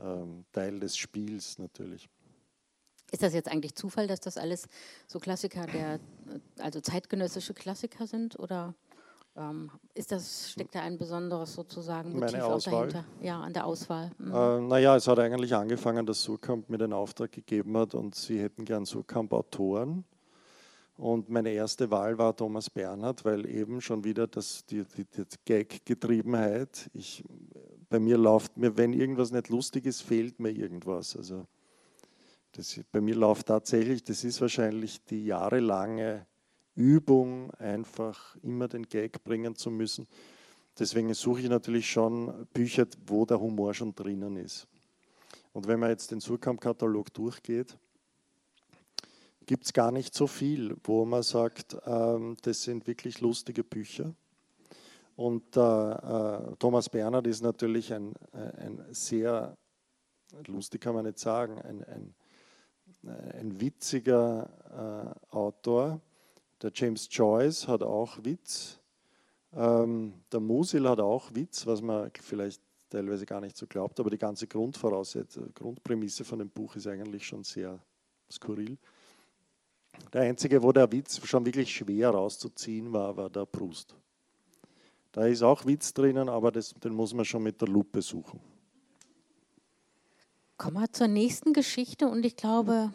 ähm, 0.00 0.44
Teil 0.52 0.80
des 0.80 0.96
Spiels 0.96 1.58
natürlich. 1.58 2.08
Ist 3.10 3.22
das 3.22 3.32
jetzt 3.32 3.50
eigentlich 3.50 3.74
Zufall, 3.74 4.06
dass 4.06 4.20
das 4.20 4.36
alles 4.36 4.68
so 5.06 5.18
Klassiker 5.18 5.66
der, 5.66 5.98
also 6.58 6.80
zeitgenössische 6.80 7.54
Klassiker 7.54 8.06
sind? 8.06 8.38
Oder 8.38 8.74
ähm, 9.36 9.70
ist 9.94 10.12
das, 10.12 10.50
steckt 10.50 10.74
da 10.74 10.80
ein 10.80 10.98
besonderes 10.98 11.54
sozusagen 11.54 12.12
Motiv 12.12 12.32
Meine 12.32 12.44
Auswahl? 12.44 12.88
dahinter? 12.88 13.04
Ja, 13.22 13.40
an 13.40 13.52
der 13.52 13.66
Auswahl. 13.66 14.10
Mhm. 14.18 14.34
Äh, 14.34 14.60
naja, 14.60 14.96
es 14.96 15.06
hat 15.08 15.18
eigentlich 15.18 15.54
angefangen, 15.54 16.04
dass 16.04 16.22
Surkamp 16.22 16.68
mir 16.68 16.78
den 16.78 16.92
Auftrag 16.92 17.32
gegeben 17.32 17.76
hat 17.78 17.94
und 17.94 18.14
sie 18.14 18.40
hätten 18.40 18.64
gern 18.64 18.84
Surkamp-Autoren. 18.84 20.04
Und 20.98 21.28
meine 21.28 21.50
erste 21.50 21.90
Wahl 21.92 22.18
war 22.18 22.34
Thomas 22.34 22.68
Bernhard, 22.68 23.24
weil 23.24 23.48
eben 23.48 23.80
schon 23.80 24.02
wieder 24.02 24.26
das, 24.26 24.66
die, 24.66 24.84
die, 24.84 25.04
die 25.04 25.24
Gag-Getriebenheit, 25.44 26.90
bei 27.88 28.00
mir 28.00 28.18
läuft 28.18 28.56
mir, 28.56 28.76
wenn 28.76 28.92
irgendwas 28.92 29.30
nicht 29.30 29.48
lustig 29.48 29.86
ist, 29.86 30.02
fehlt 30.02 30.40
mir 30.40 30.50
irgendwas. 30.50 31.16
Also 31.16 31.46
das, 32.52 32.80
bei 32.90 33.00
mir 33.00 33.14
läuft 33.14 33.46
tatsächlich, 33.46 34.02
das 34.04 34.24
ist 34.24 34.40
wahrscheinlich 34.40 35.04
die 35.04 35.24
jahrelange 35.26 36.26
Übung, 36.74 37.50
einfach 37.54 38.36
immer 38.42 38.68
den 38.68 38.84
Gag 38.84 39.22
bringen 39.24 39.54
zu 39.54 39.70
müssen. 39.70 40.06
Deswegen 40.78 41.12
suche 41.14 41.40
ich 41.40 41.48
natürlich 41.48 41.90
schon 41.90 42.46
Bücher, 42.54 42.86
wo 43.06 43.26
der 43.26 43.40
Humor 43.40 43.74
schon 43.74 43.94
drinnen 43.94 44.36
ist. 44.36 44.68
Und 45.52 45.66
wenn 45.66 45.80
man 45.80 45.90
jetzt 45.90 46.10
den 46.12 46.20
Surkamp-Katalog 46.20 47.12
durchgeht, 47.12 47.76
gibt 49.44 49.64
es 49.64 49.72
gar 49.72 49.90
nicht 49.90 50.14
so 50.14 50.26
viel, 50.26 50.76
wo 50.84 51.04
man 51.04 51.22
sagt, 51.22 51.76
ähm, 51.84 52.36
das 52.42 52.62
sind 52.62 52.86
wirklich 52.86 53.20
lustige 53.20 53.64
Bücher. 53.64 54.14
Und 55.16 55.56
äh, 55.56 55.60
äh, 55.60 56.54
Thomas 56.60 56.88
Bernhard 56.88 57.26
ist 57.26 57.42
natürlich 57.42 57.92
ein, 57.92 58.14
äh, 58.32 58.62
ein 58.62 58.84
sehr, 58.92 59.56
lustig 60.46 60.80
kann 60.80 60.94
man 60.94 61.06
nicht 61.06 61.18
sagen, 61.18 61.60
ein, 61.62 61.82
ein, 61.82 62.14
ein 63.06 63.60
witziger 63.60 65.14
äh, 65.30 65.34
Autor. 65.34 66.00
Der 66.62 66.72
James 66.74 67.08
Joyce 67.10 67.68
hat 67.68 67.82
auch 67.82 68.18
Witz. 68.24 68.80
Ähm, 69.54 70.14
der 70.32 70.40
Musil 70.40 70.88
hat 70.88 71.00
auch 71.00 71.34
Witz, 71.34 71.66
was 71.66 71.80
man 71.80 72.10
vielleicht 72.20 72.60
teilweise 72.90 73.26
gar 73.26 73.40
nicht 73.40 73.56
so 73.56 73.66
glaubt, 73.66 74.00
aber 74.00 74.10
die 74.10 74.18
ganze 74.18 74.46
Grundvoraussetzung, 74.46 75.52
Grundprämisse 75.54 76.24
von 76.24 76.38
dem 76.38 76.48
Buch 76.48 76.76
ist 76.76 76.86
eigentlich 76.86 77.26
schon 77.26 77.44
sehr 77.44 77.78
skurril. 78.30 78.78
Der 80.12 80.22
einzige, 80.22 80.62
wo 80.62 80.72
der 80.72 80.90
Witz 80.90 81.20
schon 81.26 81.44
wirklich 81.44 81.74
schwer 81.74 82.10
rauszuziehen 82.10 82.92
war, 82.92 83.16
war 83.16 83.30
der 83.30 83.46
Brust. 83.46 83.94
Da 85.12 85.26
ist 85.26 85.42
auch 85.42 85.64
Witz 85.66 85.92
drinnen, 85.92 86.28
aber 86.28 86.52
das, 86.52 86.74
den 86.74 86.94
muss 86.94 87.14
man 87.14 87.24
schon 87.24 87.42
mit 87.42 87.60
der 87.60 87.68
Lupe 87.68 88.02
suchen. 88.02 88.40
Kommen 90.58 90.76
wir 90.76 90.92
zur 90.92 91.06
nächsten 91.06 91.52
Geschichte 91.52 92.08
und 92.08 92.26
ich 92.26 92.34
glaube, 92.34 92.92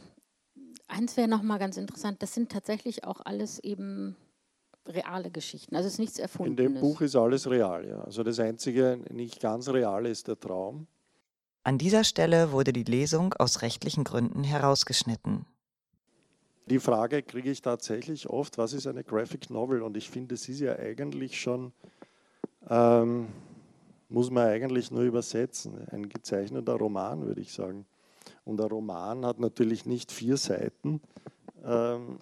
eins 0.90 1.16
wäre 1.16 1.30
nochmal 1.30 1.60
ganz 1.60 1.78
interessant, 1.78 2.22
das 2.22 2.34
sind 2.34 2.52
tatsächlich 2.52 3.06
auch 3.06 3.22
alles 3.24 3.58
eben 3.60 4.18
reale 4.86 5.32
Geschichten, 5.32 5.76
also 5.78 5.88
es 5.88 5.94
ist 5.94 6.00
nichts 6.00 6.20
Erfundenes. 6.20 6.60
In 6.60 6.74
dem 6.74 6.82
Buch 6.82 7.00
ist 7.00 7.16
alles 7.16 7.50
real, 7.50 7.88
ja. 7.88 8.02
Also 8.02 8.22
das 8.24 8.38
Einzige 8.40 9.00
nicht 9.10 9.40
ganz 9.40 9.70
reale 9.70 10.10
ist 10.10 10.28
der 10.28 10.38
Traum. 10.38 10.88
An 11.64 11.78
dieser 11.78 12.04
Stelle 12.04 12.52
wurde 12.52 12.74
die 12.74 12.84
Lesung 12.84 13.34
aus 13.36 13.62
rechtlichen 13.62 14.04
Gründen 14.04 14.44
herausgeschnitten. 14.44 15.46
Die 16.66 16.80
Frage 16.80 17.24
kriege 17.24 17.50
ich 17.50 17.62
tatsächlich 17.62 18.30
oft, 18.30 18.58
was 18.58 18.74
ist 18.74 18.88
eine 18.88 19.06
Graphic 19.06 19.50
Novel? 19.50 19.82
Und 19.82 19.96
ich 19.96 20.10
finde, 20.10 20.36
es 20.36 20.50
ist 20.50 20.60
ja 20.60 20.78
eigentlich 20.78 21.40
schon, 21.40 21.72
ähm, 22.70 23.28
muss 24.10 24.30
man 24.30 24.48
eigentlich 24.48 24.92
nur 24.92 25.04
übersetzen, 25.04 25.88
ein 25.90 26.10
gezeichneter 26.10 26.74
Roman, 26.74 27.26
würde 27.26 27.42
ich 27.42 27.54
sagen. 27.54 27.86
Und 28.46 28.60
ein 28.62 28.68
Roman 28.68 29.26
hat 29.26 29.40
natürlich 29.40 29.86
nicht 29.86 30.12
vier 30.12 30.38
Seiten. 30.38 31.02
Ähm, 31.64 32.20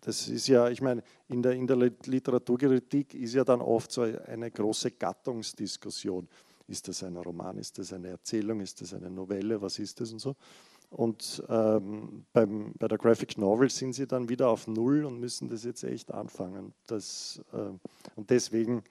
das 0.00 0.28
ist 0.28 0.46
ja, 0.46 0.68
ich 0.70 0.80
meine, 0.80 1.02
in 1.28 1.42
der, 1.42 1.52
in 1.52 1.66
der 1.66 1.76
Literaturkritik 1.76 3.14
ist 3.14 3.34
ja 3.34 3.44
dann 3.44 3.60
oft 3.60 3.92
so 3.92 4.02
eine 4.02 4.50
große 4.50 4.92
Gattungsdiskussion. 4.92 6.28
Ist 6.66 6.88
das 6.88 7.02
ein 7.02 7.16
Roman, 7.16 7.58
ist 7.58 7.78
das 7.78 7.92
eine 7.92 8.08
Erzählung, 8.08 8.60
ist 8.60 8.80
das 8.80 8.94
eine 8.94 9.10
Novelle, 9.10 9.60
was 9.60 9.78
ist 9.78 10.00
das 10.00 10.12
und 10.12 10.20
so. 10.20 10.36
Und 10.90 11.42
ähm, 11.48 12.24
beim, 12.32 12.72
bei 12.78 12.88
der 12.88 12.98
Graphic 12.98 13.38
Novel 13.38 13.70
sind 13.70 13.92
sie 13.92 14.06
dann 14.06 14.28
wieder 14.28 14.48
auf 14.48 14.66
Null 14.66 15.04
und 15.04 15.20
müssen 15.20 15.48
das 15.48 15.64
jetzt 15.64 15.84
echt 15.84 16.12
anfangen. 16.12 16.72
Das, 16.86 17.40
äh, 17.52 17.70
und 18.16 18.30
deswegen 18.30 18.82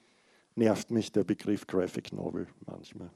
nervt 0.54 0.90
mich 0.90 1.12
der 1.12 1.24
Begriff 1.24 1.66
Graphic 1.66 2.12
Novel 2.12 2.46
manchmal. 2.66 3.10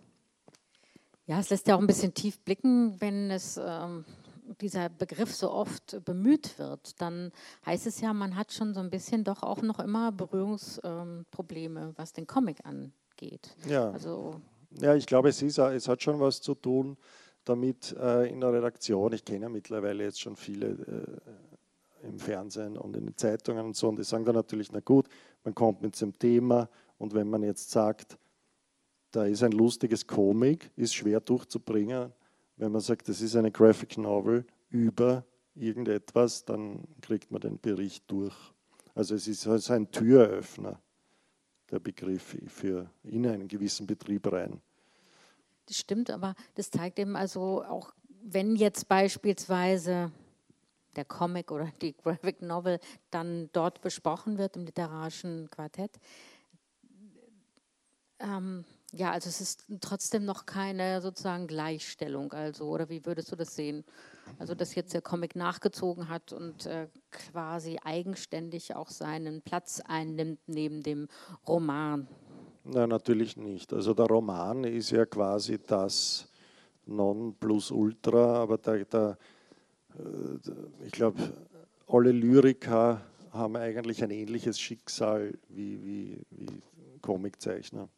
Ja, 1.26 1.40
es 1.40 1.50
lässt 1.50 1.66
ja 1.68 1.76
auch 1.76 1.80
ein 1.80 1.86
bisschen 1.86 2.12
tief 2.12 2.38
blicken, 2.40 3.00
wenn 3.00 3.30
es 3.30 3.58
ähm, 3.62 4.04
dieser 4.60 4.90
Begriff 4.90 5.34
so 5.34 5.50
oft 5.50 6.04
bemüht 6.04 6.58
wird. 6.58 7.00
Dann 7.00 7.32
heißt 7.64 7.86
es 7.86 8.00
ja, 8.00 8.12
man 8.12 8.36
hat 8.36 8.52
schon 8.52 8.74
so 8.74 8.80
ein 8.80 8.90
bisschen 8.90 9.24
doch 9.24 9.42
auch 9.42 9.62
noch 9.62 9.78
immer 9.78 10.12
Berührungsprobleme, 10.12 11.80
ähm, 11.80 11.92
was 11.96 12.12
den 12.12 12.26
Comic 12.26 12.58
angeht. 12.64 13.56
Ja, 13.66 13.90
also, 13.90 14.40
ja 14.80 14.94
ich 14.94 15.06
glaube, 15.06 15.30
es, 15.30 15.40
ist, 15.40 15.58
es 15.58 15.88
hat 15.88 16.02
schon 16.02 16.20
was 16.20 16.40
zu 16.40 16.54
tun 16.54 16.96
damit 17.44 17.94
äh, 17.98 18.30
in 18.30 18.40
der 18.40 18.52
Redaktion. 18.52 19.12
Ich 19.12 19.24
kenne 19.24 19.42
ja 19.42 19.48
mittlerweile 19.48 20.04
jetzt 20.04 20.20
schon 20.20 20.36
viele 20.36 20.66
äh, 22.02 22.06
im 22.06 22.18
Fernsehen 22.18 22.76
und 22.76 22.96
in 22.96 23.06
den 23.06 23.16
Zeitungen 23.16 23.66
und 23.66 23.76
so, 23.76 23.88
und 23.88 23.98
die 23.98 24.04
sagen 24.04 24.24
dann 24.24 24.34
natürlich, 24.34 24.72
na 24.72 24.80
gut, 24.80 25.08
man 25.42 25.54
kommt 25.54 25.82
mit 25.82 25.98
dem 26.00 26.18
Thema 26.18 26.68
und 26.98 27.14
wenn 27.14 27.28
man 27.28 27.42
jetzt 27.42 27.70
sagt, 27.70 28.18
da 29.10 29.24
ist 29.24 29.42
ein 29.42 29.52
lustiges 29.52 30.06
Comic, 30.06 30.70
ist 30.76 30.94
schwer 30.94 31.20
durchzubringen. 31.20 32.12
Wenn 32.56 32.72
man 32.72 32.80
sagt, 32.80 33.08
das 33.08 33.20
ist 33.20 33.36
eine 33.36 33.50
Graphic 33.50 33.96
Novel 33.98 34.44
über 34.70 35.24
irgendetwas, 35.54 36.44
dann 36.44 36.82
kriegt 37.00 37.30
man 37.30 37.40
den 37.40 37.60
Bericht 37.60 38.10
durch. 38.10 38.34
Also 38.94 39.14
es 39.14 39.28
ist 39.28 39.46
also 39.46 39.72
ein 39.72 39.90
Türöffner, 39.90 40.80
der 41.70 41.78
Begriff 41.78 42.36
für 42.46 42.90
in 43.04 43.26
einen 43.26 43.48
gewissen 43.48 43.86
Betrieb 43.86 44.30
rein. 44.32 44.60
Das 45.66 45.78
stimmt, 45.78 46.10
aber 46.10 46.34
das 46.54 46.70
zeigt 46.70 46.98
eben 46.98 47.16
also 47.16 47.64
auch, 47.64 47.92
wenn 48.22 48.56
jetzt 48.56 48.88
beispielsweise 48.88 50.12
der 50.94 51.04
Comic 51.04 51.50
oder 51.50 51.70
die 51.80 51.96
Graphic 51.96 52.42
Novel 52.42 52.78
dann 53.10 53.50
dort 53.52 53.80
besprochen 53.80 54.38
wird 54.38 54.56
im 54.56 54.64
literarischen 54.64 55.50
Quartett. 55.50 55.98
Ähm, 58.20 58.64
ja, 58.92 59.10
also 59.10 59.28
es 59.28 59.40
ist 59.40 59.64
trotzdem 59.80 60.24
noch 60.24 60.46
keine 60.46 61.00
sozusagen 61.00 61.46
Gleichstellung, 61.46 62.32
also 62.32 62.68
oder 62.68 62.88
wie 62.88 63.04
würdest 63.04 63.32
du 63.32 63.36
das 63.36 63.56
sehen? 63.56 63.84
Also 64.38 64.54
dass 64.54 64.74
jetzt 64.74 64.94
der 64.94 65.02
Comic 65.02 65.36
nachgezogen 65.36 66.08
hat 66.08 66.32
und 66.32 66.66
äh, 66.66 66.86
quasi 67.10 67.78
eigenständig 67.82 68.74
auch 68.76 68.90
seinen 68.90 69.42
Platz 69.42 69.82
einnimmt 69.84 70.40
neben 70.46 70.82
dem 70.82 71.08
Roman. 71.46 72.08
Nein, 72.64 72.88
natürlich 72.88 73.36
nicht. 73.36 73.72
Also 73.72 73.94
der 73.94 74.06
Roman 74.06 74.64
ist 74.64 74.90
ja 74.90 75.04
quasi 75.04 75.58
das 75.66 76.28
Nonplusultra, 76.86 78.36
aber 78.36 78.58
der, 78.58 78.84
der, 78.84 79.18
äh, 79.98 80.84
ich 80.86 80.92
glaube, 80.92 81.32
alle 81.88 82.12
Lyriker 82.12 83.00
haben 83.32 83.56
eigentlich 83.56 84.02
ein 84.02 84.10
ähnliches 84.10 84.58
Schicksal 84.58 85.36
wie, 85.48 85.82
wie, 85.84 86.22
wie 86.30 86.62
Comiczeichner. 87.02 87.88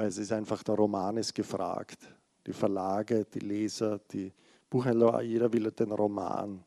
Weil 0.00 0.08
es 0.08 0.16
ist 0.16 0.32
einfach, 0.32 0.62
der 0.62 0.76
Roman 0.76 1.18
ist 1.18 1.34
gefragt. 1.34 1.98
Die 2.46 2.54
Verlage, 2.54 3.26
die 3.26 3.40
Leser, 3.40 4.00
die 4.10 4.32
Buchhändler, 4.70 5.20
jeder 5.20 5.52
will 5.52 5.70
den 5.72 5.92
Roman. 5.92 6.64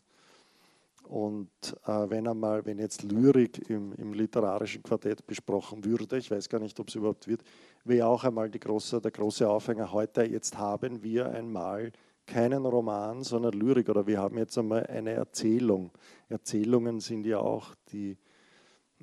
Und 1.06 1.50
äh, 1.88 2.10
wenn 2.12 2.28
einmal, 2.28 2.64
wenn 2.64 2.78
jetzt 2.78 3.02
Lyrik 3.02 3.72
im, 3.72 3.92
im, 3.94 4.14
literarischen 4.14 4.84
Quartett 4.84 5.26
besprochen 5.26 5.84
würde, 5.84 6.20
ich 6.20 6.30
weiß 6.30 6.48
gar 6.48 6.60
nicht, 6.60 6.80
ob 6.80 6.90
es 6.90 6.94
überhaupt 6.94 7.28
wird, 7.28 7.42
wäre 7.84 8.06
auch 8.06 8.24
einmal 8.24 8.52
große, 8.52 9.02
der 9.02 9.10
große 9.10 9.50
Aufhänger 9.50 9.92
heute, 9.92 10.26
jetzt 10.26 10.56
haben 10.56 11.02
wir 11.02 11.32
einmal 11.32 11.92
keinen 12.28 12.68
Roman, 12.68 13.24
sondern 13.24 13.54
Lyrik 13.54 13.90
oder 13.90 14.06
wir 14.06 14.20
haben 14.20 14.38
jetzt 14.38 14.60
einmal 14.60 14.86
eine 14.86 15.14
Erzählung. 15.14 15.90
Erzählungen 16.30 17.00
sind 17.00 17.26
ja 17.26 17.40
auch 17.40 17.74
die 17.92 18.16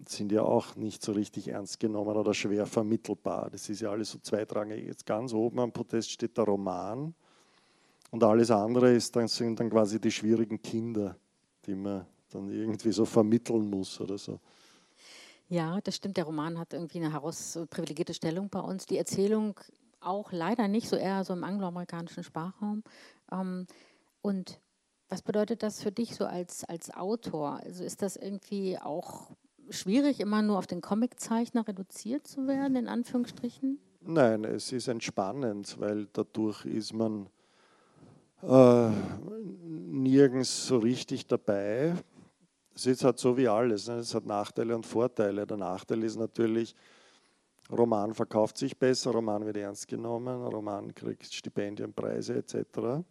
sind 0.08 0.32
ja 0.32 0.42
auch 0.42 0.76
nicht 0.76 1.02
so 1.02 1.12
richtig 1.12 1.48
ernst 1.48 1.80
genommen 1.80 2.16
oder 2.16 2.34
schwer 2.34 2.66
vermittelbar. 2.66 3.50
Das 3.50 3.68
ist 3.68 3.80
ja 3.80 3.90
alles 3.90 4.10
so 4.10 4.18
zweitrangig. 4.18 4.86
Jetzt 4.86 5.06
ganz 5.06 5.32
oben 5.32 5.60
am 5.60 5.72
Protest 5.72 6.10
steht 6.10 6.36
der 6.36 6.44
Roman 6.44 7.14
und 8.10 8.24
alles 8.24 8.50
andere 8.50 8.92
ist 8.92 9.14
dann, 9.16 9.28
sind 9.28 9.60
dann 9.60 9.70
quasi 9.70 10.00
die 10.00 10.10
schwierigen 10.10 10.60
Kinder 10.62 11.16
die 11.66 11.74
man 11.74 12.06
dann 12.30 12.50
irgendwie 12.50 12.92
so 12.92 13.04
vermitteln 13.04 13.68
muss 13.68 14.00
oder 14.00 14.18
so. 14.18 14.40
Ja, 15.48 15.80
das 15.80 15.96
stimmt. 15.96 16.16
Der 16.16 16.24
Roman 16.24 16.58
hat 16.58 16.72
irgendwie 16.72 16.98
eine 16.98 17.12
heraus 17.12 17.58
privilegierte 17.70 18.14
Stellung 18.14 18.48
bei 18.48 18.60
uns. 18.60 18.86
Die 18.86 18.98
Erzählung 18.98 19.58
auch 20.00 20.32
leider 20.32 20.68
nicht, 20.68 20.88
so 20.88 20.96
eher 20.96 21.24
so 21.24 21.32
im 21.32 21.44
angloamerikanischen 21.44 22.22
Sprachraum. 22.22 22.82
Ähm, 23.32 23.66
und 24.22 24.60
Was 25.12 25.22
bedeutet 25.22 25.64
das 25.64 25.82
für 25.82 25.90
dich 25.90 26.14
so 26.14 26.24
als, 26.24 26.62
als 26.62 26.94
Autor? 26.94 27.58
Also 27.64 27.82
ist 27.82 28.00
das 28.00 28.14
irgendwie 28.14 28.78
auch 28.78 29.32
schwierig, 29.70 30.20
immer 30.20 30.42
nur 30.42 30.58
auf 30.58 30.66
den 30.66 30.80
Comiczeichner 30.80 31.66
reduziert 31.66 32.26
zu 32.26 32.46
werden, 32.46 32.76
in 32.76 32.88
Anführungsstrichen? 32.88 33.78
Nein, 34.02 34.44
es 34.44 34.72
ist 34.72 34.88
entspannend, 34.88 35.76
weil 35.78 36.08
dadurch 36.12 36.64
ist 36.64 36.94
man 36.94 37.28
äh, 38.42 38.90
nirgends 39.66 40.66
so 40.66 40.78
richtig 40.78 41.26
dabei. 41.26 41.94
Es 42.74 42.86
ist 42.86 43.04
halt 43.04 43.18
so 43.18 43.36
wie 43.36 43.48
alles. 43.48 43.88
Ne? 43.88 43.96
Es 43.96 44.14
hat 44.14 44.24
Nachteile 44.24 44.74
und 44.74 44.86
Vorteile. 44.86 45.46
Der 45.46 45.58
Nachteil 45.58 46.02
ist 46.02 46.16
natürlich, 46.16 46.74
Roman 47.70 48.14
verkauft 48.14 48.56
sich 48.56 48.78
besser, 48.78 49.10
Roman 49.10 49.44
wird 49.44 49.58
ernst 49.58 49.86
genommen, 49.86 50.44
Roman 50.46 50.94
kriegt 50.94 51.32
Stipendienpreise 51.32 52.36
etc. 52.36 53.04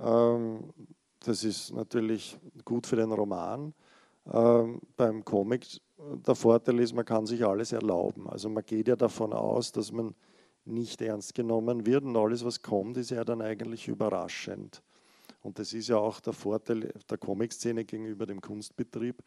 Ähm, 0.00 0.72
das 1.20 1.44
ist 1.44 1.72
natürlich 1.74 2.38
gut 2.64 2.86
für 2.86 2.96
den 2.96 3.12
Roman. 3.12 3.74
Ähm, 4.26 4.80
beim 4.96 5.24
Comic 5.24 5.80
der 6.26 6.34
Vorteil 6.34 6.78
ist, 6.80 6.94
man 6.94 7.04
kann 7.04 7.26
sich 7.26 7.44
alles 7.44 7.72
erlauben. 7.72 8.28
Also 8.28 8.48
man 8.48 8.64
geht 8.64 8.88
ja 8.88 8.96
davon 8.96 9.32
aus, 9.32 9.72
dass 9.72 9.92
man 9.92 10.14
nicht 10.64 11.00
ernst 11.02 11.34
genommen 11.34 11.86
wird 11.86 12.04
und 12.04 12.16
alles, 12.16 12.44
was 12.44 12.62
kommt, 12.62 12.96
ist 12.96 13.10
ja 13.10 13.24
dann 13.24 13.42
eigentlich 13.42 13.88
überraschend. 13.88 14.82
Und 15.42 15.58
das 15.58 15.72
ist 15.72 15.88
ja 15.88 15.96
auch 15.96 16.20
der 16.20 16.32
Vorteil 16.32 16.92
der 17.08 17.18
Comic-Szene 17.18 17.84
gegenüber 17.84 18.26
dem 18.26 18.40
Kunstbetrieb, 18.40 19.22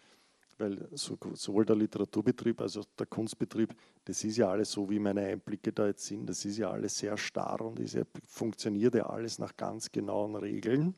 weil 0.57 0.87
sowohl 0.93 1.65
der 1.65 1.75
Literaturbetrieb 1.75 2.61
als 2.61 2.77
auch 2.77 2.85
der 2.97 3.07
Kunstbetrieb, 3.07 3.73
das 4.05 4.23
ist 4.23 4.37
ja 4.37 4.49
alles 4.49 4.71
so, 4.71 4.89
wie 4.89 4.99
meine 4.99 5.21
Einblicke 5.21 5.71
da 5.73 5.87
jetzt 5.87 6.05
sind, 6.05 6.27
das 6.27 6.45
ist 6.45 6.57
ja 6.57 6.69
alles 6.69 6.97
sehr 6.97 7.17
starr 7.17 7.61
und 7.61 7.79
ist 7.79 7.95
ja, 7.95 8.03
funktioniert 8.27 8.93
ja 8.93 9.07
alles 9.07 9.39
nach 9.39 9.57
ganz 9.57 9.91
genauen 9.91 10.35
Regeln, 10.35 10.93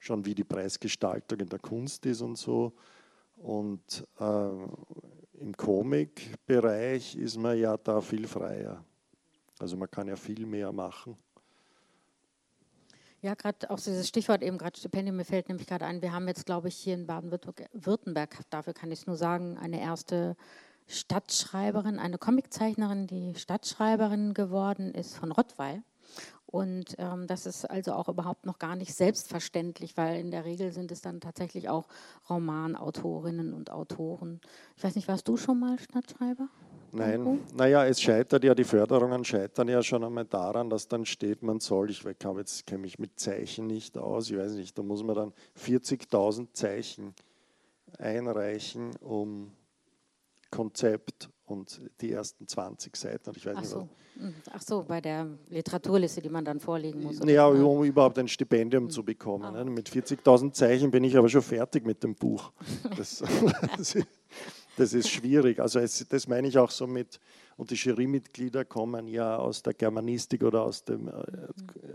schon 0.00 0.24
wie 0.24 0.34
die 0.34 0.44
Preisgestaltung 0.44 1.40
in 1.40 1.48
der 1.48 1.60
Kunst 1.60 2.04
ist 2.06 2.20
und 2.20 2.36
so. 2.36 2.72
Und 3.46 4.04
äh, 4.18 4.48
im 5.40 5.56
Comic-Bereich 5.56 7.14
ist 7.14 7.38
man 7.38 7.56
ja 7.56 7.76
da 7.76 8.00
viel 8.00 8.26
freier. 8.26 8.84
Also 9.60 9.76
man 9.76 9.88
kann 9.88 10.08
ja 10.08 10.16
viel 10.16 10.44
mehr 10.44 10.72
machen. 10.72 11.16
Ja, 13.22 13.34
gerade 13.34 13.70
auch 13.70 13.76
dieses 13.78 14.08
Stichwort 14.08 14.42
eben 14.42 14.58
gerade 14.58 14.76
Stipendium, 14.76 15.16
mir 15.16 15.24
fällt 15.24 15.48
nämlich 15.48 15.68
gerade 15.68 15.84
ein, 15.86 16.02
wir 16.02 16.12
haben 16.12 16.26
jetzt, 16.26 16.44
glaube 16.44 16.66
ich, 16.66 16.74
hier 16.74 16.94
in 16.94 17.06
Baden-Württemberg, 17.06 18.36
dafür 18.50 18.74
kann 18.74 18.90
ich 18.90 19.00
es 19.00 19.06
nur 19.06 19.16
sagen, 19.16 19.56
eine 19.58 19.80
erste 19.80 20.36
Stadtschreiberin, 20.88 22.00
eine 22.00 22.18
Comiczeichnerin, 22.18 23.06
die 23.06 23.36
Stadtschreiberin 23.36 24.34
geworden 24.34 24.92
ist 24.92 25.16
von 25.16 25.30
Rottweil. 25.30 25.84
Und 26.56 26.94
ähm, 26.96 27.26
das 27.26 27.44
ist 27.44 27.66
also 27.66 27.92
auch 27.92 28.08
überhaupt 28.08 28.46
noch 28.46 28.58
gar 28.58 28.76
nicht 28.76 28.94
selbstverständlich, 28.94 29.94
weil 29.98 30.18
in 30.18 30.30
der 30.30 30.46
Regel 30.46 30.72
sind 30.72 30.90
es 30.90 31.02
dann 31.02 31.20
tatsächlich 31.20 31.68
auch 31.68 31.86
Romanautorinnen 32.30 33.52
und 33.52 33.70
Autoren. 33.70 34.40
Ich 34.74 34.82
weiß 34.82 34.94
nicht, 34.96 35.06
warst 35.06 35.28
du 35.28 35.36
schon 35.36 35.60
mal 35.60 35.78
Stadtschreiber? 35.78 36.48
Nein, 36.92 37.40
naja, 37.54 37.84
es 37.84 38.00
scheitert 38.00 38.42
ja, 38.42 38.54
die 38.54 38.64
Förderungen 38.64 39.22
scheitern 39.22 39.68
ja 39.68 39.82
schon 39.82 40.02
einmal 40.02 40.24
daran, 40.24 40.70
dass 40.70 40.88
dann 40.88 41.04
steht, 41.04 41.42
man 41.42 41.60
soll, 41.60 41.90
ich 41.90 42.02
habe 42.24 42.40
jetzt 42.40 42.66
kenne 42.66 42.80
mich 42.80 42.98
mit 42.98 43.20
Zeichen 43.20 43.66
nicht 43.66 43.98
aus, 43.98 44.30
ich 44.30 44.38
weiß 44.38 44.52
nicht, 44.52 44.78
da 44.78 44.82
muss 44.82 45.02
man 45.02 45.14
dann 45.14 45.32
40.000 45.62 46.54
Zeichen 46.54 47.14
einreichen, 47.98 48.96
um 49.00 49.52
Konzept 50.50 51.28
und 51.46 51.80
die 52.00 52.12
ersten 52.12 52.46
20 52.46 52.96
Seiten. 52.96 53.30
Und 53.30 53.36
ich 53.36 53.46
weiß 53.46 53.54
Ach, 53.56 53.60
nicht, 53.60 53.70
so. 53.70 53.88
Hm. 54.18 54.34
Ach 54.52 54.62
so, 54.62 54.82
bei 54.82 55.00
der 55.00 55.26
Literaturliste, 55.50 56.22
die 56.22 56.28
man 56.28 56.44
dann 56.44 56.60
vorlegen 56.60 57.02
muss. 57.02 57.20
Ja, 57.24 57.46
um 57.46 57.84
überhaupt 57.84 58.18
ein 58.18 58.28
Stipendium 58.28 58.84
mhm. 58.84 58.90
zu 58.90 59.04
bekommen. 59.04 59.44
Ah. 59.44 59.64
Ne? 59.64 59.70
Mit 59.70 59.88
40.000 59.88 60.52
Zeichen 60.52 60.90
bin 60.90 61.04
ich 61.04 61.16
aber 61.16 61.28
schon 61.28 61.42
fertig 61.42 61.84
mit 61.86 62.02
dem 62.02 62.14
Buch. 62.14 62.52
Das, 62.96 63.22
das, 64.76 64.94
ist 64.94 65.08
schwierig. 65.08 65.60
Also 65.60 65.80
es, 65.80 66.06
das 66.08 66.28
meine 66.28 66.48
ich 66.48 66.56
auch 66.56 66.70
so 66.70 66.86
mit, 66.86 67.20
und 67.56 67.70
die 67.70 67.74
Jurymitglieder 67.74 68.64
kommen 68.64 69.06
ja 69.06 69.36
aus 69.36 69.62
der 69.62 69.74
Germanistik 69.74 70.42
oder 70.42 70.62
aus 70.62 70.84
dem 70.84 71.08
äh, 71.08 71.12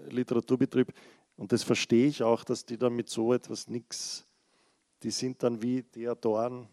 Literaturbetrieb. 0.09 0.93
Und 1.37 1.51
das 1.51 1.63
verstehe 1.63 2.07
ich 2.07 2.21
auch, 2.21 2.43
dass 2.43 2.65
die 2.65 2.77
dann 2.77 2.95
mit 2.95 3.09
so 3.09 3.33
etwas 3.33 3.67
nichts, 3.67 4.25
die 5.01 5.11
sind 5.11 5.41
dann 5.41 5.61
wie 5.61 5.83
Theodoren 5.83 6.67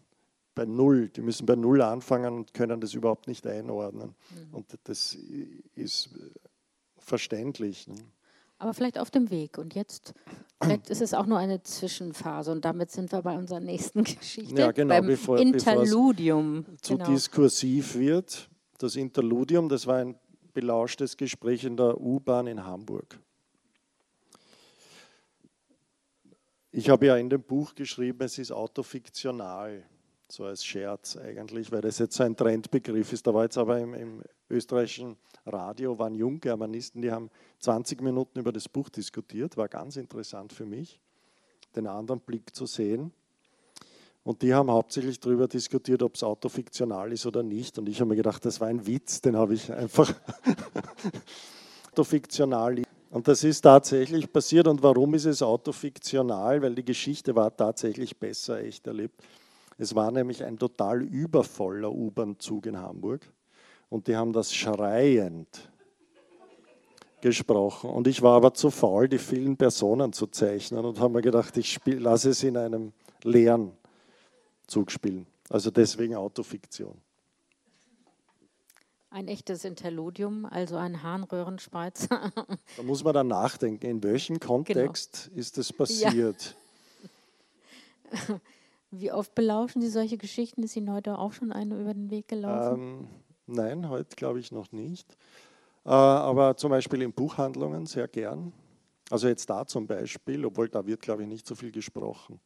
bei 0.59 0.65
Null. 0.65 1.07
Die 1.07 1.21
müssen 1.21 1.45
bei 1.45 1.55
Null 1.55 1.81
anfangen 1.81 2.33
und 2.33 2.53
können 2.53 2.81
das 2.81 2.93
überhaupt 2.93 3.27
nicht 3.27 3.47
einordnen. 3.47 4.13
Mhm. 4.31 4.53
Und 4.53 4.65
das 4.83 5.17
ist 5.73 6.09
verständlich. 6.97 7.87
Ne? 7.87 7.95
aber 8.57 8.73
vielleicht 8.73 8.99
auf 8.99 9.09
dem 9.09 9.29
Weg. 9.31 9.57
Und 9.57 9.73
jetzt, 9.73 10.13
ist 10.89 11.01
es 11.01 11.13
auch 11.13 11.25
nur 11.25 11.37
eine 11.37 11.63
Zwischenphase 11.63 12.51
und 12.51 12.65
damit 12.65 12.91
sind 12.91 13.09
wir 13.13 13.21
bei 13.21 13.37
unserer 13.37 13.61
nächsten 13.61 14.03
Geschichte. 14.19 14.59
Ja, 14.59 14.73
genau, 14.73 14.95
beim 14.95 15.07
bevor, 15.07 15.39
Interludium. 15.39 16.63
Bevor 16.63 16.77
zu 16.81 16.97
genau. 16.97 17.09
diskursiv 17.09 17.95
wird. 17.95 18.49
Das 18.77 18.97
Interludium, 18.97 19.69
das 19.69 19.87
war 19.87 19.99
ein 19.99 20.19
belauschtes 20.53 21.15
Gespräch 21.15 21.63
in 21.63 21.77
der 21.77 22.01
U-Bahn 22.01 22.47
in 22.47 22.65
Hamburg. 22.65 23.17
Ich 26.71 26.89
habe 26.89 27.05
ja 27.05 27.15
in 27.15 27.29
dem 27.29 27.41
Buch 27.41 27.73
geschrieben, 27.75 28.19
es 28.23 28.37
ist 28.37 28.51
autofiktional 28.51 29.85
so 30.31 30.45
als 30.45 30.63
Scherz 30.63 31.17
eigentlich, 31.17 31.71
weil 31.71 31.81
das 31.81 31.99
jetzt 31.99 32.15
so 32.15 32.23
ein 32.23 32.35
Trendbegriff 32.35 33.13
ist. 33.13 33.25
Da 33.25 33.33
war 33.33 33.43
jetzt 33.43 33.57
aber 33.57 33.79
im, 33.79 33.93
im 33.93 34.21
österreichischen 34.49 35.17
Radio, 35.45 35.97
waren 35.97 36.15
Junggermanisten, 36.15 37.01
die 37.01 37.11
haben 37.11 37.29
20 37.59 38.01
Minuten 38.01 38.39
über 38.39 38.51
das 38.51 38.69
Buch 38.69 38.89
diskutiert, 38.89 39.57
war 39.57 39.67
ganz 39.67 39.95
interessant 39.95 40.53
für 40.53 40.65
mich, 40.65 40.99
den 41.75 41.87
anderen 41.87 42.19
Blick 42.19 42.55
zu 42.55 42.65
sehen. 42.65 43.11
Und 44.23 44.41
die 44.41 44.53
haben 44.53 44.69
hauptsächlich 44.69 45.19
darüber 45.19 45.47
diskutiert, 45.47 46.03
ob 46.03 46.15
es 46.15 46.23
autofiktional 46.23 47.11
ist 47.11 47.25
oder 47.25 47.41
nicht. 47.41 47.79
Und 47.79 47.89
ich 47.89 47.99
habe 47.99 48.09
mir 48.09 48.15
gedacht, 48.15 48.45
das 48.45 48.59
war 48.59 48.67
ein 48.67 48.85
Witz, 48.85 49.21
den 49.21 49.35
habe 49.35 49.55
ich 49.55 49.71
einfach 49.71 50.13
autofiktional. 51.91 52.83
Und 53.09 53.27
das 53.27 53.43
ist 53.43 53.61
tatsächlich 53.61 54.31
passiert. 54.31 54.67
Und 54.67 54.83
warum 54.83 55.15
ist 55.15 55.25
es 55.25 55.41
autofiktional? 55.41 56.61
Weil 56.61 56.75
die 56.75 56.85
Geschichte 56.85 57.35
war 57.35 57.55
tatsächlich 57.55 58.17
besser 58.17 58.59
echt 58.59 58.85
erlebt. 58.85 59.19
Es 59.79 59.95
war 59.95 60.11
nämlich 60.11 60.43
ein 60.43 60.59
total 60.59 61.01
übervoller 61.01 61.89
U-Bahn-Zug 61.89 62.65
in 62.65 62.77
Hamburg 62.77 63.21
und 63.89 64.07
die 64.07 64.15
haben 64.17 64.33
das 64.33 64.53
schreiend 64.53 65.71
gesprochen. 67.21 67.89
Und 67.89 68.05
ich 68.05 68.21
war 68.21 68.35
aber 68.35 68.53
zu 68.53 68.71
faul, 68.71 69.07
die 69.07 69.17
vielen 69.17 69.55
Personen 69.55 70.11
zu 70.11 70.27
zeichnen 70.27 70.83
und 70.83 70.99
habe 70.99 71.13
mir 71.13 71.21
gedacht, 71.21 71.55
ich 71.55 71.79
lasse 71.85 72.31
es 72.31 72.43
in 72.43 72.57
einem 72.57 72.91
leeren 73.23 73.71
Zug 74.67 74.91
spielen. 74.91 75.25
Also 75.49 75.71
deswegen 75.71 76.13
Autofiktion. 76.13 76.99
Ein 79.11 79.29
echtes 79.29 79.63
Interludium, 79.63 80.45
also 80.45 80.75
ein 80.75 81.03
Harnröhrenspreizer. 81.03 82.31
Da 82.75 82.83
muss 82.83 83.01
man 83.05 83.13
dann 83.13 83.27
nachdenken, 83.29 83.85
in 83.85 84.03
welchem 84.03 84.41
Kontext 84.41 85.29
genau. 85.29 85.39
ist 85.39 85.57
das 85.57 85.71
passiert. 85.71 86.57
Ja. 88.11 88.39
Wie 88.91 89.11
oft 89.11 89.35
belauschen 89.35 89.81
Sie 89.81 89.89
solche 89.89 90.17
Geschichten? 90.17 90.63
Ist 90.63 90.75
Ihnen 90.75 90.91
heute 90.91 91.17
auch 91.17 91.33
schon 91.33 91.51
eine 91.51 91.79
über 91.79 91.93
den 91.93 92.09
Weg 92.09 92.27
gelaufen? 92.27 92.81
Ähm, 92.81 93.07
nein, 93.45 93.89
heute 93.89 94.15
glaube 94.15 94.39
ich 94.39 94.51
noch 94.51 94.71
nicht. 94.71 95.15
Äh, 95.85 95.89
aber 95.89 96.57
zum 96.57 96.71
Beispiel 96.71 97.01
in 97.03 97.13
Buchhandlungen 97.13 97.85
sehr 97.85 98.07
gern. 98.07 98.51
Also 99.11 99.27
jetzt 99.27 99.49
da 99.49 99.65
zum 99.65 99.87
Beispiel, 99.87 100.45
obwohl 100.45 100.69
da 100.69 100.85
wird, 100.85 101.01
glaube 101.01 101.23
ich, 101.23 101.27
nicht 101.27 101.45
so 101.45 101.55
viel 101.55 101.71
gesprochen. 101.71 102.39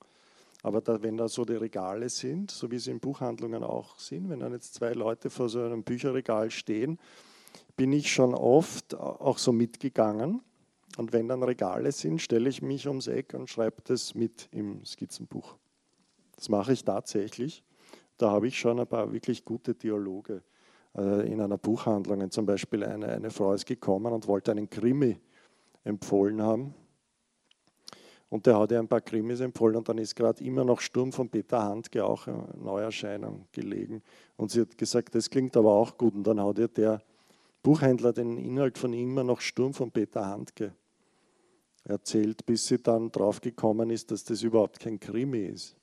Aber 0.64 0.82
da, 0.82 1.02
wenn 1.02 1.18
da 1.18 1.28
so 1.28 1.44
die 1.44 1.56
Regale 1.56 2.08
sind, 2.10 2.52
so 2.52 2.72
wie 2.72 2.80
sie 2.80 2.92
in 2.92 3.00
Buchhandlungen 3.00 3.64
auch 3.64 4.00
sind, 4.00 4.30
wenn 4.30 4.40
dann 4.40 4.54
jetzt 4.54 4.76
zwei 4.76 4.94
Leute 4.94 5.30
vor 5.30 5.50
so 5.50 5.62
einem 5.62 5.84
Bücherregal 5.84 6.52
stehen, 6.52 7.00
bin 7.76 7.92
ich 7.92 8.12
schon 8.12 8.34
oft 8.34 8.96
auch 8.96 9.38
so 9.38 9.52
mitgegangen. 9.52 10.42
Und 10.98 11.12
wenn 11.12 11.28
dann 11.28 11.44
Regale 11.44 11.92
sind, 11.92 12.22
stelle 12.22 12.50
ich 12.50 12.62
mich 12.62 12.88
ums 12.88 13.08
Eck 13.08 13.34
und 13.34 13.50
schreibe 13.50 13.82
das 13.84 14.14
mit 14.14 14.48
im 14.52 14.86
Skizzenbuch. 14.86 15.58
Das 16.36 16.50
mache 16.50 16.74
ich 16.74 16.84
tatsächlich. 16.84 17.64
Da 18.18 18.32
habe 18.32 18.48
ich 18.48 18.58
schon 18.58 18.80
ein 18.80 18.88
paar 18.88 19.12
wirklich 19.12 19.44
gute 19.44 19.74
Dialoge 19.74 20.44
äh, 20.96 21.32
in 21.32 21.42
einer 21.42 21.58
Buchhandlung. 21.58 22.30
Zum 22.32 22.46
Beispiel 22.46 22.84
eine, 22.84 23.08
eine 23.08 23.32
Frau 23.32 23.54
ist 23.54 23.66
gekommen 23.66 24.14
und 24.14 24.28
wollte 24.28 24.52
einen 24.52 24.70
Krimi 24.70 25.20
empfohlen 25.84 26.42
haben. 26.42 26.74
Und 28.30 28.48
der 28.48 28.58
hat 28.58 28.72
ihr 28.72 28.80
ein 28.80 28.88
paar 28.88 29.02
Krimis 29.02 29.42
empfohlen 29.42 29.76
und 29.76 29.88
dann 29.88 30.00
ist 30.00 30.16
gerade 30.16 30.44
immer 30.44 30.64
noch 30.64 30.80
Sturm 30.80 31.12
von 31.12 31.30
Peter 31.30 31.62
Handke 31.62 32.04
auch 32.04 32.26
eine 32.26 32.48
Neuerscheinung 32.58 33.46
gelegen. 33.52 34.02
Und 34.38 34.50
sie 34.50 34.62
hat 34.62 34.76
gesagt, 34.76 35.14
das 35.14 35.30
klingt 35.30 35.56
aber 35.56 35.72
auch 35.72 35.98
gut. 36.00 36.16
Und 36.16 36.24
dann 36.26 36.42
hat 36.42 36.58
ihr 36.58 36.68
der 36.68 37.02
Buchhändler 37.62 38.12
den 38.12 38.38
Inhalt 38.40 38.80
von 38.80 38.92
immer 38.92 39.24
noch 39.24 39.40
Sturm 39.40 39.76
von 39.76 39.92
Peter 39.92 40.26
Handke 40.26 40.74
erzählt, 41.84 42.44
bis 42.46 42.66
sie 42.66 42.82
dann 42.82 43.12
draufgekommen 43.12 43.92
ist, 43.92 44.10
dass 44.10 44.24
das 44.24 44.42
überhaupt 44.42 44.80
kein 44.80 45.00
Krimi 45.00 45.46
ist 45.46 45.78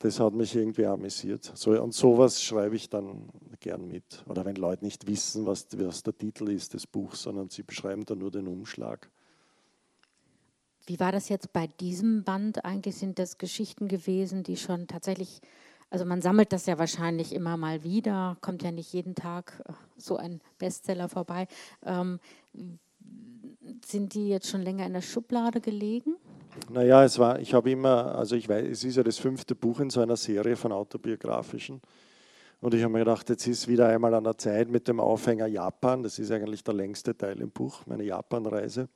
das 0.00 0.18
hat 0.18 0.32
mich 0.32 0.56
irgendwie 0.56 0.86
amüsiert. 0.86 1.52
So, 1.54 1.80
und 1.80 1.92
sowas 1.92 2.42
schreibe 2.42 2.74
ich 2.74 2.88
dann 2.88 3.28
gern 3.60 3.86
mit. 3.86 4.24
Oder 4.26 4.46
wenn 4.46 4.56
Leute 4.56 4.82
nicht 4.82 5.06
wissen, 5.06 5.44
was, 5.44 5.68
was 5.78 6.02
der 6.02 6.16
Titel 6.16 6.48
ist 6.48 6.72
des 6.72 6.86
Buchs, 6.86 7.22
sondern 7.22 7.50
sie 7.50 7.62
beschreiben 7.62 8.06
dann 8.06 8.18
nur 8.18 8.30
den 8.30 8.48
Umschlag. 8.48 9.10
Wie 10.86 10.98
war 10.98 11.12
das 11.12 11.28
jetzt 11.28 11.52
bei 11.52 11.66
diesem 11.66 12.24
Band? 12.24 12.64
Eigentlich 12.64 12.96
sind 12.96 13.18
das 13.18 13.36
Geschichten 13.36 13.88
gewesen, 13.88 14.42
die 14.42 14.56
schon 14.56 14.86
tatsächlich, 14.86 15.42
also 15.90 16.06
man 16.06 16.22
sammelt 16.22 16.54
das 16.54 16.64
ja 16.64 16.78
wahrscheinlich 16.78 17.34
immer 17.34 17.58
mal 17.58 17.84
wieder, 17.84 18.38
kommt 18.40 18.62
ja 18.62 18.72
nicht 18.72 18.94
jeden 18.94 19.14
Tag 19.14 19.62
äh, 19.68 19.72
so 19.98 20.16
ein 20.16 20.40
Bestseller 20.56 21.10
vorbei. 21.10 21.46
Ähm, 21.84 22.20
sind 23.84 24.14
die 24.14 24.30
jetzt 24.30 24.48
schon 24.48 24.62
länger 24.62 24.86
in 24.86 24.94
der 24.94 25.02
Schublade 25.02 25.60
gelegen? 25.60 26.16
Naja, 26.72 27.02
es 27.02 27.18
war, 27.18 27.40
ich 27.40 27.52
habe 27.52 27.68
immer, 27.72 28.14
also 28.14 28.36
ich 28.36 28.48
weiß, 28.48 28.64
es 28.64 28.84
ist 28.84 28.96
ja 28.96 29.02
das 29.02 29.18
fünfte 29.18 29.56
Buch 29.56 29.80
in 29.80 29.90
so 29.90 30.00
einer 30.02 30.14
Serie 30.14 30.54
von 30.54 30.70
autobiografischen. 30.70 31.80
Und 32.60 32.74
ich 32.74 32.84
habe 32.84 32.92
mir 32.92 33.00
gedacht, 33.00 33.28
jetzt 33.28 33.44
ist 33.48 33.66
wieder 33.66 33.88
einmal 33.88 34.14
an 34.14 34.22
der 34.22 34.38
Zeit 34.38 34.70
mit 34.70 34.86
dem 34.86 35.00
Aufhänger 35.00 35.48
Japan. 35.48 36.04
Das 36.04 36.20
ist 36.20 36.30
eigentlich 36.30 36.62
der 36.62 36.74
längste 36.74 37.16
Teil 37.16 37.40
im 37.40 37.50
Buch, 37.50 37.84
meine 37.86 38.04
Japan-Reise. 38.04 38.88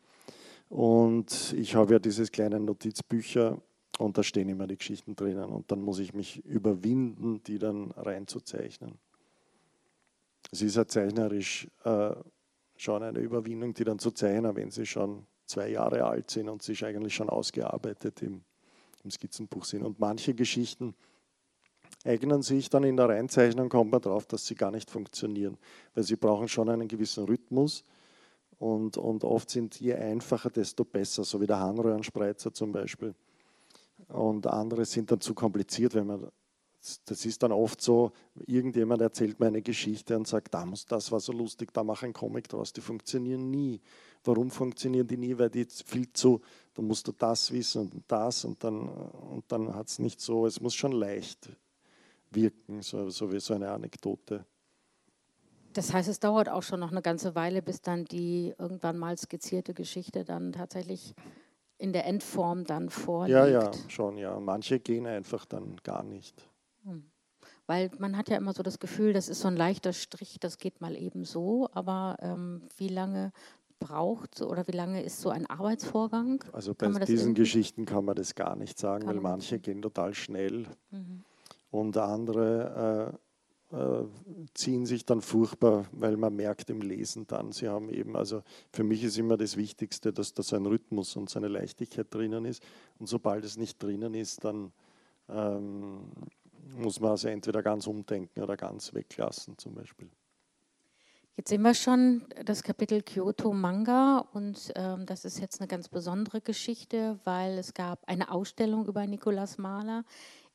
Und 0.68 1.53
ich 1.59 1.75
habe 1.75 1.95
ja 1.95 1.99
dieses 1.99 2.31
kleine 2.31 2.61
Notizbücher 2.61 3.59
und 3.99 4.18
da 4.18 4.22
stehen 4.22 4.49
immer 4.49 4.68
die 4.68 4.79
Geschichten 4.79 5.16
drinnen. 5.16 5.51
Und 5.51 5.72
dann 5.72 5.81
muss 5.81 5.99
ich 5.99 6.14
mich 6.14 6.45
überwinden, 6.45 7.43
die 7.43 7.59
dann 7.59 7.91
reinzuzeichnen. 7.91 8.99
Es 10.53 10.62
ist 10.62 10.77
ja 10.77 10.87
zeichnerisch 10.87 11.66
äh, 11.83 12.14
schon 12.77 13.03
eine 13.03 13.18
Überwindung, 13.18 13.75
die 13.75 13.83
dann 13.83 13.99
zu 13.99 14.12
zeichnen, 14.12 14.55
wenn 14.55 14.70
sie 14.70 14.87
schon 14.87 15.27
zwei 15.55 15.68
Jahre 15.68 16.05
alt 16.05 16.30
sind 16.30 16.48
und 16.48 16.62
sich 16.62 16.84
eigentlich 16.84 17.14
schon 17.14 17.30
ausgearbeitet 17.30 18.22
im, 18.22 18.42
im 19.05 19.11
Skizzenbuch 19.11 19.64
sind. 19.64 19.84
Und 19.84 20.00
manche 20.00 20.34
Geschichten 20.34 20.94
eignen 22.05 22.42
sich 22.42 22.68
dann 22.68 22.82
in 22.82 22.96
der 22.96 23.09
Reinzeichnung, 23.09 23.68
kommt 23.68 23.92
man 23.92 24.00
darauf, 24.00 24.26
dass 24.26 24.46
sie 24.46 24.57
gar 24.57 24.72
nicht 24.72 24.90
funktionieren, 24.90 25.57
weil 25.94 26.02
sie 26.02 26.16
brauchen 26.16 26.48
schon 26.48 26.68
einen 26.68 26.88
gewissen 26.88 27.24
Rhythmus 27.24 27.84
und, 28.59 28.96
und 28.96 29.22
oft 29.22 29.48
sind 29.48 29.80
je 29.80 29.94
einfacher, 29.94 30.50
desto 30.50 30.84
besser, 30.84 31.22
so 31.22 31.40
wie 31.40 31.46
der 31.46 31.61
Harnröhrenspreizer 31.61 32.52
zum 32.52 32.72
Beispiel. 32.72 33.14
Und 34.09 34.46
andere 34.48 34.84
sind 34.84 35.11
dann 35.11 35.20
zu 35.20 35.34
kompliziert, 35.34 35.94
wenn 35.94 36.09
man 36.09 36.28
das 37.07 37.24
ist 37.24 37.42
dann 37.42 37.52
oft 37.52 37.80
so, 37.80 38.12
irgendjemand 38.46 39.00
erzählt 39.00 39.40
mir 39.40 39.46
eine 39.46 39.62
Geschichte 39.62 40.16
und 40.16 40.28
sagt, 40.28 40.52
das 40.52 41.11
war 41.11 41.20
so 41.20 41.32
lustig, 41.32 41.72
da 41.72 41.82
mach 41.82 42.02
ein 42.02 42.12
Comic 42.12 42.48
draus. 42.48 42.74
Die 42.74 42.82
funktionieren 42.82 43.50
nie. 43.50 43.80
Warum 44.25 44.51
funktionieren 44.51 45.07
die 45.07 45.16
nie? 45.16 45.39
Weil 45.39 45.51
die 45.51 45.66
viel 45.66 46.12
zu, 46.12 46.41
da 46.75 46.83
musst 46.83 47.07
du 47.07 47.12
das 47.12 47.53
wissen 47.53 47.83
und 47.83 48.05
das 48.09 48.45
und 48.45 48.62
dann, 48.64 48.89
und 48.89 49.45
dann 49.49 49.75
hat 49.75 49.89
es 49.89 49.99
nicht 49.99 50.20
so, 50.20 50.47
es 50.47 50.61
muss 50.61 50.75
schon 50.75 50.93
leicht 50.93 51.51
wirken, 52.31 52.83
so, 52.83 53.09
so 53.11 53.33
wie 53.33 53.41
so 53.41 53.55
eine 53.55 53.70
Anekdote. 53.70 54.45
Das 55.75 55.93
heißt, 55.93 56.09
es 56.09 56.20
dauert 56.20 56.49
auch 56.49 56.62
schon 56.62 56.81
noch 56.81 56.93
eine 56.93 57.03
ganze 57.03 57.35
Weile, 57.35 57.61
bis 57.61 57.81
dann 57.81 58.05
die 58.05 58.55
irgendwann 58.59 58.97
mal 58.97 59.18
skizzierte 59.18 59.75
Geschichte 59.75 60.25
dann 60.25 60.53
tatsächlich 60.53 61.14
in 61.79 61.93
der 61.93 62.07
Endform 62.07 62.64
dann 62.64 62.91
vorliegt. 62.91 63.37
Ja, 63.37 63.47
ja, 63.47 63.70
schon, 63.89 64.16
ja. 64.16 64.39
Manche 64.39 64.79
gehen 64.79 65.07
einfach 65.07 65.45
dann 65.45 65.77
gar 65.83 66.05
nicht. 66.05 66.49
Hm. 66.85 67.11
Weil 67.66 67.91
man 67.99 68.16
hat 68.16 68.29
ja 68.29 68.37
immer 68.37 68.53
so 68.53 68.62
das 68.62 68.79
Gefühl, 68.79 69.12
das 69.12 69.29
ist 69.29 69.41
so 69.41 69.49
ein 69.49 69.57
leichter 69.57 69.93
Strich, 69.93 70.39
das 70.39 70.59
geht 70.59 70.81
mal 70.81 70.97
eben 70.97 71.25
so, 71.25 71.68
aber 71.72 72.16
ähm, 72.20 72.68
wie 72.77 72.89
lange 72.89 73.33
braucht 73.87 74.43
oder 74.43 74.66
wie 74.66 74.76
lange 74.76 75.03
ist 75.03 75.20
so 75.20 75.30
ein 75.30 75.47
Arbeitsvorgang? 75.47 76.45
Also 76.53 76.74
bei 76.74 76.89
diesen 76.89 77.28
irgendwie? 77.28 77.43
Geschichten 77.43 77.85
kann 77.85 78.05
man 78.05 78.16
das 78.16 78.35
gar 78.35 78.57
nicht 78.57 78.78
sagen, 78.78 79.07
kann 79.07 79.14
weil 79.14 79.22
manche 79.22 79.59
gehen 79.59 79.82
total 79.82 80.14
schnell. 80.14 80.66
Mhm 80.91 81.24
und 81.74 81.97
andere 81.97 83.18
äh, 83.72 83.76
äh, 83.76 84.07
ziehen 84.55 84.87
sich 84.87 85.05
dann 85.05 85.20
furchtbar, 85.20 85.87
weil 85.91 86.16
man 86.16 86.37
merkt 86.37 86.70
im 86.70 86.80
Lesen 86.80 87.26
dann, 87.26 87.51
sie 87.51 87.68
haben 87.68 87.89
eben, 87.91 88.14
also 88.14 88.43
für 88.72 88.85
mich 88.85 89.03
ist 89.03 89.18
immer 89.18 89.37
das 89.37 89.57
Wichtigste, 89.57 90.12
dass 90.12 90.35
da 90.35 90.45
so 90.45 90.55
ein 90.55 90.66
Rhythmus 90.66 91.16
und 91.16 91.28
so 91.28 91.41
eine 91.41 91.49
Leichtigkeit 91.49 92.07
drinnen 92.11 92.45
ist. 92.45 92.62
Und 93.01 93.09
sobald 93.09 93.45
es 93.45 93.57
nicht 93.57 93.82
drinnen 93.82 94.14
ist, 94.14 94.45
dann 94.45 94.72
ähm, 95.28 96.12
muss 96.76 97.01
man 97.01 97.11
also 97.11 97.26
entweder 97.26 97.61
ganz 97.61 97.89
umdenken 97.89 98.41
oder 98.41 98.57
ganz 98.57 98.95
weglassen 98.95 99.59
zum 99.59 99.74
Beispiel. 99.74 100.09
Jetzt 101.37 101.49
sehen 101.49 101.62
wir 101.62 101.74
schon 101.74 102.22
das 102.45 102.62
Kapitel 102.62 103.03
Kyoto 103.03 103.53
Manga 103.53 104.18
und 104.32 104.72
ähm, 104.76 105.05
das 105.05 105.24
ist 105.24 105.41
jetzt 105.41 105.61
eine 105.61 105.66
ganz 105.66 105.89
besondere 105.89 106.41
Geschichte, 106.41 107.18
weil 107.24 107.59
es 107.59 107.74
gab 107.74 108.09
eine 108.09 108.30
Ausstellung 108.30 108.87
über 108.87 109.05
Nikolaus 109.05 109.59
Mahler 109.59 110.05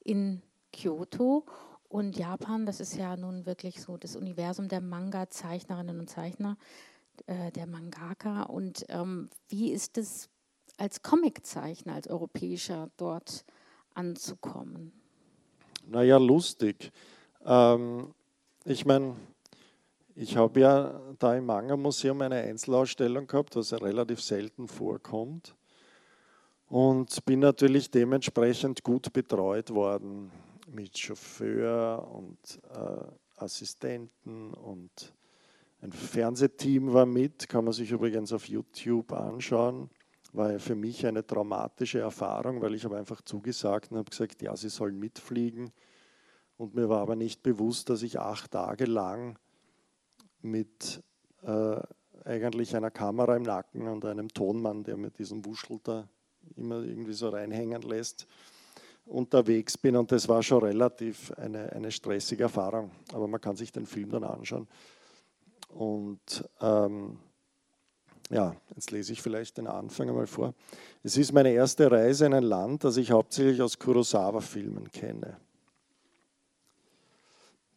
in 0.06 0.42
Kyoto. 0.72 1.46
Und 1.90 2.18
Japan, 2.18 2.66
das 2.66 2.80
ist 2.80 2.96
ja 2.96 3.18
nun 3.18 3.46
wirklich 3.46 3.82
so 3.82 3.98
das 3.98 4.16
Universum 4.16 4.70
der 4.70 4.80
Manga-Zeichnerinnen 4.80 6.00
und 6.00 6.10
Zeichner, 6.10 6.56
äh, 7.26 7.52
der 7.52 7.68
Mangaka. 7.68 8.44
Und 8.44 8.86
ähm, 8.88 9.30
wie 9.50 9.72
ist 9.72 9.98
es 9.98 10.30
als 10.78 11.02
Comiczeichner, 11.02 11.96
als 11.96 12.08
Europäischer 12.08 12.90
dort 12.96 13.44
anzukommen? 13.96 14.94
Naja, 15.86 16.18
lustig. 16.18 16.94
Ähm, 17.44 18.14
ich 18.64 18.86
meine, 18.86 19.18
ich 20.16 20.36
habe 20.36 20.60
ja 20.60 21.02
da 21.18 21.36
im 21.36 21.46
Manga-Museum 21.46 22.22
eine 22.22 22.36
Einzelausstellung 22.36 23.28
gehabt, 23.28 23.56
was 23.56 23.72
ja 23.72 23.78
relativ 23.78 24.22
selten 24.22 24.68
vorkommt. 24.68 25.56
Und 26.68 27.26
bin 27.26 27.40
natürlich 27.40 27.90
dementsprechend 27.90 28.84
gut 28.84 29.12
betreut 29.12 29.72
worden 29.72 30.32
mit 30.68 30.98
Chauffeur 30.98 32.08
und 32.12 32.38
äh, 32.72 33.42
Assistenten 33.42 34.54
und 34.54 35.14
ein 35.82 35.94
Fernsehteam 35.94 36.94
war 36.94 37.06
mit, 37.06 37.48
kann 37.48 37.64
man 37.64 37.74
sich 37.74 37.92
übrigens 37.92 38.34
auf 38.34 38.50
YouTube 38.50 39.14
anschauen. 39.14 39.90
War 40.34 40.60
für 40.60 40.76
mich 40.76 41.08
eine 41.08 41.26
traumatische 41.26 42.00
Erfahrung, 42.00 42.62
weil 42.62 42.76
ich 42.76 42.84
habe 42.84 42.98
einfach 42.98 43.22
zugesagt 43.22 43.92
und 43.92 43.98
habe 43.98 44.10
gesagt, 44.10 44.42
ja, 44.42 44.56
sie 44.56 44.70
sollen 44.70 45.00
mitfliegen. 45.00 45.72
Und 46.58 46.76
mir 46.76 46.90
war 46.90 47.00
aber 47.00 47.16
nicht 47.16 47.42
bewusst, 47.42 47.90
dass 47.90 48.04
ich 48.04 48.20
acht 48.20 48.52
Tage 48.52 48.86
lang 48.86 49.40
mit 50.42 51.02
äh, 51.44 51.78
eigentlich 52.26 52.76
einer 52.76 52.92
Kamera 52.92 53.36
im 53.36 53.44
Nacken 53.44 53.88
und 53.88 54.06
einem 54.06 54.30
Tonmann, 54.30 54.84
der 54.84 54.98
mit 54.98 55.18
diesem 55.18 55.46
Wuschel 55.46 55.80
da 55.84 56.08
immer 56.56 56.82
irgendwie 56.84 57.14
so 57.14 57.30
reinhängen 57.30 57.82
lässt, 57.82 58.28
unterwegs 59.06 59.78
bin 59.78 59.96
und 59.96 60.12
das 60.12 60.28
war 60.28 60.44
schon 60.44 60.64
relativ 60.64 61.32
eine, 61.34 61.72
eine 61.72 61.92
stressige 61.92 62.44
Erfahrung. 62.44 62.92
Aber 63.14 63.28
man 63.28 63.42
kann 63.42 63.56
sich 63.56 63.72
den 63.72 63.86
Film 63.86 64.12
dann 64.12 64.24
anschauen. 64.24 64.68
Und 65.70 66.48
ähm, 66.62 67.18
ja, 68.30 68.56
jetzt 68.76 68.92
lese 68.92 69.14
ich 69.14 69.22
vielleicht 69.22 69.58
den 69.58 69.68
Anfang 69.68 70.10
einmal 70.10 70.28
vor. 70.28 70.54
Es 71.04 71.18
ist 71.18 71.34
meine 71.34 71.52
erste 71.52 71.92
Reise 71.92 72.28
in 72.28 72.34
ein 72.34 72.44
Land, 72.44 72.84
das 72.84 72.98
ich 72.98 73.12
hauptsächlich 73.12 73.62
aus 73.62 73.80
Kurosawa-Filmen 73.80 74.92
kenne. 74.92 75.38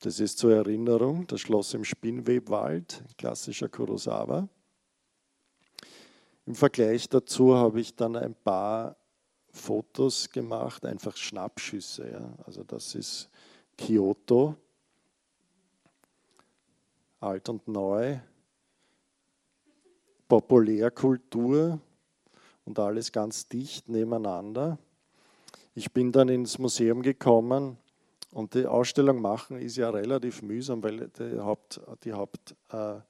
Das 0.02 0.18
ist 0.18 0.38
zur 0.38 0.52
Erinnerung 0.52 1.28
das 1.28 1.42
Schloss 1.42 1.74
im 1.74 1.84
Spinnwebwald, 1.84 3.04
klassischer 3.16 3.68
Kurosawa. 3.68 4.48
Im 6.44 6.56
Vergleich 6.56 7.08
dazu 7.08 7.54
habe 7.54 7.80
ich 7.80 7.94
dann 7.94 8.16
ein 8.16 8.34
paar 8.34 8.96
Fotos 9.52 10.28
gemacht, 10.28 10.84
einfach 10.84 11.16
Schnappschüsse. 11.16 12.10
Ja. 12.10 12.34
Also 12.44 12.64
das 12.64 12.96
ist 12.96 13.30
Kyoto, 13.78 14.56
alt 17.20 17.48
und 17.48 17.68
neu, 17.68 18.18
Populärkultur 20.26 21.78
und 22.64 22.78
alles 22.80 23.12
ganz 23.12 23.46
dicht 23.46 23.88
nebeneinander. 23.88 24.78
Ich 25.76 25.92
bin 25.92 26.10
dann 26.10 26.28
ins 26.28 26.58
Museum 26.58 27.02
gekommen 27.02 27.78
und 28.32 28.54
die 28.54 28.66
Ausstellung 28.66 29.20
machen 29.20 29.58
ist 29.58 29.76
ja 29.76 29.90
relativ 29.90 30.40
mühsam, 30.42 30.82
weil 30.82 31.08
die, 31.08 31.38
Haupt, 31.38 31.80
die 32.02 32.12
Hauptarbeit 32.12 33.06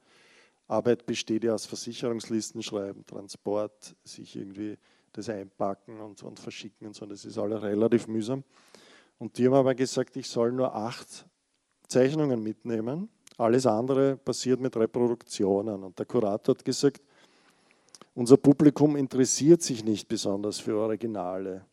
besteht 1.06 1.44
ja 1.44 1.54
aus 1.54 1.64
Versicherungslisten 1.64 2.60
schreiben, 2.60 3.06
Transport, 3.06 3.94
sich 4.02 4.34
irgendwie 4.34 4.76
das 5.12 5.28
Einpacken 5.28 6.00
und, 6.00 6.24
und 6.24 6.40
Verschicken 6.40 6.88
und 6.88 6.96
so. 6.96 7.06
Das 7.06 7.24
ist 7.24 7.38
alles 7.38 7.62
relativ 7.62 8.08
mühsam. 8.08 8.42
Und 9.18 9.38
die 9.38 9.46
haben 9.46 9.54
aber 9.54 9.76
gesagt, 9.76 10.16
ich 10.16 10.28
soll 10.28 10.50
nur 10.50 10.74
acht 10.74 11.24
Zeichnungen 11.86 12.42
mitnehmen. 12.42 13.08
Alles 13.38 13.64
andere 13.64 14.16
passiert 14.16 14.60
mit 14.60 14.76
Reproduktionen. 14.76 15.84
Und 15.84 15.96
der 16.00 16.06
Kurator 16.06 16.56
hat 16.56 16.64
gesagt, 16.64 17.00
unser 18.14 18.36
Publikum 18.36 18.96
interessiert 18.96 19.62
sich 19.62 19.84
nicht 19.84 20.08
besonders 20.08 20.58
für 20.58 20.76
Originale, 20.76 21.64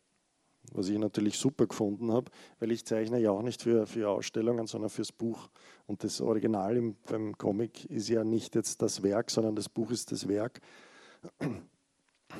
was 0.72 0.88
ich 0.88 0.98
natürlich 0.98 1.38
super 1.38 1.66
gefunden 1.66 2.12
habe, 2.12 2.30
weil 2.58 2.72
ich 2.72 2.84
zeichne 2.84 3.18
ja 3.18 3.30
auch 3.30 3.42
nicht 3.42 3.62
für, 3.62 3.86
für 3.86 4.08
Ausstellungen, 4.08 4.66
sondern 4.66 4.90
fürs 4.90 5.12
Buch. 5.12 5.48
Und 5.86 6.04
das 6.04 6.20
Original 6.20 6.76
im, 6.76 6.96
beim 7.08 7.36
Comic 7.36 7.84
ist 7.86 8.08
ja 8.08 8.24
nicht 8.24 8.54
jetzt 8.54 8.80
das 8.82 9.02
Werk, 9.02 9.30
sondern 9.30 9.56
das 9.56 9.68
Buch 9.68 9.90
ist 9.90 10.12
das 10.12 10.28
Werk. 10.28 10.60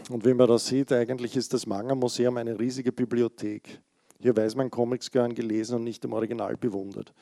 Und 0.09 0.25
wie 0.25 0.35
man 0.35 0.49
das 0.49 0.67
sieht, 0.67 0.93
eigentlich 0.93 1.37
ist 1.37 1.53
das 1.53 1.67
Manga-Museum 1.67 2.37
eine 2.37 2.59
riesige 2.59 2.93
Bibliothek. 2.93 3.81
Hier 4.21 4.37
weiß 4.37 4.55
man, 4.55 4.71
Comics 4.71 5.11
gehören 5.11 5.35
gelesen 5.35 5.77
und 5.77 5.85
nicht 5.85 6.05
im 6.05 6.13
Original 6.13 6.57
bewundert. 6.57 7.13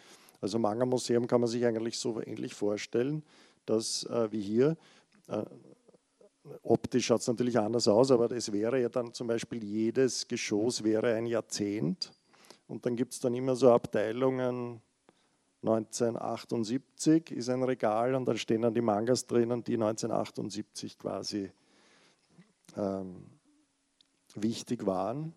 Also 0.41 0.59
Manga-Museum 0.59 1.27
kann 1.27 1.41
man 1.41 1.49
sich 1.49 1.65
eigentlich 1.65 1.99
so 1.99 2.21
ähnlich 2.21 2.55
vorstellen, 2.55 3.23
dass 3.67 4.05
äh, 4.05 4.31
wie 4.31 4.41
hier 4.41 4.77
äh, 5.29 5.45
optisch 6.63 7.07
schaut 7.07 7.21
es 7.21 7.27
natürlich 7.27 7.59
anders 7.59 7.89
aus, 7.89 8.11
aber 8.11 8.31
es 8.33 8.53
wäre 8.53 8.81
ja 8.81 8.89
dann 8.89 9.13
zum 9.13 9.27
Beispiel 9.27 9.63
jedes 9.65 10.27
Geschoss 10.29 10.85
wäre 10.85 11.15
ein 11.15 11.27
Jahrzehnt. 11.27 12.13
Und 12.67 12.85
dann 12.85 12.97
gibt 12.97 13.15
es 13.15 13.21
dann 13.21 13.35
immer 13.35 13.57
so 13.57 13.71
Abteilungen, 13.71 14.83
1978 15.63 17.33
ist 17.33 17.49
ein 17.49 17.65
Regal 17.65 18.15
und 18.15 18.27
da 18.27 18.37
stehen 18.37 18.63
dann 18.63 18.75
die 18.75 18.81
Mangas 18.81 19.27
drinnen, 19.27 19.65
die 19.65 19.75
1978 19.75 20.99
quasi 20.99 21.51
ähm, 22.77 23.25
wichtig 24.37 24.87
waren. 24.87 25.35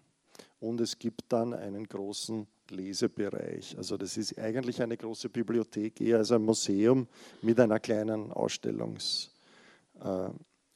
Und 0.60 0.80
es 0.80 1.00
gibt 1.00 1.24
dann 1.30 1.56
einen 1.56 1.88
großen 1.88 2.46
Lesebereich. 2.70 3.76
Also 3.78 3.98
das 3.98 4.16
ist 4.16 4.38
eigentlich 4.38 4.82
eine 4.82 4.96
große 4.96 5.30
Bibliothek, 5.30 6.00
eher 6.00 6.20
als 6.20 6.32
ein 6.32 6.44
Museum 6.44 7.08
mit 7.42 7.60
einer 7.60 7.80
kleinen 7.80 8.32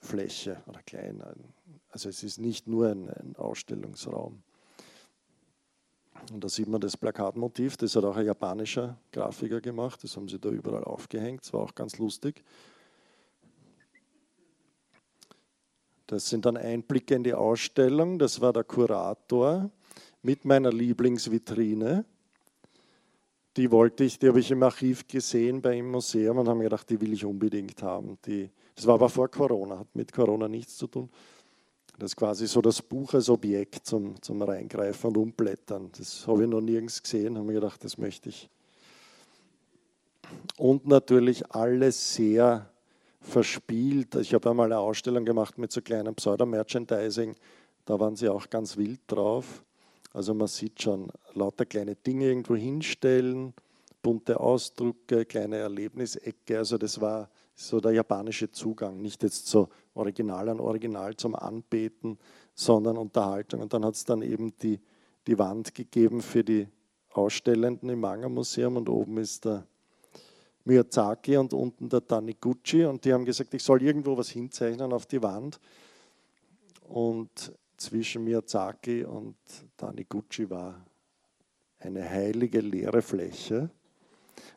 Ausstellungsfläche 0.06 0.62
oder 0.68 0.82
klein. 0.84 1.24
Also 1.90 2.10
es 2.10 2.24
ist 2.24 2.40
nicht 2.40 2.68
nur 2.68 2.90
ein, 2.90 3.10
ein 3.10 3.36
Ausstellungsraum. 3.36 4.42
Und 6.32 6.44
da 6.44 6.50
sieht 6.50 6.68
man 6.68 6.82
das 6.82 6.98
Plakatmotiv, 6.98 7.78
das 7.78 7.96
hat 7.96 8.04
auch 8.04 8.16
ein 8.16 8.26
japanischer 8.26 8.98
Grafiker 9.12 9.62
gemacht, 9.62 10.04
das 10.04 10.16
haben 10.16 10.28
sie 10.28 10.40
da 10.40 10.50
überall 10.50 10.84
aufgehängt, 10.84 11.42
das 11.42 11.54
war 11.54 11.62
auch 11.62 11.76
ganz 11.76 11.98
lustig. 11.98 12.44
Das 16.08 16.30
sind 16.30 16.46
dann 16.46 16.58
Einblicke 16.58 17.16
in 17.16 17.24
die 17.24 17.34
Ausstellung, 17.34 18.18
das 18.18 18.40
war 18.42 18.54
der 18.54 18.64
Kurator 18.64 19.70
mit 20.22 20.46
meiner 20.46 20.72
Lieblingsvitrine. 20.72 22.06
Die 23.58 23.72
wollte 23.72 24.04
ich, 24.04 24.20
die 24.20 24.28
habe 24.28 24.40
ich 24.40 24.52
im 24.52 24.64
Archiv 24.64 25.08
gesehen 25.08 25.62
bei 25.62 25.78
im 25.78 25.92
Museum 25.92 26.38
und 26.38 26.48
habe 26.48 26.58
mir 26.58 26.66
gedacht, 26.66 26.90
die 26.90 27.00
will 27.00 27.14
ich 27.14 27.26
unbedingt 27.26 27.82
haben. 27.84 28.18
Die, 28.26 28.50
das 28.76 28.86
war 28.88 28.96
aber 28.96 29.10
vor 29.10 29.30
Corona, 29.30 29.80
hat 29.80 29.96
mit 29.96 30.12
Corona 30.12 30.48
nichts 30.48 30.78
zu 30.78 30.88
tun. 30.88 31.10
Das 31.98 32.12
ist 32.12 32.18
quasi 32.18 32.46
so 32.46 32.62
das 32.62 32.82
Buch 32.82 33.14
als 33.14 33.30
Objekt 33.30 33.86
zum, 33.86 34.22
zum 34.22 34.42
Reingreifen 34.42 35.10
und 35.10 35.18
Umblättern. 35.18 35.90
Das 35.98 36.28
habe 36.28 36.44
ich 36.44 36.50
noch 36.50 36.60
nirgends 36.60 37.02
gesehen, 37.02 37.38
habe 37.38 37.48
mir 37.48 37.54
gedacht, 37.54 37.82
das 37.84 37.98
möchte 37.98 38.30
ich. 38.30 38.50
Und 40.58 40.88
natürlich 40.88 41.50
alles 41.52 42.16
sehr 42.16 42.70
verspielt. 43.22 44.16
Ich 44.16 44.34
habe 44.34 44.50
einmal 44.50 44.66
eine 44.66 44.80
Ausstellung 44.80 45.24
gemacht 45.24 45.58
mit 45.58 45.72
so 45.72 45.82
kleinem 45.82 46.16
Pseudo-Merchandising. 46.16 47.36
Da 47.86 48.00
waren 48.00 48.16
sie 48.16 48.28
auch 48.28 48.50
ganz 48.50 48.76
wild 48.76 49.00
drauf. 49.08 49.64
Also 50.14 50.34
man 50.34 50.48
sieht 50.48 50.82
schon 50.82 51.12
lauter 51.34 51.66
kleine 51.66 51.96
Dinge 51.96 52.26
irgendwo 52.26 52.56
hinstellen, 52.56 53.54
bunte 54.02 54.40
Ausdrucke, 54.40 55.26
kleine 55.26 55.58
Erlebnisecke. 55.58 56.58
Also 56.58 56.78
das 56.78 57.00
war 57.02 57.30
so 57.56 57.80
der 57.80 57.94
japanische 57.94 58.52
Zugang, 58.52 59.02
nicht 59.02 59.24
jetzt 59.24 59.48
so 59.48 59.70
Original 59.94 60.50
an 60.50 60.60
Original 60.60 61.16
zum 61.16 61.36
Anbeten, 61.36 62.20
sondern 62.54 62.98
Unterhaltung. 62.98 63.62
Und 63.62 63.74
dann 63.74 63.86
hat 63.86 63.96
es 63.96 64.04
dann 64.04 64.22
eben 64.22 64.56
die, 64.58 64.80
die 65.26 65.40
Wand 65.40 65.74
gegeben 65.74 66.22
für 66.22 66.44
die 66.44 66.68
Ausstellenden 67.12 67.90
im 67.90 68.02
Manga-Museum 68.02 68.76
und 68.76 68.90
oben 68.90 69.18
ist 69.18 69.46
der 69.46 69.66
Miyazaki 70.66 71.38
und 71.38 71.54
unten 71.54 71.88
der 71.88 72.06
Taniguchi 72.06 72.86
und 72.86 73.06
die 73.06 73.14
haben 73.14 73.24
gesagt, 73.24 73.54
ich 73.54 73.64
soll 73.64 73.82
irgendwo 73.84 74.18
was 74.18 74.30
hinzeichnen 74.30 74.92
auf 74.92 75.06
die 75.06 75.22
Wand. 75.22 75.60
Und 76.82 77.54
zwischen 77.78 78.24
Miyazaki 78.24 79.06
und 79.06 79.38
Taniguchi 79.78 80.50
war 80.50 80.86
eine 81.80 82.08
heilige 82.10 82.60
leere 82.60 83.02
Fläche. 83.02 83.70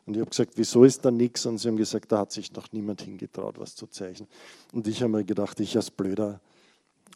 Und 0.05 0.15
ich 0.15 0.21
habe 0.21 0.29
gesagt, 0.29 0.53
wieso 0.55 0.83
ist 0.83 1.05
da 1.05 1.11
nichts? 1.11 1.45
Und 1.45 1.57
sie 1.57 1.67
haben 1.67 1.77
gesagt, 1.77 2.11
da 2.11 2.19
hat 2.19 2.31
sich 2.31 2.51
noch 2.53 2.71
niemand 2.71 3.01
hingetraut, 3.01 3.59
was 3.59 3.75
zu 3.75 3.87
zeichnen. 3.87 4.27
Und 4.73 4.87
ich 4.87 5.01
habe 5.01 5.11
mir 5.11 5.23
gedacht, 5.23 5.59
ich 5.59 5.75
als 5.75 5.91
blöder 5.91 6.39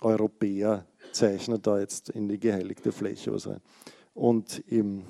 Europäer 0.01 0.85
zeichne 1.11 1.59
da 1.59 1.79
jetzt 1.79 2.09
in 2.09 2.27
die 2.27 2.39
geheiligte 2.39 2.91
Fläche 2.91 3.33
was 3.33 3.47
rein. 3.47 3.61
Und 4.13 4.59
im 4.67 5.03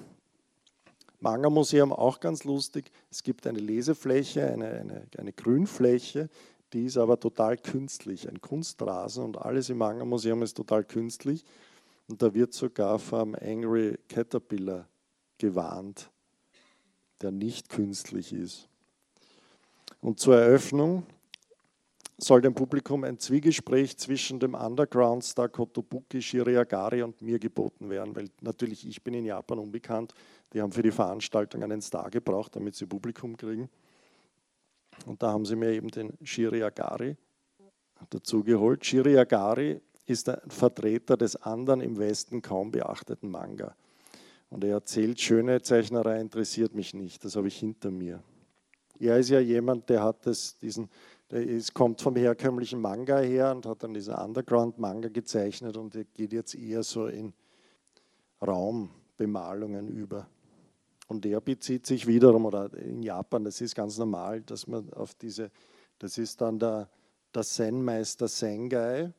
Manga-Museum 1.20 1.94
auch 1.94 2.20
ganz 2.20 2.44
lustig, 2.44 2.92
es 3.10 3.24
gibt 3.24 3.48
eine 3.48 3.60
Lesefläche, 3.60 4.46
eine, 4.46 4.68
eine, 4.68 5.08
eine 5.18 5.34
Grünfläche, 5.34 6.30
die 6.74 6.86
ist 6.86 6.98
aber 6.98 7.20
total 7.20 7.58
künstlich, 7.58 8.28
ein 8.28 8.42
Kunstrasen 8.42 9.24
und 9.24 9.38
alles 9.38 9.70
im 9.70 9.78
Manga-Museum 9.78 10.42
ist 10.42 10.56
total 10.56 10.84
künstlich. 10.84 11.46
Und 12.08 12.22
da 12.22 12.34
wird 12.34 12.54
sogar 12.54 13.00
vom 13.00 13.36
Angry 13.36 13.98
Caterpillar 14.10 14.88
gewarnt 15.38 16.10
der 17.24 17.32
nicht 17.32 17.70
künstlich 17.70 18.34
ist. 18.34 18.68
Und 20.02 20.20
zur 20.20 20.38
Eröffnung 20.38 21.06
soll 22.18 22.42
dem 22.42 22.54
Publikum 22.54 23.04
ein 23.04 23.20
Zwiegespräch 23.20 23.98
zwischen 23.98 24.40
dem 24.40 24.54
Underground-Star 24.54 25.50
Kotobuki 25.50 26.22
Shiriagari 26.22 27.02
und 27.02 27.22
mir 27.22 27.40
geboten 27.40 27.90
werden, 27.90 28.16
weil 28.16 28.30
natürlich 28.42 28.88
ich 28.88 29.04
bin 29.04 29.14
in 29.14 29.26
Japan 29.26 29.60
unbekannt. 29.60 30.14
Die 30.54 30.62
haben 30.62 30.72
für 30.72 30.84
die 30.84 30.92
Veranstaltung 30.92 31.64
einen 31.64 31.82
Star 31.82 32.10
gebraucht, 32.10 32.56
damit 32.56 32.76
sie 32.76 32.86
Publikum 32.86 33.36
kriegen. 33.36 33.70
Und 35.06 35.24
da 35.24 35.32
haben 35.32 35.46
sie 35.46 35.56
mir 35.56 35.70
eben 35.70 35.90
den 35.90 36.14
Shiriagari 36.22 37.18
dazu 38.10 38.44
geholt. 38.44 38.86
Shiriagari 38.86 39.82
ist 40.06 40.30
ein 40.30 40.50
Vertreter 40.50 41.18
des 41.18 41.36
anderen 41.36 41.82
im 41.82 41.98
Westen 41.98 42.42
kaum 42.42 42.72
beachteten 42.72 43.30
Manga. 43.30 43.76
Und 44.54 44.64
er 44.64 44.74
erzählt, 44.74 45.20
schöne 45.20 45.64
Zeichnerei 45.64 46.22
interessiert 46.22 46.76
mich 46.76 46.94
nicht, 46.94 47.26
das 47.26 47.36
habe 47.36 47.48
ich 47.48 47.58
hinter 47.58 47.90
mir. 47.90 48.22
Er 49.00 49.18
ist 49.18 49.30
ja 49.30 49.40
jemand, 49.40 49.90
der 49.90 50.04
hat 50.04 50.28
das, 50.28 50.60
diesen, 50.60 50.92
der 51.32 51.42
ist, 51.42 51.74
kommt 51.74 52.02
vom 52.02 52.16
herkömmlichen 52.16 52.80
Manga 52.80 53.18
her 53.18 53.52
und 53.56 53.66
hat 53.66 53.82
dann 53.82 53.96
diesen 53.96 54.14
Underground-Manga 54.14 55.10
gezeichnet 55.10 55.76
und 55.76 55.98
geht 56.14 56.34
jetzt 56.34 56.54
eher 56.54 56.84
so 56.84 57.08
in 57.08 57.34
Raumbemalungen 58.46 59.88
über. 59.88 60.28
Und 61.08 61.26
der 61.26 61.42
bezieht 61.42 61.88
sich 61.88 62.06
wiederum, 62.06 62.46
oder 62.46 62.72
in 62.76 63.02
Japan, 63.02 63.44
das 63.44 63.60
ist 63.60 63.74
ganz 63.74 63.98
normal, 63.98 64.42
dass 64.42 64.68
man 64.68 64.94
auf 64.94 65.16
diese, 65.16 65.50
das 65.98 66.20
ist 66.20 66.42
dann 66.42 66.60
der, 66.60 66.92
der 67.34 67.42
Zen-Meister 67.42 68.28
Sengai, 68.28 69.14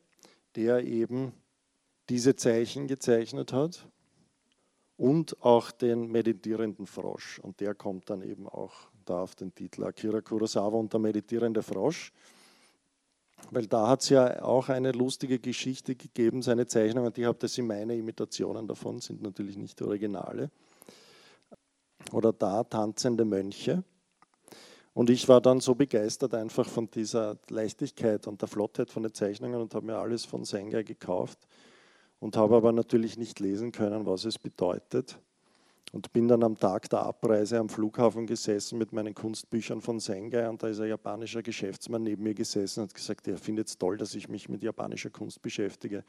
der 0.55 0.85
eben 0.85 1.33
diese 2.07 2.37
Zeichen 2.37 2.87
gezeichnet 2.87 3.51
hat 3.51 3.85
und 4.97 5.41
auch 5.43 5.71
den 5.71 6.11
meditierenden 6.11 6.85
Frosch. 6.85 7.39
Und 7.39 7.59
der 7.59 7.75
kommt 7.75 8.09
dann 8.09 8.21
eben 8.21 8.47
auch 8.47 8.73
da 9.05 9.21
auf 9.21 9.35
den 9.35 9.53
Titel 9.53 9.83
Akira 9.83 10.21
Kurosawa 10.21 10.77
und 10.77 10.93
der 10.93 10.99
meditierende 10.99 11.61
Frosch. 11.61 12.11
Weil 13.51 13.67
da 13.67 13.87
hat 13.89 14.01
es 14.01 14.09
ja 14.09 14.41
auch 14.43 14.69
eine 14.69 14.91
lustige 14.91 15.39
Geschichte 15.39 15.95
gegeben, 15.95 16.41
seine 16.41 16.65
Zeichnungen, 16.65 17.11
die 17.13 17.25
habt 17.25 17.43
das 17.43 17.57
in 17.57 17.67
meine 17.67 17.95
Imitationen 17.95 18.67
davon, 18.67 18.99
sind 18.99 19.21
natürlich 19.21 19.57
nicht 19.57 19.81
Originale. 19.81 20.49
Oder 22.11 22.31
da 22.31 22.63
tanzende 22.63 23.25
Mönche. 23.25 23.83
Und 24.93 25.09
ich 25.09 25.27
war 25.27 25.41
dann 25.41 25.59
so 25.59 25.75
begeistert 25.75 26.33
einfach 26.33 26.67
von 26.67 26.89
dieser 26.89 27.37
Leichtigkeit 27.49 28.27
und 28.27 28.41
der 28.41 28.47
Flottheit 28.47 28.89
von 28.89 29.03
den 29.03 29.13
Zeichnungen 29.13 29.61
und 29.61 29.75
habe 29.75 29.85
mir 29.85 29.97
alles 29.97 30.23
von 30.23 30.45
Sengai 30.45 30.83
gekauft 30.83 31.39
und 32.25 32.37
habe 32.37 32.55
aber 32.55 32.71
natürlich 32.71 33.19
nicht 33.19 33.39
lesen 33.39 33.71
können, 33.71 34.07
was 34.07 34.25
es 34.25 34.39
bedeutet. 34.39 35.19
Und 35.91 36.11
bin 36.11 36.27
dann 36.27 36.41
am 36.41 36.57
Tag 36.57 36.89
der 36.89 37.01
Abreise 37.01 37.59
am 37.59 37.69
Flughafen 37.69 38.25
gesessen 38.25 38.79
mit 38.79 38.93
meinen 38.93 39.13
Kunstbüchern 39.13 39.79
von 39.79 39.99
Sengai 39.99 40.49
und 40.49 40.63
da 40.63 40.69
ist 40.69 40.79
ein 40.79 40.89
japanischer 40.89 41.43
Geschäftsmann 41.43 42.01
neben 42.01 42.23
mir 42.23 42.33
gesessen 42.33 42.79
und 42.79 42.89
hat 42.89 42.95
gesagt, 42.95 43.27
er 43.27 43.37
findet 43.37 43.67
es 43.67 43.77
toll, 43.77 43.97
dass 43.97 44.15
ich 44.15 44.27
mich 44.27 44.49
mit 44.49 44.63
japanischer 44.63 45.11
Kunst 45.11 45.39
beschäftige. 45.43 46.03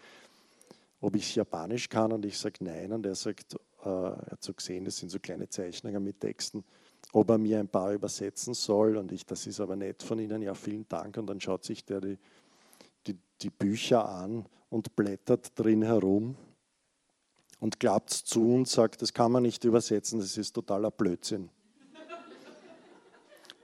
Ob 1.02 1.14
ich 1.16 1.36
Japanisch 1.36 1.90
kann? 1.90 2.10
Und 2.12 2.24
ich 2.24 2.38
sage 2.38 2.64
nein. 2.64 2.92
Und 2.92 3.04
er 3.04 3.14
sagt, 3.14 3.54
äh, 3.84 3.88
er 3.88 4.26
hat 4.30 4.42
so 4.42 4.54
gesehen, 4.54 4.86
das 4.86 4.96
sind 4.96 5.10
so 5.10 5.18
kleine 5.18 5.50
Zeichnungen 5.50 6.02
mit 6.02 6.18
Texten, 6.18 6.64
ob 7.12 7.28
er 7.28 7.36
mir 7.36 7.60
ein 7.60 7.68
paar 7.68 7.92
übersetzen 7.92 8.54
soll. 8.54 8.96
Und 8.96 9.12
ich, 9.12 9.26
das 9.26 9.46
ist 9.46 9.60
aber 9.60 9.76
nett 9.76 10.02
von 10.02 10.18
Ihnen, 10.18 10.40
ja 10.40 10.54
vielen 10.54 10.88
Dank. 10.88 11.18
Und 11.18 11.26
dann 11.26 11.42
schaut 11.42 11.64
sich 11.64 11.84
der 11.84 12.00
die 12.00 12.16
die, 13.06 13.18
die 13.42 13.50
Bücher 13.50 14.08
an 14.08 14.46
und 14.68 14.96
blättert 14.96 15.58
drin 15.58 15.82
herum 15.82 16.36
und 17.60 17.80
klappt 17.80 18.10
zu 18.10 18.54
und 18.54 18.68
sagt, 18.68 19.02
das 19.02 19.12
kann 19.12 19.32
man 19.32 19.42
nicht 19.42 19.64
übersetzen, 19.64 20.20
das 20.20 20.36
ist 20.36 20.52
totaler 20.52 20.90
Blödsinn. 20.90 21.50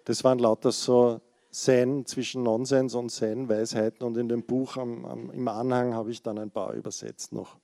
Das 0.05 0.25
waren 0.25 0.39
lauter 0.39 0.73
so 0.73 1.21
Zen 1.51 2.07
zwischen 2.07 2.43
Nonsens 2.43 2.95
und 2.95 3.11
Zen, 3.11 3.49
Weisheiten 3.49 4.05
und 4.05 4.17
in 4.17 4.29
dem 4.29 4.43
Buch 4.43 4.77
am, 4.77 5.05
am, 5.05 5.31
im 5.31 5.47
Anhang 5.47 5.95
habe 5.95 6.11
ich 6.11 6.23
dann 6.23 6.39
ein 6.39 6.51
paar 6.51 6.73
übersetzt 6.73 7.33
noch. 7.33 7.57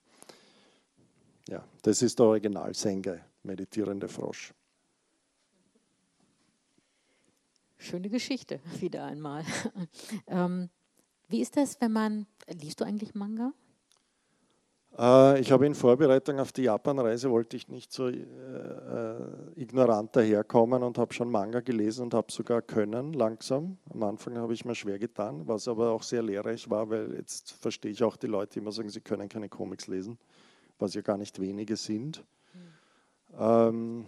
Ja, 1.49 1.63
das 1.81 2.01
ist 2.01 2.19
der 2.19 2.27
Original 2.27 2.73
Sengai, 2.75 3.23
meditierende 3.43 4.07
Frosch. 4.07 4.53
Schöne 7.77 8.09
Geschichte, 8.09 8.59
wieder 8.79 9.05
einmal. 9.05 9.43
ähm, 10.27 10.69
wie 11.29 11.41
ist 11.41 11.57
das, 11.57 11.79
wenn 11.79 11.91
man, 11.91 12.25
liest 12.47 12.81
du 12.81 12.85
eigentlich 12.85 13.13
Manga? 13.13 13.53
Äh, 14.97 15.39
ich 15.39 15.51
habe 15.51 15.65
in 15.65 15.75
Vorbereitung 15.75 16.39
auf 16.39 16.51
die 16.51 16.63
Japanreise 16.63 17.29
wollte 17.29 17.55
ich 17.55 17.67
nicht 17.69 17.91
so 17.93 18.07
äh, 18.07 18.17
äh, 18.17 19.15
ignorant 19.55 20.15
daherkommen 20.15 20.81
und 20.83 20.97
habe 20.97 21.13
schon 21.13 21.29
Manga 21.29 21.59
gelesen 21.61 22.05
und 22.05 22.13
habe 22.13 22.31
sogar 22.31 22.61
können 22.61 23.13
langsam. 23.13 23.77
Am 23.93 24.03
Anfang 24.03 24.37
habe 24.37 24.53
ich 24.53 24.65
mir 24.65 24.75
schwer 24.75 24.97
getan, 24.97 25.47
was 25.47 25.67
aber 25.67 25.91
auch 25.91 26.03
sehr 26.03 26.23
lehrreich 26.23 26.69
war, 26.69 26.89
weil 26.89 27.13
jetzt 27.15 27.51
verstehe 27.51 27.91
ich 27.91 28.03
auch 28.03 28.17
die 28.17 28.27
Leute, 28.27 28.53
die 28.53 28.59
immer 28.59 28.71
sagen, 28.71 28.89
sie 28.89 29.01
können 29.01 29.29
keine 29.29 29.49
Comics 29.49 29.87
lesen, 29.87 30.17
was 30.79 30.95
ja 30.95 31.01
gar 31.01 31.17
nicht 31.17 31.39
wenige 31.39 31.75
sind. 31.75 32.23
Mhm. 32.53 33.39
Ähm, 33.39 34.05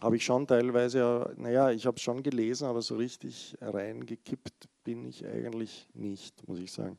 habe 0.00 0.16
ich 0.16 0.24
schon 0.24 0.48
teilweise, 0.48 1.32
naja, 1.36 1.70
ich 1.70 1.86
habe 1.86 1.96
es 1.96 2.02
schon 2.02 2.24
gelesen, 2.24 2.66
aber 2.66 2.82
so 2.82 2.96
richtig 2.96 3.56
reingekippt 3.60 4.68
bin 4.84 5.06
ich 5.06 5.26
eigentlich 5.26 5.88
nicht, 5.94 6.46
muss 6.48 6.58
ich 6.58 6.72
sagen. 6.72 6.98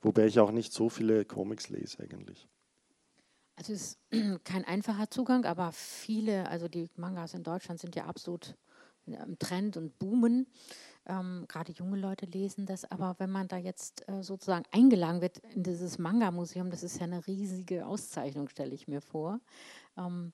Wobei 0.00 0.26
ich 0.26 0.38
auch 0.40 0.50
nicht 0.50 0.72
so 0.72 0.88
viele 0.88 1.24
Comics 1.24 1.68
lese 1.68 2.02
eigentlich. 2.02 2.48
Also 3.56 3.72
es 3.72 3.98
ist 4.10 4.44
kein 4.44 4.64
einfacher 4.64 5.10
Zugang, 5.10 5.44
aber 5.44 5.72
viele, 5.72 6.48
also 6.48 6.68
die 6.68 6.88
Mangas 6.96 7.34
in 7.34 7.42
Deutschland 7.42 7.80
sind 7.80 7.94
ja 7.94 8.06
absolut 8.06 8.56
im 9.06 9.38
Trend 9.38 9.76
und 9.76 9.98
boomen. 9.98 10.46
Ähm, 11.06 11.46
Gerade 11.48 11.72
junge 11.72 11.96
Leute 11.96 12.26
lesen 12.26 12.66
das, 12.66 12.84
aber 12.90 13.16
wenn 13.18 13.30
man 13.30 13.48
da 13.48 13.56
jetzt 13.56 14.08
äh, 14.08 14.22
sozusagen 14.22 14.64
eingeladen 14.70 15.20
wird 15.20 15.38
in 15.54 15.64
dieses 15.64 15.98
Manga-Museum, 15.98 16.70
das 16.70 16.84
ist 16.84 16.98
ja 16.98 17.04
eine 17.04 17.26
riesige 17.26 17.86
Auszeichnung, 17.86 18.48
stelle 18.48 18.74
ich 18.74 18.86
mir 18.86 19.00
vor. 19.00 19.40
Ähm, 19.96 20.32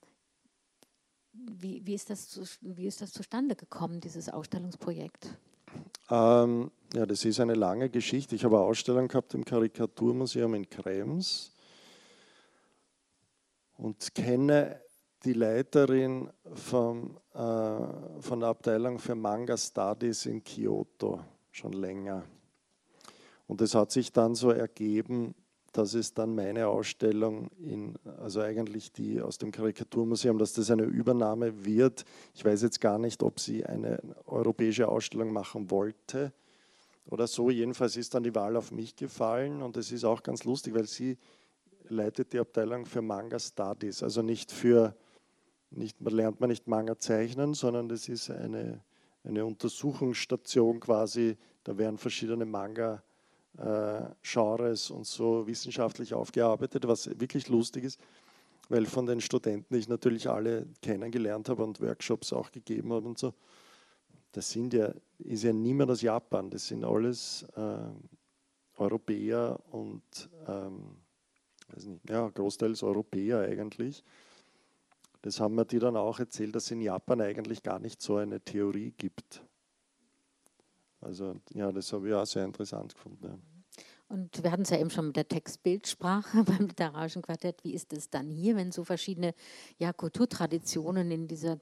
wie, 1.33 1.85
wie, 1.85 1.95
ist 1.95 2.09
das, 2.09 2.59
wie 2.61 2.85
ist 2.85 3.01
das 3.01 3.11
zustande 3.11 3.55
gekommen, 3.55 4.01
dieses 4.01 4.29
Ausstellungsprojekt? 4.29 5.39
Ähm, 6.09 6.71
ja, 6.93 7.05
das 7.05 7.23
ist 7.23 7.39
eine 7.39 7.53
lange 7.53 7.89
Geschichte. 7.89 8.35
Ich 8.35 8.43
habe 8.43 8.57
eine 8.57 8.65
Ausstellung 8.65 9.07
gehabt 9.07 9.33
im 9.35 9.45
Karikaturmuseum 9.45 10.55
in 10.55 10.69
Krems 10.69 11.51
und 13.77 14.13
kenne 14.15 14.81
die 15.23 15.33
Leiterin 15.33 16.31
vom, 16.53 17.17
äh, 17.33 17.37
von 18.21 18.39
der 18.39 18.49
Abteilung 18.49 18.97
für 18.97 19.15
Manga 19.15 19.57
Studies 19.57 20.25
in 20.25 20.43
Kyoto 20.43 21.19
schon 21.51 21.73
länger. 21.73 22.23
Und 23.47 23.61
es 23.61 23.75
hat 23.75 23.91
sich 23.91 24.11
dann 24.11 24.35
so 24.35 24.51
ergeben, 24.51 25.35
dass 25.71 25.93
es 25.93 26.13
dann 26.13 26.35
meine 26.35 26.67
Ausstellung, 26.67 27.49
in, 27.59 27.95
also 28.17 28.41
eigentlich 28.41 28.91
die 28.91 29.21
aus 29.21 29.37
dem 29.37 29.51
Karikaturmuseum, 29.51 30.37
dass 30.37 30.53
das 30.53 30.71
eine 30.71 30.83
Übernahme 30.83 31.65
wird. 31.65 32.05
Ich 32.33 32.43
weiß 32.43 32.61
jetzt 32.61 32.81
gar 32.81 32.97
nicht, 32.97 33.23
ob 33.23 33.39
sie 33.39 33.65
eine 33.65 33.99
europäische 34.25 34.87
Ausstellung 34.87 35.31
machen 35.31 35.69
wollte 35.69 36.33
oder 37.05 37.27
so. 37.27 37.49
Jedenfalls 37.49 37.97
ist 37.97 38.13
dann 38.13 38.23
die 38.23 38.35
Wahl 38.35 38.55
auf 38.55 38.71
mich 38.71 38.95
gefallen 38.95 39.61
und 39.61 39.77
es 39.77 39.91
ist 39.91 40.03
auch 40.03 40.23
ganz 40.23 40.43
lustig, 40.43 40.73
weil 40.73 40.85
sie 40.85 41.17
leitet 41.89 42.33
die 42.33 42.39
Abteilung 42.39 42.85
für 42.85 43.01
Manga 43.01 43.39
Studies, 43.39 44.03
also 44.03 44.21
nicht 44.21 44.51
für, 44.51 44.95
nicht, 45.71 45.99
man 46.01 46.13
lernt 46.13 46.39
man 46.39 46.49
nicht 46.49 46.67
Manga 46.67 46.97
zeichnen, 46.97 47.53
sondern 47.53 47.89
das 47.89 48.07
ist 48.09 48.29
eine, 48.29 48.81
eine 49.23 49.45
Untersuchungsstation 49.45 50.79
quasi, 50.79 51.37
da 51.63 51.77
werden 51.77 51.97
verschiedene 51.97 52.45
Manga 52.45 53.03
Genres 54.21 54.89
und 54.89 55.05
so 55.05 55.45
wissenschaftlich 55.45 56.13
aufgearbeitet, 56.13 56.87
was 56.87 57.09
wirklich 57.19 57.49
lustig 57.49 57.83
ist, 57.83 57.99
weil 58.69 58.85
von 58.85 59.05
den 59.05 59.19
Studenten 59.19 59.75
ich 59.75 59.89
natürlich 59.89 60.29
alle 60.29 60.67
kennengelernt 60.81 61.49
habe 61.49 61.63
und 61.63 61.81
Workshops 61.81 62.31
auch 62.31 62.51
gegeben 62.51 62.93
habe 62.93 63.07
und 63.07 63.17
so. 63.17 63.33
Das 64.31 64.49
sind 64.51 64.73
ja, 64.73 64.93
ist 65.17 65.43
ja 65.43 65.51
niemand 65.51 65.91
aus 65.91 66.01
Japan, 66.01 66.49
das 66.49 66.67
sind 66.67 66.85
alles 66.85 67.45
äh, 67.55 67.89
Europäer 68.77 69.59
und 69.71 70.03
ähm, 70.47 70.97
weiß 71.69 71.85
nicht, 71.85 72.09
ja, 72.09 72.29
großteils 72.29 72.83
Europäer 72.83 73.39
eigentlich. 73.39 74.03
Das 75.21 75.39
haben 75.39 75.55
mir 75.55 75.65
die 75.65 75.79
dann 75.79 75.97
auch 75.97 76.19
erzählt, 76.19 76.55
dass 76.55 76.65
es 76.65 76.71
in 76.71 76.81
Japan 76.81 77.19
eigentlich 77.19 77.61
gar 77.61 77.79
nicht 77.79 78.01
so 78.01 78.17
eine 78.17 78.39
Theorie 78.39 78.93
gibt. 78.95 79.43
Also 81.01 81.35
ja, 81.53 81.71
das 81.71 81.91
habe 81.93 82.09
ich 82.09 82.13
auch 82.13 82.25
sehr 82.25 82.45
interessant 82.45 82.93
gefunden. 82.93 83.25
Ja. 83.25 83.37
Und 84.11 84.43
wir 84.43 84.51
hatten 84.51 84.63
es 84.63 84.71
ja 84.71 84.79
eben 84.79 84.89
schon 84.89 85.07
mit 85.07 85.15
der 85.15 85.27
Textbildsprache 85.27 86.43
beim 86.43 86.67
literarischen 86.67 87.21
Quartett. 87.21 87.63
Wie 87.63 87.75
ist 87.75 87.93
es 87.93 88.09
dann 88.09 88.31
hier, 88.31 88.55
wenn 88.55 88.71
so 88.71 88.83
verschiedene 88.83 89.35
ja, 89.77 89.93
Kulturtraditionen 89.93 91.11
in 91.11 91.27
dieser 91.27 91.59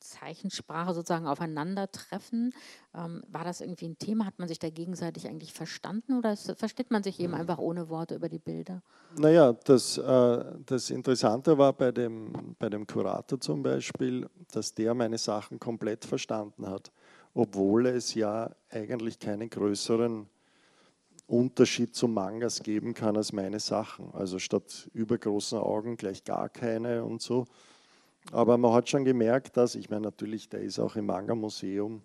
Zeichensprache 0.00 0.94
sozusagen 0.94 1.28
aufeinandertreffen? 1.28 2.52
Ähm, 2.92 3.22
war 3.28 3.44
das 3.44 3.60
irgendwie 3.60 3.86
ein 3.86 3.98
Thema? 3.98 4.26
Hat 4.26 4.40
man 4.40 4.48
sich 4.48 4.58
da 4.58 4.68
gegenseitig 4.68 5.28
eigentlich 5.28 5.52
verstanden 5.52 6.18
oder 6.18 6.36
versteht 6.36 6.90
man 6.90 7.04
sich 7.04 7.20
eben 7.20 7.34
einfach 7.34 7.58
ohne 7.58 7.88
Worte 7.88 8.16
über 8.16 8.28
die 8.28 8.40
Bilder? 8.40 8.82
Naja, 9.16 9.52
das, 9.52 9.96
äh, 9.96 10.44
das 10.66 10.90
Interessante 10.90 11.56
war 11.56 11.72
bei 11.72 11.92
dem, 11.92 12.56
bei 12.58 12.68
dem 12.68 12.84
Kurator 12.84 13.40
zum 13.40 13.62
Beispiel, 13.62 14.28
dass 14.50 14.74
der 14.74 14.92
meine 14.94 15.18
Sachen 15.18 15.60
komplett 15.60 16.04
verstanden 16.04 16.66
hat, 16.68 16.90
obwohl 17.36 17.86
es 17.86 18.14
ja 18.14 18.50
eigentlich 18.70 19.18
keinen 19.18 19.50
größeren 19.50 20.26
Unterschied 21.26 21.94
zu 21.94 22.08
Mangas 22.08 22.62
geben 22.62 22.94
kann 22.94 23.14
als 23.14 23.30
meine 23.30 23.60
Sachen. 23.60 24.10
Also 24.14 24.38
statt 24.38 24.88
übergroßen 24.94 25.58
Augen 25.58 25.98
gleich 25.98 26.24
gar 26.24 26.48
keine 26.48 27.04
und 27.04 27.20
so. 27.20 27.44
Aber 28.32 28.56
man 28.56 28.72
hat 28.72 28.88
schon 28.88 29.04
gemerkt, 29.04 29.58
dass, 29.58 29.74
ich 29.74 29.90
meine 29.90 30.04
natürlich, 30.04 30.48
der 30.48 30.62
ist 30.62 30.78
auch 30.78 30.96
im 30.96 31.06
Manga-Museum, 31.06 32.00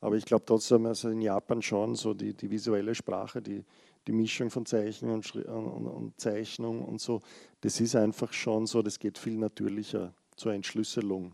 aber 0.00 0.16
ich 0.16 0.24
glaube 0.24 0.44
trotzdem, 0.46 0.86
also 0.86 1.08
in 1.08 1.20
Japan 1.20 1.62
schon 1.62 1.96
so 1.96 2.14
die, 2.14 2.32
die 2.32 2.48
visuelle 2.48 2.94
Sprache, 2.94 3.42
die, 3.42 3.64
die 4.06 4.12
Mischung 4.12 4.50
von 4.50 4.64
Zeichen 4.66 5.10
und, 5.10 5.34
und, 5.34 5.86
und 5.88 6.20
Zeichnung 6.20 6.84
und 6.84 7.00
so, 7.00 7.22
das 7.60 7.80
ist 7.80 7.96
einfach 7.96 8.32
schon 8.32 8.66
so, 8.66 8.82
das 8.82 9.00
geht 9.00 9.18
viel 9.18 9.36
natürlicher 9.36 10.14
zur 10.36 10.52
Entschlüsselung. 10.52 11.32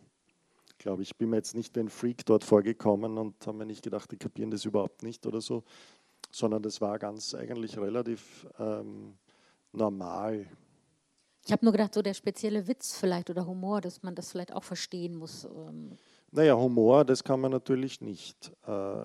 Glaube 0.83 1.03
ich, 1.03 1.17
bin 1.17 1.31
mir 1.31 1.37
jetzt 1.37 1.55
nicht 1.55 1.77
wie 1.77 1.81
ein 1.81 1.89
Freak 1.89 2.27
dort 2.27 2.43
vorgekommen 2.43 3.17
und 3.17 3.47
habe 3.47 3.59
mir 3.59 3.67
nicht 3.67 3.85
gedacht, 3.85 4.11
die 4.11 4.17
kapieren 4.17 4.51
das 4.51 4.65
überhaupt 4.65 5.05
nicht 5.05 5.25
oder 5.27 5.41
so, 5.41 5.63
sondern 6.33 6.61
das 6.61 6.81
war 6.81 6.99
ganz 6.99 7.35
eigentlich 7.35 7.79
relativ 7.79 8.49
ähm, 8.59 9.15
normal. 9.71 10.45
Ich 11.45 11.53
habe 11.53 11.65
nur 11.65 11.71
gedacht, 11.71 11.95
so 11.95 12.03
der 12.03 12.15
spezielle 12.15 12.67
Witz 12.67 12.97
vielleicht 12.97 13.31
oder 13.31 13.47
Humor, 13.47 13.81
dass 13.81 14.03
man 14.03 14.17
das 14.17 14.33
vielleicht 14.33 14.53
auch 14.53 14.65
verstehen 14.65 15.15
muss. 15.15 15.45
Ähm. 15.45 15.97
Naja, 16.33 16.57
Humor, 16.57 17.05
das 17.05 17.23
kann 17.23 17.41
man 17.41 17.53
natürlich 17.53 18.01
nicht. 18.01 18.53
Äh, 18.67 19.05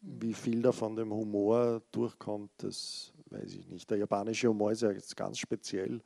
wie 0.00 0.32
viel 0.32 0.62
da 0.62 0.72
von 0.72 0.96
dem 0.96 1.12
Humor 1.12 1.82
durchkommt, 1.92 2.50
das 2.56 3.12
weiß 3.30 3.52
ich 3.54 3.68
nicht. 3.68 3.90
Der 3.90 3.98
japanische 3.98 4.48
Humor 4.48 4.72
ist 4.72 4.80
ja 4.80 4.92
jetzt 4.92 5.14
ganz 5.14 5.38
speziell. 5.38 6.00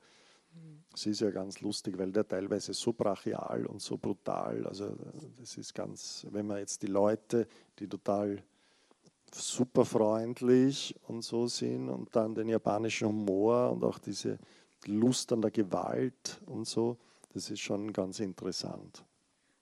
Es 0.94 1.06
ist 1.06 1.20
ja 1.20 1.30
ganz 1.30 1.60
lustig, 1.60 1.96
weil 1.98 2.10
der 2.10 2.26
teilweise 2.26 2.74
so 2.74 2.92
brachial 2.92 3.66
und 3.66 3.80
so 3.80 3.96
brutal, 3.96 4.66
also 4.66 4.96
das 5.38 5.56
ist 5.56 5.74
ganz, 5.74 6.26
wenn 6.30 6.46
man 6.46 6.58
jetzt 6.58 6.82
die 6.82 6.88
Leute, 6.88 7.46
die 7.78 7.86
total 7.86 8.42
super 9.32 9.84
freundlich 9.84 10.94
und 11.06 11.22
so 11.22 11.46
sind 11.46 11.88
und 11.88 12.14
dann 12.14 12.34
den 12.34 12.48
japanischen 12.48 13.06
Humor 13.08 13.70
und 13.70 13.84
auch 13.84 13.98
diese 13.98 14.38
Lust 14.86 15.32
an 15.32 15.42
der 15.42 15.50
Gewalt 15.50 16.40
und 16.46 16.66
so, 16.66 16.96
das 17.32 17.50
ist 17.50 17.60
schon 17.60 17.92
ganz 17.92 18.18
interessant. 18.18 19.04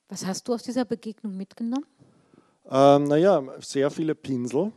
Was 0.08 0.24
hast 0.24 0.48
du 0.48 0.54
aus 0.54 0.62
dieser 0.62 0.86
Begegnung 0.86 1.36
mitgenommen? 1.36 1.84
Ähm, 2.70 3.04
naja, 3.04 3.42
sehr 3.60 3.90
viele 3.90 4.14
Pinsel. 4.14 4.72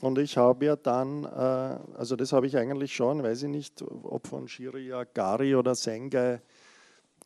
Und 0.00 0.18
ich 0.18 0.36
habe 0.36 0.66
ja 0.66 0.76
dann, 0.76 1.24
äh, 1.24 1.28
also 1.96 2.16
das 2.16 2.32
habe 2.32 2.46
ich 2.46 2.56
eigentlich 2.56 2.94
schon, 2.94 3.22
weiß 3.22 3.44
ich 3.44 3.48
nicht, 3.48 3.82
ob 3.82 4.26
von 4.26 4.48
Shiria 4.48 5.04
Gari 5.04 5.54
oder 5.54 5.74
Sengai, 5.74 6.42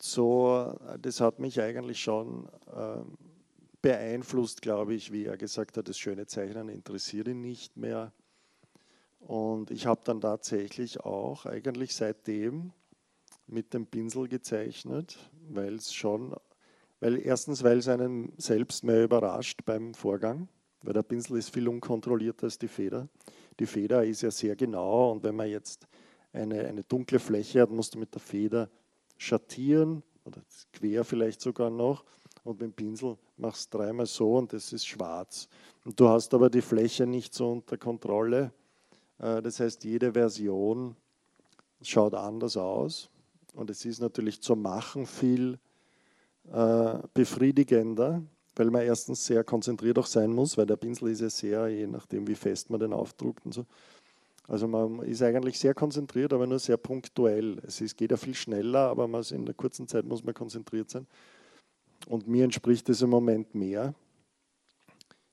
so, 0.01 0.79
das 1.01 1.19
hat 1.19 1.39
mich 1.39 1.59
eigentlich 1.59 1.99
schon 1.99 2.47
äh, 2.73 3.01
beeinflusst, 3.81 4.61
glaube 4.61 4.93
ich, 4.93 5.11
wie 5.11 5.25
er 5.25 5.37
gesagt 5.37 5.77
hat, 5.77 5.89
das 5.89 5.97
schöne 5.97 6.25
Zeichnen 6.25 6.69
interessiert 6.69 7.27
ihn 7.27 7.41
nicht 7.41 7.75
mehr. 7.75 8.13
Und 9.19 9.71
ich 9.71 9.85
habe 9.85 10.01
dann 10.05 10.21
tatsächlich 10.21 11.01
auch 11.01 11.45
eigentlich 11.45 11.93
seitdem 11.93 12.71
mit 13.47 13.73
dem 13.73 13.87
Pinsel 13.87 14.27
gezeichnet, 14.27 15.17
weil 15.49 15.75
es 15.75 15.93
schon, 15.93 16.35
weil 16.99 17.19
erstens, 17.19 17.63
weil 17.63 17.79
es 17.79 17.87
einen 17.87 18.33
selbst 18.37 18.83
mehr 18.83 19.03
überrascht 19.03 19.65
beim 19.65 19.93
Vorgang, 19.93 20.47
weil 20.81 20.93
der 20.93 21.03
Pinsel 21.03 21.37
ist 21.37 21.53
viel 21.53 21.67
unkontrollierter 21.67 22.45
als 22.45 22.57
die 22.57 22.67
Feder. 22.67 23.07
Die 23.59 23.65
Feder 23.65 24.05
ist 24.05 24.21
ja 24.21 24.31
sehr 24.31 24.55
genau 24.55 25.11
und 25.11 25.23
wenn 25.23 25.35
man 25.35 25.49
jetzt 25.49 25.87
eine, 26.31 26.65
eine 26.67 26.83
dunkle 26.83 27.19
Fläche 27.19 27.61
hat, 27.61 27.71
musst 27.71 27.95
du 27.95 27.99
mit 27.99 28.13
der 28.13 28.21
Feder 28.21 28.69
schattieren 29.17 30.03
oder 30.23 30.41
quer 30.71 31.03
vielleicht 31.03 31.41
sogar 31.41 31.69
noch 31.69 32.05
und 32.43 32.61
mit 32.61 32.71
dem 32.71 32.73
Pinsel 32.73 33.17
machst 33.37 33.73
du 33.73 33.77
dreimal 33.77 34.05
so 34.05 34.35
und 34.35 34.53
das 34.53 34.71
ist 34.71 34.85
schwarz. 34.85 35.47
Und 35.85 35.99
du 35.99 36.07
hast 36.07 36.33
aber 36.33 36.49
die 36.49 36.61
Fläche 36.61 37.05
nicht 37.05 37.33
so 37.33 37.51
unter 37.51 37.77
Kontrolle. 37.77 38.51
Äh, 39.17 39.41
das 39.41 39.59
heißt, 39.59 39.83
jede 39.83 40.13
Version 40.13 40.95
schaut 41.81 42.13
anders 42.13 42.57
aus 42.57 43.09
und 43.53 43.69
es 43.69 43.85
ist 43.85 43.99
natürlich 43.99 44.41
zum 44.41 44.61
Machen 44.61 45.05
viel 45.05 45.59
äh, 46.51 46.99
befriedigender, 47.13 48.21
weil 48.59 48.69
man 48.71 48.81
erstens 48.81 49.25
sehr 49.25 49.45
konzentriert 49.45 49.97
auch 49.97 50.05
sein 50.05 50.31
muss, 50.31 50.57
weil 50.57 50.65
der 50.65 50.75
Pinsel 50.75 51.09
ist 51.09 51.21
ja 51.21 51.29
sehr, 51.29 51.67
je 51.69 51.87
nachdem 51.87 52.27
wie 52.27 52.35
fest 52.35 52.69
man 52.69 52.81
den 52.81 52.91
aufdruckt 52.91 53.45
und 53.45 53.53
so. 53.53 53.65
Also 54.49 54.67
man 54.67 55.01
ist 55.03 55.21
eigentlich 55.21 55.57
sehr 55.57 55.73
konzentriert, 55.73 56.33
aber 56.33 56.45
nur 56.45 56.59
sehr 56.59 56.75
punktuell. 56.75 57.59
Es 57.65 57.79
ist, 57.79 57.95
geht 57.95 58.11
ja 58.11 58.17
viel 58.17 58.35
schneller, 58.35 58.89
aber 58.89 59.07
man 59.07 59.23
in 59.31 59.45
der 59.45 59.55
kurzen 59.55 59.87
Zeit 59.87 60.05
muss 60.05 60.25
man 60.25 60.33
konzentriert 60.33 60.89
sein. 60.89 61.07
Und 62.07 62.27
mir 62.27 62.43
entspricht 62.43 62.89
es 62.89 63.01
im 63.01 63.11
Moment 63.11 63.55
mehr. 63.55 63.93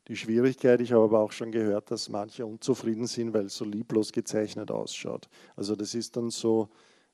Die 0.07 0.17
Schwierigkeit, 0.17 0.81
ich 0.81 0.93
habe 0.93 1.03
aber 1.03 1.19
auch 1.19 1.33
schon 1.33 1.51
gehört, 1.51 1.91
dass 1.91 2.09
manche 2.09 2.47
unzufrieden 2.47 3.09
sind, 3.09 3.35
weil 3.35 3.47
es 3.47 3.57
so 3.57 3.65
lieblos 3.65 4.13
gezeichnet 4.13 4.71
ausschaut. 4.71 5.29
Also 5.57 5.75
das 5.75 5.95
ist 5.95 6.17
dann 6.17 6.31
so, 6.31 6.69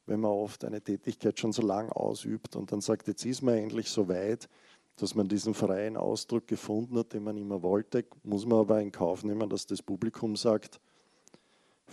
wenn 0.04 0.20
man 0.20 0.32
oft 0.32 0.64
eine 0.66 0.82
Tätigkeit 0.82 1.38
schon 1.38 1.52
so 1.52 1.62
lang 1.62 1.90
ausübt 1.90 2.54
und 2.54 2.70
dann 2.70 2.82
sagt, 2.82 3.08
jetzt 3.08 3.24
ist 3.24 3.40
man 3.40 3.54
endlich 3.54 3.88
so 3.88 4.08
weit, 4.08 4.50
dass 4.96 5.14
man 5.14 5.28
diesen 5.28 5.54
freien 5.54 5.96
Ausdruck 5.96 6.46
gefunden 6.46 6.98
hat, 6.98 7.12
den 7.12 7.24
man 7.24 7.36
immer 7.36 7.62
wollte, 7.62 8.04
muss 8.22 8.46
man 8.46 8.60
aber 8.60 8.80
in 8.80 8.92
Kauf 8.92 9.24
nehmen, 9.24 9.48
dass 9.48 9.66
das 9.66 9.82
Publikum 9.82 10.36
sagt, 10.36 10.80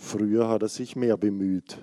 Früher 0.00 0.48
hat 0.48 0.62
er 0.62 0.68
sich 0.68 0.96
mehr 0.96 1.18
bemüht. 1.18 1.78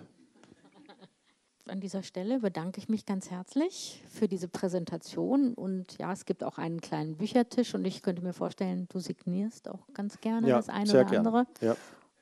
An 1.68 1.80
dieser 1.80 2.02
Stelle 2.02 2.40
bedanke 2.40 2.80
ich 2.80 2.90
mich 2.90 3.06
ganz 3.06 3.30
herzlich 3.30 4.02
für 4.10 4.28
diese 4.28 4.48
Präsentation. 4.48 5.54
Und 5.54 5.98
ja, 6.00 6.12
es 6.12 6.26
gibt 6.26 6.44
auch 6.44 6.58
einen 6.58 6.82
kleinen 6.82 7.16
Büchertisch 7.16 7.76
und 7.76 7.86
ich 7.86 8.02
könnte 8.02 8.24
mir 8.24 8.34
vorstellen, 8.34 8.88
du 8.90 9.00
signierst 9.00 9.70
auch 9.70 9.94
ganz 9.94 10.20
gerne 10.20 10.48
ja, 10.48 10.58
das 10.58 10.70
eine 10.70 10.90
oder 10.90 11.06
gern. 11.06 11.28
andere. 11.28 11.48
Ja. 11.62 11.76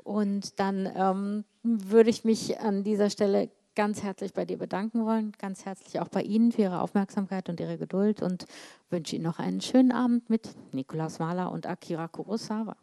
Und 0.03 0.59
dann 0.59 0.89
ähm, 0.95 1.45
würde 1.63 2.09
ich 2.09 2.25
mich 2.25 2.59
an 2.59 2.83
dieser 2.83 3.09
Stelle 3.09 3.49
ganz 3.75 4.03
herzlich 4.03 4.33
bei 4.33 4.45
dir 4.45 4.57
bedanken 4.57 5.05
wollen, 5.05 5.33
ganz 5.37 5.65
herzlich 5.65 5.99
auch 5.99 6.07
bei 6.07 6.21
Ihnen 6.21 6.51
für 6.51 6.63
Ihre 6.63 6.79
Aufmerksamkeit 6.79 7.49
und 7.49 7.59
Ihre 7.59 7.77
Geduld 7.77 8.21
und 8.21 8.45
wünsche 8.89 9.15
Ihnen 9.15 9.25
noch 9.25 9.39
einen 9.39 9.61
schönen 9.61 9.91
Abend 9.91 10.29
mit 10.29 10.49
Nikolaus 10.73 11.19
Mahler 11.19 11.51
und 11.51 11.67
Akira 11.67 12.07
Kurosawa. 12.07 12.77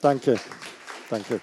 Danke, 0.00 0.38
danke. 1.08 1.40